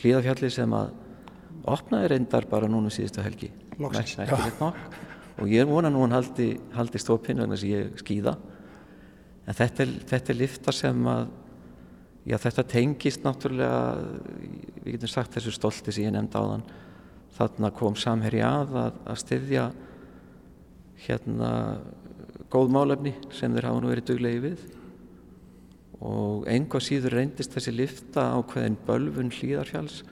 hlýðafjalli 0.00 0.50
sem 0.54 0.76
að 0.76 0.92
opnaði 1.66 2.12
reyndar 2.12 2.46
bara 2.50 2.70
núna 2.70 2.92
síðustu 2.94 3.24
helgi. 3.26 3.50
Loksins, 3.82 4.14
og 5.36 5.50
ég 5.50 5.60
er 5.60 5.68
vona 5.68 5.90
nú 5.92 6.04
hann 6.04 6.14
haldi, 6.14 6.54
haldi 6.76 7.00
stópinn 7.02 7.42
vegna 7.42 7.58
sem 7.58 7.74
ég 7.74 7.98
skíða. 8.00 8.36
En 9.46 9.56
þetta 9.56 9.84
er, 9.84 9.92
þetta 10.14 10.32
er 10.32 10.40
lifta 10.40 10.74
sem 10.74 11.10
að 11.10 11.26
já 12.26 12.36
þetta 12.42 12.66
tengist 12.66 13.22
náttúrulega 13.22 13.80
við 14.82 14.96
getum 14.96 15.12
sagt 15.12 15.36
þessu 15.36 15.54
stolti 15.54 15.94
sem 15.94 16.08
ég 16.08 16.14
nefndi 16.14 16.38
á 16.38 16.42
þann 16.42 16.66
þarna 17.36 17.70
kom 17.76 17.96
samherri 17.98 18.40
að 18.44 18.74
að, 18.80 18.98
að 19.06 19.20
styðja 19.22 19.66
hérna 21.06 21.52
góð 22.52 22.72
málefni 22.72 23.12
sem 23.34 23.52
þeir 23.52 23.68
hafa 23.68 23.82
nú 23.82 23.90
verið 23.90 24.08
duglegi 24.10 24.42
við. 24.44 24.66
Og 26.06 26.46
enga 26.52 26.80
síður 26.82 27.18
reyndist 27.18 27.54
þessi 27.56 27.72
lifta 27.74 28.28
á 28.32 28.38
hverðin 28.40 28.78
bölfun 28.86 29.32
hlýðarfjáls 29.32 30.02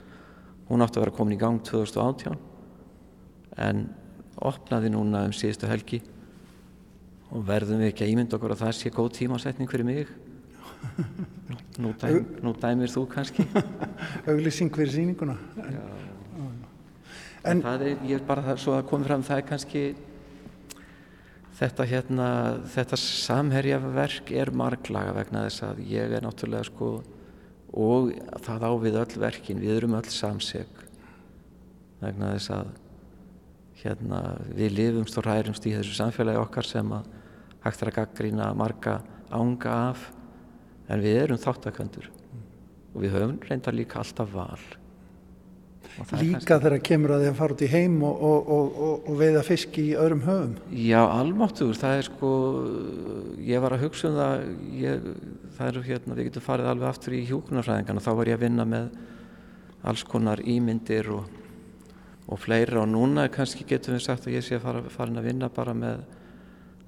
hún 0.69 0.81
átti 0.81 0.97
að 0.97 1.05
vera 1.05 1.15
komin 1.17 1.35
í 1.35 1.41
gang 1.41 1.61
2018 1.65 2.37
en 3.61 3.85
opnaði 4.41 4.91
núna 4.93 5.23
um 5.27 5.33
síðustu 5.35 5.69
helgi. 5.69 6.01
Og 7.33 7.45
verðum 7.45 7.81
við 7.81 7.91
ekki 7.91 8.05
að 8.05 8.13
ímynda 8.13 8.37
okkur 8.37 8.55
að 8.55 8.63
það 8.65 8.77
sé 8.79 8.93
góð 8.93 9.11
tímasetning 9.19 9.69
fyrir 9.71 9.87
mig 9.87 10.13
nú, 11.81 11.93
dæm, 12.01 12.19
nú 12.43 12.53
dæmir 12.61 12.91
þú 12.91 13.05
kannski. 13.11 13.45
Auglýsing 14.29 14.73
fyrir 14.75 14.93
síninguna 14.93 15.37
en, 15.55 15.79
en 17.45 17.63
það 17.63 17.87
er, 17.87 18.03
ég 18.09 18.19
er 18.19 18.27
bara 18.27 18.45
það, 18.49 18.61
svo 18.63 18.75
að 18.77 18.87
koma 18.91 19.09
fram 19.09 19.25
það 19.25 19.41
er 19.41 19.49
kannski 19.49 19.83
þetta 21.55 21.87
hérna, 21.87 22.29
þetta 22.73 22.99
samherjaverk 22.99 24.31
er 24.35 24.51
marglaga 24.51 25.13
vegna 25.15 25.45
þess 25.47 25.67
að 25.69 25.83
ég 25.89 26.15
er 26.17 26.25
náttúrulega 26.25 26.67
sko 26.67 26.95
og 27.75 28.11
það 28.43 28.65
á 28.67 28.71
við 28.79 28.97
öll 29.01 29.19
verkin, 29.19 29.61
við 29.61 29.77
erum 29.77 29.97
öll 29.99 30.09
samseg 30.11 30.83
vegna 32.01 32.33
þess 32.35 32.51
að 32.55 32.73
hérna 33.85 34.21
við 34.55 34.77
lifumst 34.79 35.17
og 35.19 35.27
ræðumst 35.27 35.67
í 35.67 35.75
þessu 35.75 35.95
samfélagi 35.97 36.41
okkar 36.41 36.67
sem 36.67 36.93
að 36.95 37.09
hægt 37.65 37.81
er 37.81 37.91
að 37.91 37.97
gaggrína 37.99 38.51
marga 38.57 38.99
ánga 39.33 39.75
af 39.91 40.09
en 40.89 41.03
við 41.03 41.21
erum 41.23 41.41
þáttaköndur 41.41 42.09
og 42.95 43.03
við 43.03 43.15
höfum 43.15 43.37
reyndar 43.43 43.75
líka 43.75 44.01
alltaf 44.01 44.31
val. 44.33 44.59
Líka 46.19 46.57
þegar 46.59 46.81
kemur 46.83 47.13
að 47.15 47.29
að 47.29 47.37
fara 47.37 47.55
út 47.55 47.61
í 47.63 47.69
heim 47.71 47.95
og, 48.03 48.23
og, 48.27 48.49
og, 48.51 49.05
og 49.07 49.19
veiða 49.19 49.43
fisk 49.47 49.77
í 49.79 49.85
öðrum 49.95 50.25
höfum? 50.25 50.55
Já, 50.75 50.99
almáttur, 51.03 51.71
það 51.79 51.99
er 51.99 52.07
sko, 52.09 52.31
ég 53.47 53.63
var 53.63 53.75
að 53.75 53.85
hugsa 53.85 54.09
um 54.09 54.17
það, 54.19 54.43
ég, 54.81 55.05
það 55.55 55.71
eru 55.71 55.83
hérna, 55.85 56.17
við 56.17 56.29
getum 56.29 56.45
farið 56.49 56.71
alveg 56.71 56.89
aftur 56.89 57.15
í 57.15 57.21
hjúkunarfræðingarna, 57.29 58.03
þá 58.03 58.11
var 58.19 58.31
ég 58.31 58.39
að 58.39 58.43
vinna 58.43 58.67
með 58.73 58.89
alls 59.85 60.03
konar 60.09 60.43
ímyndir 60.43 61.11
og 61.15 62.41
fleira. 62.43 62.81
Og 62.83 62.91
núna 62.91 63.29
kannski 63.31 63.67
getum 63.69 63.95
við 63.95 64.05
sagt 64.09 64.27
að 64.27 64.35
ég 64.35 64.45
sé 64.45 64.59
að 64.59 64.67
fara, 64.67 64.83
farin 64.91 65.21
að 65.21 65.29
vinna 65.29 65.51
bara 65.53 65.77
með 65.77 66.03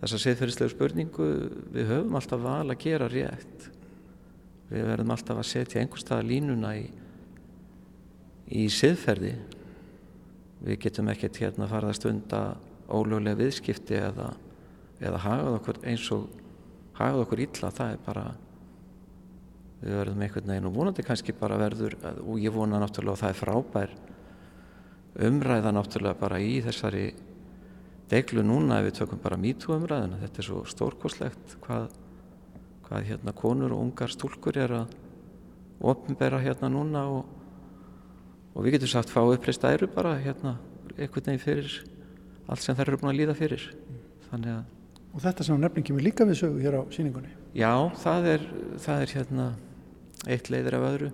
þessa 0.01 0.19
siðferðislegu 0.25 0.75
spurningu, 0.75 1.31
við 1.73 1.91
höfum 1.93 2.19
alltaf 2.19 2.43
val 2.43 2.65
að 2.67 2.79
gera 2.83 3.07
rétt, 3.13 3.71
við 4.71 4.87
verðum 4.89 5.13
alltaf 5.15 5.41
að 5.41 5.49
setja 5.51 5.81
einhverstaða 5.81 6.27
línuna 6.27 6.73
í 6.79 6.87
í 8.47 8.67
siðferði. 8.71 9.33
Við 10.63 10.81
getum 10.85 11.11
ekkert 11.11 11.39
hérna 11.41 11.67
farið 11.69 11.91
að 11.91 11.97
stunda 11.99 12.41
ólöglega 12.87 13.41
viðskipti 13.41 13.97
eða, 13.99 14.31
eða 15.03 15.23
hagað 15.25 15.57
okkur 15.59 15.79
eins 15.91 16.05
og 16.15 16.29
hagað 16.97 17.23
okkur 17.25 17.43
illa, 17.43 17.71
það 17.75 17.93
er 17.93 18.03
bara 18.05 18.25
við 19.81 19.97
verðum 19.99 20.23
einhvern 20.25 20.51
veginn 20.51 20.69
og 20.69 20.77
vonandi 20.77 21.05
kannski 21.05 21.35
bara 21.37 21.59
verður 21.59 21.97
og 22.23 22.39
ég 22.41 22.55
vona 22.55 22.79
náttúrulega 22.81 23.13
að 23.13 23.21
það 23.21 23.33
er 23.33 23.41
frábær 23.41 23.91
umræða 25.27 25.73
náttúrulega 25.75 26.17
bara 26.17 26.39
í 26.41 26.55
þessari 26.65 27.03
deglu 28.09 28.41
núna 28.45 28.79
ef 28.79 28.87
við 28.87 28.97
tökum 29.01 29.21
bara 29.21 29.37
mýtu 29.37 29.75
umræðina 29.75 30.17
þetta 30.23 30.41
er 30.41 30.47
svo 30.47 30.63
stórkoslegt 30.71 31.57
hvað, 31.61 31.91
hvað 32.87 33.09
hérna 33.11 33.35
konur 33.35 33.75
og 33.75 33.83
ungar 33.83 34.13
stúlkur 34.13 34.57
er 34.57 34.73
að 34.81 34.95
ofnbæra 35.83 36.39
hérna 36.41 36.71
núna 36.73 37.03
og 37.11 37.35
og 38.55 38.63
við 38.65 38.77
getum 38.77 38.89
sagt 38.89 39.11
fá 39.13 39.21
uppreist 39.21 39.67
æru 39.67 39.89
bara 39.91 40.15
hérna 40.17 40.55
einhvern 40.97 41.27
veginn 41.27 41.43
fyrir 41.43 41.83
allt 42.47 42.63
sem 42.63 42.75
þær 42.75 42.87
eru 42.87 43.03
búin 43.03 43.13
að 43.13 43.19
líða 43.21 43.37
fyrir 43.37 43.69
þannig 44.31 44.55
að 44.55 44.65
Og 45.17 45.23
þetta 45.23 45.45
sem 45.47 45.57
nefningin 45.57 45.97
við 45.97 46.05
líka 46.11 46.25
við 46.29 46.35
sögu 46.43 46.59
hér 46.61 46.75
á 46.77 46.83
síningunni? 46.93 47.31
Já, 47.57 47.71
það 48.03 48.27
er, 48.35 48.43
það 48.83 48.99
er 49.01 49.13
hérna 49.15 49.45
eitt 50.29 50.51
leiðir 50.53 50.75
af 50.77 50.83
öðru. 50.91 51.07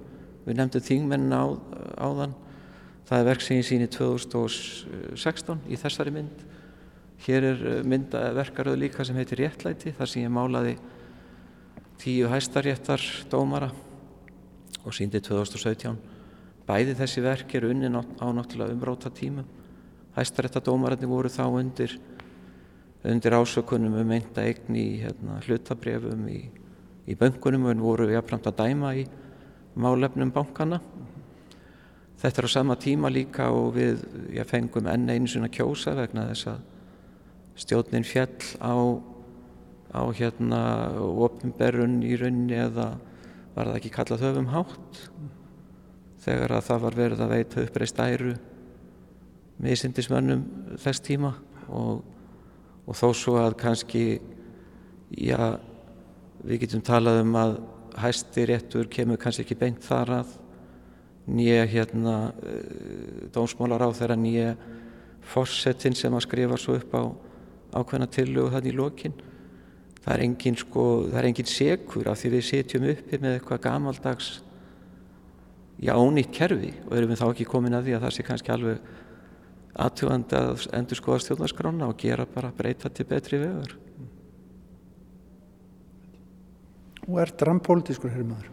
Við 0.43 0.57
nefndum 0.59 0.83
þingmennin 0.83 1.35
á, 1.39 1.45
áðan. 2.03 2.33
Það 3.07 3.21
er 3.21 3.29
verk 3.29 3.45
sem 3.45 3.61
ég 3.61 3.67
síni 3.69 3.87
2016 3.93 5.63
í 5.71 5.79
þessari 5.79 6.11
mynd. 6.17 6.43
Hér 7.23 7.47
er 7.53 7.63
mynd 7.87 8.17
verkaröðu 8.35 8.81
líka 8.81 9.05
sem 9.07 9.15
heitir 9.15 9.39
Réttlæti 9.39 9.93
þar 9.95 10.11
sem 10.11 10.25
ég 10.25 10.35
málaði 10.35 10.75
tíu 12.03 12.27
hæstaréttar 12.27 12.99
dómara 13.31 13.71
og 14.83 14.91
síndi 14.91 15.23
2017 15.23 16.13
Bæði 16.63 16.93
þessi 16.95 17.21
verk 17.23 17.53
eru 17.57 17.73
unni 17.73 17.89
á 17.91 18.27
náttúrulega 18.31 18.71
umráta 18.71 19.09
tímum. 19.11 19.43
Hæstaréttadómararnir 20.15 21.09
voru 21.11 21.27
þá 21.27 21.47
undir, 21.49 21.97
undir 23.03 23.35
ásökunum 23.35 23.97
um 23.99 24.13
einta 24.15 24.45
eign 24.47 24.77
í 24.79 24.85
hérna, 25.01 25.41
hlutabrefum 25.43 26.23
í, 26.31 26.39
í 27.03 27.17
böngunum 27.19 27.67
og 27.73 27.81
voru 27.83 28.07
jafnframt 28.13 28.47
að 28.47 28.61
dæma 28.61 28.93
í 28.95 29.03
málefnum 29.75 30.31
bankana. 30.31 30.79
Þetta 32.23 32.41
er 32.41 32.47
á 32.47 32.55
sama 32.55 32.79
tíma 32.79 33.11
líka 33.11 33.49
og 33.51 33.73
við 33.75 34.05
já, 34.31 34.45
fengum 34.47 34.87
enn 34.87 35.09
einu 35.11 35.27
svona 35.27 35.51
kjósa 35.51 35.97
vegna 35.99 36.29
þess 36.29 36.47
að 36.53 36.61
stjórnin 37.59 38.07
fjall 38.07 38.39
á, 38.63 38.71
á 39.93 40.01
hérna, 40.17 40.61
opnberun 40.97 41.99
í 42.01 42.15
rauninni 42.17 42.57
eða 42.57 42.93
var 43.53 43.69
það 43.69 43.77
ekki 43.77 43.93
kallað 43.93 44.25
höfum 44.25 44.49
hátt? 44.49 45.01
Þegar 46.23 46.55
að 46.57 46.67
það 46.69 46.83
var 46.85 46.97
verið 46.97 47.23
að 47.23 47.33
veita 47.35 47.63
uppreist 47.67 48.01
æru 48.01 48.33
misindismönnum 49.63 50.43
þess 50.81 51.03
tíma 51.05 51.33
og, 51.69 52.01
og 52.87 52.97
þó 52.97 53.09
svo 53.15 53.35
að 53.41 53.57
kannski 53.61 54.05
já, 55.13 55.59
við 56.43 56.63
getum 56.65 56.83
talað 56.85 57.21
um 57.23 57.35
að 57.37 57.57
hæsti 58.01 58.47
réttur 58.49 58.89
kemur 58.89 59.21
kannski 59.21 59.45
ekki 59.45 59.59
beint 59.59 59.83
þar 59.85 60.15
að 60.23 60.31
nýja 61.29 61.67
hérna 61.69 62.15
uh, 62.33 63.27
dómsmálar 63.35 63.85
á 63.85 63.89
þeirra 63.95 64.17
nýja 64.19 64.55
fórsetin 65.29 65.95
sem 65.95 66.13
að 66.13 66.25
skrifa 66.25 66.57
svo 66.59 66.79
upp 66.79 66.97
á 66.97 67.03
ákveðna 67.79 68.09
tillögu 68.11 68.51
þannig 68.53 68.73
í 68.73 68.77
lokin 68.77 69.15
það 70.03 70.15
er 70.15 70.25
engin 70.27 70.57
sko, 70.59 70.87
það 71.09 71.19
er 71.21 71.29
engin 71.29 71.51
sekur 71.51 72.09
af 72.11 72.19
því 72.19 72.33
við 72.35 72.47
setjum 72.49 72.89
uppi 72.93 73.21
með 73.21 73.37
eitthvað 73.37 73.63
gamaldags 73.67 74.33
já, 75.79 75.93
ónýtt 75.95 76.33
kerfi 76.35 76.73
og 76.87 76.97
erum 76.97 77.13
við 77.13 77.23
þá 77.23 77.27
ekki 77.29 77.49
komin 77.49 77.77
að 77.77 77.87
því 77.87 77.97
að 77.97 78.05
það 78.07 78.17
sé 78.17 78.27
kannski 78.27 78.53
alveg 78.53 78.91
aðtjóðandi 79.83 80.37
að 80.37 80.67
endur 80.77 80.99
skoða 80.99 81.23
stjórnarskrána 81.23 81.87
og 81.89 81.97
gera 82.03 82.27
bara 82.29 82.53
breyta 82.53 82.91
til 82.93 83.07
betri 83.09 83.39
vegar 83.41 83.73
Og 87.03 87.19
er 87.19 87.33
drampolítiskur 87.35 88.11
hér 88.13 88.23
maður? 88.27 88.49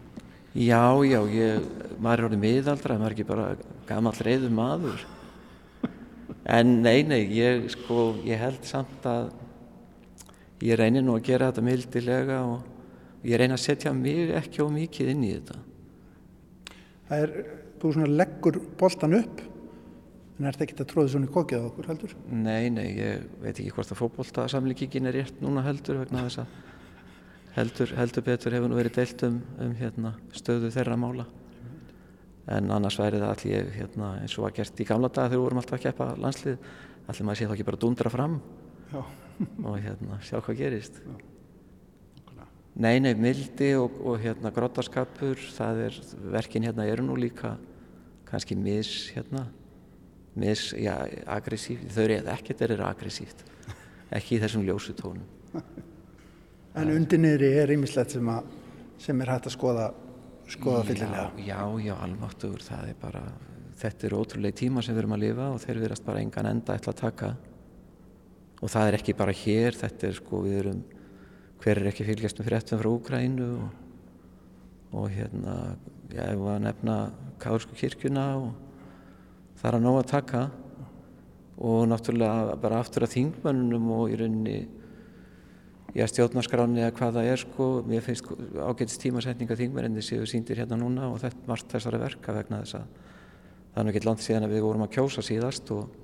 Já, 0.51 0.83
já, 1.07 1.19
ég, 1.31 1.67
maður 2.03 2.19
er 2.19 2.27
orðið 2.27 2.41
miðaldra, 2.41 2.97
maður 2.99 3.13
er 3.13 3.15
ekki 3.15 3.27
bara 3.29 3.45
gammal 3.87 4.11
reyður 4.19 4.55
maður. 4.55 5.05
En 6.51 6.73
nei, 6.83 7.05
nei, 7.07 7.21
ég, 7.31 7.69
sko, 7.71 8.09
ég 8.27 8.41
held 8.41 8.65
samt 8.67 9.07
að 9.07 9.29
ég 10.65 10.79
reynir 10.79 11.05
nú 11.05 11.15
að 11.17 11.27
gera 11.29 11.51
þetta 11.51 11.65
mildilega 11.65 12.39
og 12.47 13.27
ég 13.27 13.41
reyna 13.41 13.57
að 13.57 13.65
setja 13.65 13.93
mig 13.95 14.33
ekki 14.37 14.63
of 14.63 14.73
mikið 14.75 15.13
inn 15.13 15.23
í 15.27 15.31
þetta. 15.35 15.59
Það 17.09 17.23
er, 17.25 17.33
þú 17.81 17.93
svona 17.95 18.11
leggur 18.21 18.59
boltan 18.79 19.17
upp, 19.17 19.41
en 20.37 20.47
er 20.47 20.55
þetta 20.55 20.67
ekki 20.67 20.77
að 20.79 20.91
tróða 20.93 21.13
svona 21.13 21.29
í 21.29 21.33
kokið 21.35 21.63
á 21.63 21.69
okkur 21.69 21.89
heldur? 21.91 22.17
Nei, 22.31 22.69
nei, 22.73 22.87
ég 22.97 23.25
veit 23.43 23.55
ekki 23.55 23.73
hvort 23.75 23.93
að 23.93 24.01
fókbóltasamlingin 24.01 25.09
er 25.11 25.17
rétt 25.19 25.41
núna 25.43 25.65
heldur 25.65 26.01
vegna 26.01 26.25
þess 26.27 26.43
að 26.45 26.55
heldur, 27.57 27.93
heldur 27.97 28.25
betur 28.25 28.55
hefur 28.55 28.71
nú 28.71 28.79
verið 28.79 28.97
deilt 28.97 29.23
um, 29.27 29.39
um 29.59 29.73
hérna, 29.77 30.15
stöðu 30.35 30.71
þeirra 30.73 30.97
mála 30.99 31.27
en 32.51 32.71
annars 32.73 32.97
væri 32.99 33.19
það 33.21 33.33
allir 33.35 33.73
hérna, 33.75 34.13
eins 34.21 34.37
og 34.39 34.47
að 34.47 34.61
gert 34.61 34.81
í 34.81 34.87
gamla 34.87 35.11
dag 35.11 35.29
þegar 35.29 35.35
við 35.37 35.43
vorum 35.45 35.61
alltaf 35.61 35.77
að 35.77 35.83
keppa 35.85 36.07
landslið 36.19 36.71
allir 37.11 37.27
maður 37.27 37.39
sé 37.39 37.47
þá 37.49 37.53
ekki 37.55 37.67
bara 37.67 37.81
dundra 37.83 38.13
fram 38.13 38.39
Já. 38.91 39.01
Og 39.63 39.77
hérna, 39.81 40.19
sjá 40.25 40.39
hvað 40.39 40.59
gerist. 40.59 41.01
Nei, 42.71 42.99
nei, 43.03 43.13
mildi 43.19 43.73
og, 43.75 43.97
og 44.07 44.21
hérna 44.23 44.51
grótarskapur, 44.55 45.39
það 45.57 45.85
er 45.87 45.97
verkin 46.31 46.67
hérna 46.69 46.87
eru 46.87 47.03
nú 47.03 47.17
líka 47.19 47.57
kannski 48.29 48.55
mis 48.55 49.11
hérna 49.11 49.49
mis, 50.39 50.69
já, 50.79 50.95
aggressíft, 51.27 51.89
þau 51.91 52.05
eru 52.05 52.19
ekkert 52.31 52.61
er 52.63 52.79
aggressíft 52.87 53.43
ekki 54.15 54.37
í 54.37 54.39
þessum 54.39 54.63
ljósutónum 54.63 55.27
En 56.79 56.87
undir 56.93 57.19
niðri 57.19 57.49
er 57.59 57.73
ýmislegt 57.73 58.13
sem, 58.15 58.29
sem 59.01 59.21
er 59.23 59.33
hægt 59.33 59.49
að 59.49 59.55
skoða, 59.57 59.85
skoða 60.47 60.85
fyllilega. 60.87 61.25
Já, 61.43 61.57
já, 61.57 61.81
já, 61.83 61.95
almáttugur, 62.05 62.63
það 62.63 62.93
er 62.93 62.99
bara, 63.01 63.23
þetta 63.81 64.07
er 64.07 64.15
ótrúlega 64.15 64.59
tíma 64.61 64.83
sem 64.85 64.95
við 64.95 65.01
erum 65.03 65.15
að 65.17 65.23
lifa 65.25 65.47
og 65.51 65.59
þeir 65.65 65.81
verðast 65.83 66.05
bara 66.07 66.21
engan 66.23 66.47
enda 66.53 66.77
ætla 66.79 66.93
að 66.93 67.01
taka. 67.01 67.31
Og 68.61 68.69
það 68.69 68.87
er 68.87 68.97
ekki 68.99 69.15
bara 69.17 69.33
hér, 69.33 69.77
þetta 69.77 70.07
er 70.07 70.17
sko, 70.17 70.41
við 70.45 70.57
erum, 70.59 70.81
hver 71.61 71.81
er 71.81 71.91
ekki 71.91 72.05
fylgjast 72.05 72.39
með 72.39 72.49
fréttum 72.51 72.81
frá 72.81 72.89
Úgrænu 72.91 73.47
og, 73.57 73.69
og 75.01 75.07
hérna, 75.13 75.55
já, 76.13 76.25
ég 76.27 76.41
var 76.41 76.59
að 76.59 76.67
nefna 76.67 76.97
Kársku 77.41 77.77
kirkjuna 77.77 78.25
og 78.37 78.51
það 79.57 79.71
er 79.71 79.79
að 79.79 79.87
ná 79.87 79.91
að 79.93 80.11
taka. 80.11 80.43
Og 81.61 81.87
náttúrulega 81.89 82.55
bara 82.61 82.79
aftur 82.81 83.05
að 83.05 83.15
þingmannunum 83.15 83.89
og 83.93 84.13
í 84.13 84.17
rauninni 84.17 84.59
já, 85.95 86.05
stjórnarskráni 86.07 86.81
eða 86.81 86.93
hvað 86.95 87.17
það 87.17 87.29
er 87.31 87.41
sko, 87.41 87.67
mér 87.87 88.05
finnst 88.05 88.23
sko, 88.25 88.37
ágætist 88.63 89.01
tímasetninga 89.03 89.57
þingmerinni 89.59 90.03
séu 90.05 90.25
síndir 90.29 90.61
hérna 90.61 90.79
núna 90.79 91.09
og 91.11 91.19
þetta 91.23 91.49
margt 91.49 91.73
þessari 91.73 91.99
verka 92.01 92.35
vegna 92.35 92.61
þess 92.63 92.79
að 92.79 92.85
það 93.71 93.81
er 93.81 93.87
nú 93.87 93.93
ekki 93.93 94.05
langt 94.07 94.23
síðan 94.25 94.47
að 94.47 94.55
við 94.55 94.65
vorum 94.67 94.85
að 94.85 94.93
kjósa 94.95 95.25
síðast 95.25 95.73
og 95.75 95.97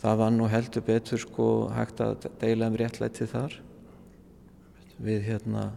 það 0.00 0.18
var 0.22 0.32
nú 0.34 0.48
heldur 0.48 0.84
betur 0.86 1.20
sko 1.20 1.46
hægt 1.74 2.00
að 2.04 2.28
deila 2.40 2.70
um 2.70 2.78
réttlætið 2.80 3.32
þar. 3.34 3.56
Við 5.00 5.26
hérna 5.28 5.70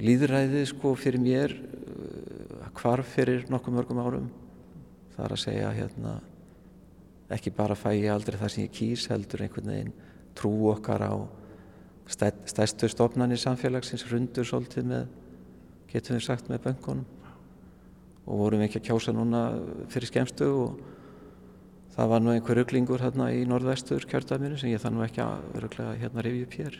líðræðið 0.00 0.66
sko 0.70 0.94
fyrir 0.98 1.22
mér 1.22 1.56
hvarf 2.76 3.14
fyrir 3.16 3.46
nokkuð 3.50 3.76
mörgum 3.76 4.02
árum. 4.04 4.28
Það 5.14 5.24
er 5.26 5.34
að 5.36 5.42
segja 5.44 5.72
hérna 5.76 6.18
ekki 7.30 7.52
bara 7.54 7.76
fæ 7.78 7.92
ég 7.94 8.10
aldrei 8.12 8.38
það 8.40 8.52
sem 8.54 8.64
ég 8.64 8.74
kýs 8.74 9.06
heldur 9.10 9.44
einhvern 9.44 9.70
veginn 9.70 9.92
trú 10.38 10.52
okkar 10.72 11.04
á 11.06 11.14
stærstu 12.10 12.88
stofnarnir 12.90 13.38
samfélagsins 13.38 14.06
rundur 14.10 14.46
svolítið 14.46 14.88
með, 14.90 15.10
getum 15.92 16.16
við 16.18 16.24
sagt, 16.26 16.48
með 16.50 16.64
böngunum 16.64 17.06
og 18.26 18.40
vorum 18.42 18.64
ekki 18.64 18.80
að 18.80 18.88
kjósa 18.90 19.14
núna 19.14 19.44
fyrir 19.90 20.10
skemstu 20.10 20.48
og 20.50 20.80
það 22.00 22.08
var 22.08 22.22
nú 22.24 22.30
einhver 22.32 22.56
rugglingur 22.56 23.02
hérna 23.04 23.26
í 23.36 23.42
norðvestur 23.44 24.06
kjördaminu 24.08 24.56
sem 24.56 24.70
ég 24.72 24.80
þannig 24.80 25.10
ekki 25.10 25.20
að 25.20 25.58
öruglega 25.60 25.98
hérna 26.00 26.24
rifja 26.24 26.46
upp 26.46 26.54
hér. 26.56 26.78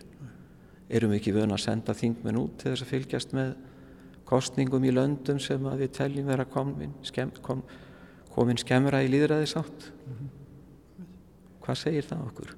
Erum 0.89 1.13
við 1.13 1.21
ekki 1.21 1.35
vöna 1.37 1.59
að 1.59 1.65
senda 1.67 1.95
þingmenn 1.99 2.39
út 2.41 2.55
til 2.63 2.73
þess 2.73 2.87
að 2.87 2.93
fylgjast 2.95 3.35
með 3.37 3.51
kostningum 4.31 4.87
í 4.89 4.95
löndum 4.95 5.43
sem 5.43 5.69
að 5.69 5.85
við 5.85 5.93
teljum 5.99 6.33
vera 6.33 6.49
komin, 6.49 6.97
skem, 7.05 7.35
kom, 7.45 7.61
komin 8.33 8.61
skemmra 8.61 9.03
í 9.05 9.13
líðræði 9.13 9.51
sátt? 9.53 9.91
Hvað 11.61 11.81
segir 11.83 12.09
það 12.09 12.27
okkur? 12.31 12.57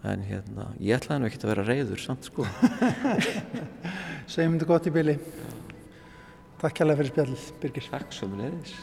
en 0.00 0.22
hérna, 0.24 0.70
ég 0.80 0.96
ætlaði 0.96 1.20
nú 1.20 1.28
ekki 1.28 1.42
að 1.42 1.50
vera 1.50 1.64
reyður 1.66 2.00
samt 2.00 2.24
sko 2.30 2.46
Segjum 4.32 4.54
þetta 4.54 4.68
gott 4.70 4.88
í 4.88 4.92
byli 4.94 5.16
Takk 6.62 6.78
kærlega 6.78 7.02
fyrir 7.02 7.12
spjall 7.12 7.60
Birgir 7.60 7.90
Takk 7.92 8.16
svo 8.16 8.30
mjög 8.32 8.46
leiðis 8.46 8.78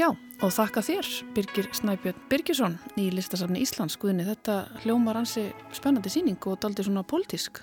Já, 0.00 0.06
og 0.16 0.52
þakka 0.54 0.80
þér 0.80 1.08
Birgir 1.36 1.66
Snæbjörn 1.76 2.20
Birgisson 2.30 2.76
í 2.96 3.10
listasafni 3.12 3.60
Íslands. 3.60 3.98
Guðni, 4.00 4.24
þetta 4.24 4.54
hljómar 4.80 5.18
ansi 5.20 5.50
spennandi 5.76 6.08
síning 6.12 6.40
og 6.48 6.56
daldi 6.62 6.86
svona 6.86 7.02
pólitísk. 7.04 7.60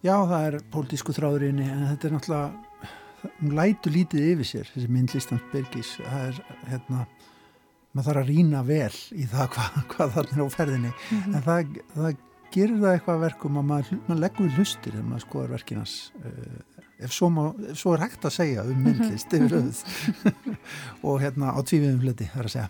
Já, 0.00 0.14
það 0.30 0.46
er 0.46 0.56
pólitísku 0.72 1.12
þráðurinni 1.12 1.66
en 1.68 1.82
þetta 1.90 2.08
er 2.08 2.14
náttúrulega 2.14 3.34
hún 3.42 3.52
lætu 3.58 3.92
lítið 3.92 4.30
yfir 4.30 4.48
sér 4.48 4.72
þessi 4.72 4.88
myndlistans 4.94 5.44
Birgis. 5.52 5.92
Það 5.98 6.24
er 6.30 6.40
hérna 6.70 7.04
maður 7.92 8.08
þarf 8.08 8.22
að 8.22 8.32
rýna 8.32 8.64
vel 8.70 8.98
í 9.12 9.28
það 9.28 9.52
hvað, 9.58 9.78
hvað 9.92 10.16
það 10.16 10.32
er 10.32 10.40
á 10.40 10.48
ferðinni. 10.56 10.94
Mm 10.96 11.20
-hmm. 11.20 11.34
en 11.34 11.48
það, 11.50 11.78
það 11.98 12.26
gerir 12.56 12.80
það 12.86 12.94
eitthvað 12.94 13.24
verkum 13.26 13.60
að 13.60 13.68
maður, 13.74 14.00
maður 14.08 14.24
leggur 14.24 14.48
í 14.48 14.56
lustir 14.56 14.96
þegar 14.96 15.10
maður 15.12 15.26
skoðar 15.26 15.56
verkinas 15.58 15.98
uh, 16.24 16.79
ef, 17.00 17.14
svo 17.14 17.30
má, 17.32 17.42
ef 17.70 17.80
svo 17.80 17.94
er 17.96 18.04
hægt 18.04 18.26
að 18.28 18.36
segja 18.36 18.66
um 18.68 18.84
myndlist 18.84 19.36
yfir 19.36 19.56
auð 19.58 19.82
og 21.06 21.20
hérna 21.22 21.54
á 21.56 21.58
tvífiðum 21.60 22.04
hleti 22.04 22.30
þar 22.32 22.48
að 22.50 22.54
segja 22.56 22.68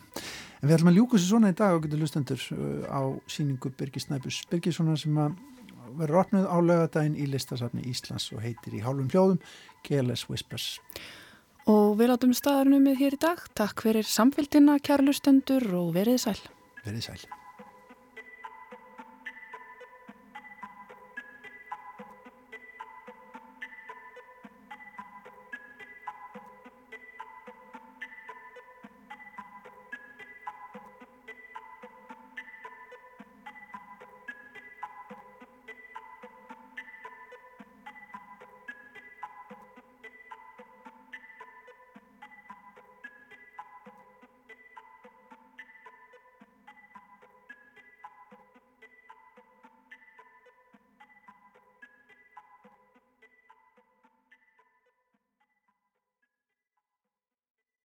en 0.61 0.69
við 0.69 0.77
ætlum 0.77 0.93
að 0.93 0.99
ljúka 0.99 1.21
sér 1.21 1.33
svona 1.33 1.53
í 1.53 1.57
dag 1.61 1.77
og 1.77 1.87
getur 1.87 2.03
lustendur 2.03 2.49
uh, 2.57 2.85
á 2.91 3.01
síningu 3.31 3.73
Birgis 3.79 4.09
Snæbus 4.09 4.43
Birgissonar 4.51 5.01
sem 5.01 5.17
að 5.21 5.39
verður 5.99 6.23
opnuð 6.23 6.47
á 6.47 6.57
lögadaginn 6.63 7.19
í 7.19 7.27
listasafni 7.31 7.87
Íslands 7.91 8.31
og 8.35 8.45
heitir 8.45 8.77
í 8.79 8.85
hálfum 8.85 9.11
hljóðum 9.11 9.41
Careless 9.87 10.29
Whispers. 10.31 10.77
Og 11.71 11.99
við 11.99 12.13
látum 12.13 12.37
staðarnum 12.37 12.87
með 12.87 13.03
hér 13.03 13.19
í 13.19 13.21
dag. 13.27 13.43
Takk 13.59 13.85
fyrir 13.85 14.09
samfélgina, 14.09 14.79
kærlustendur 14.83 15.67
og 15.83 15.93
verið 15.99 16.25
sæl. 16.25 16.41
Verið 16.87 17.11
sæl. 17.11 17.40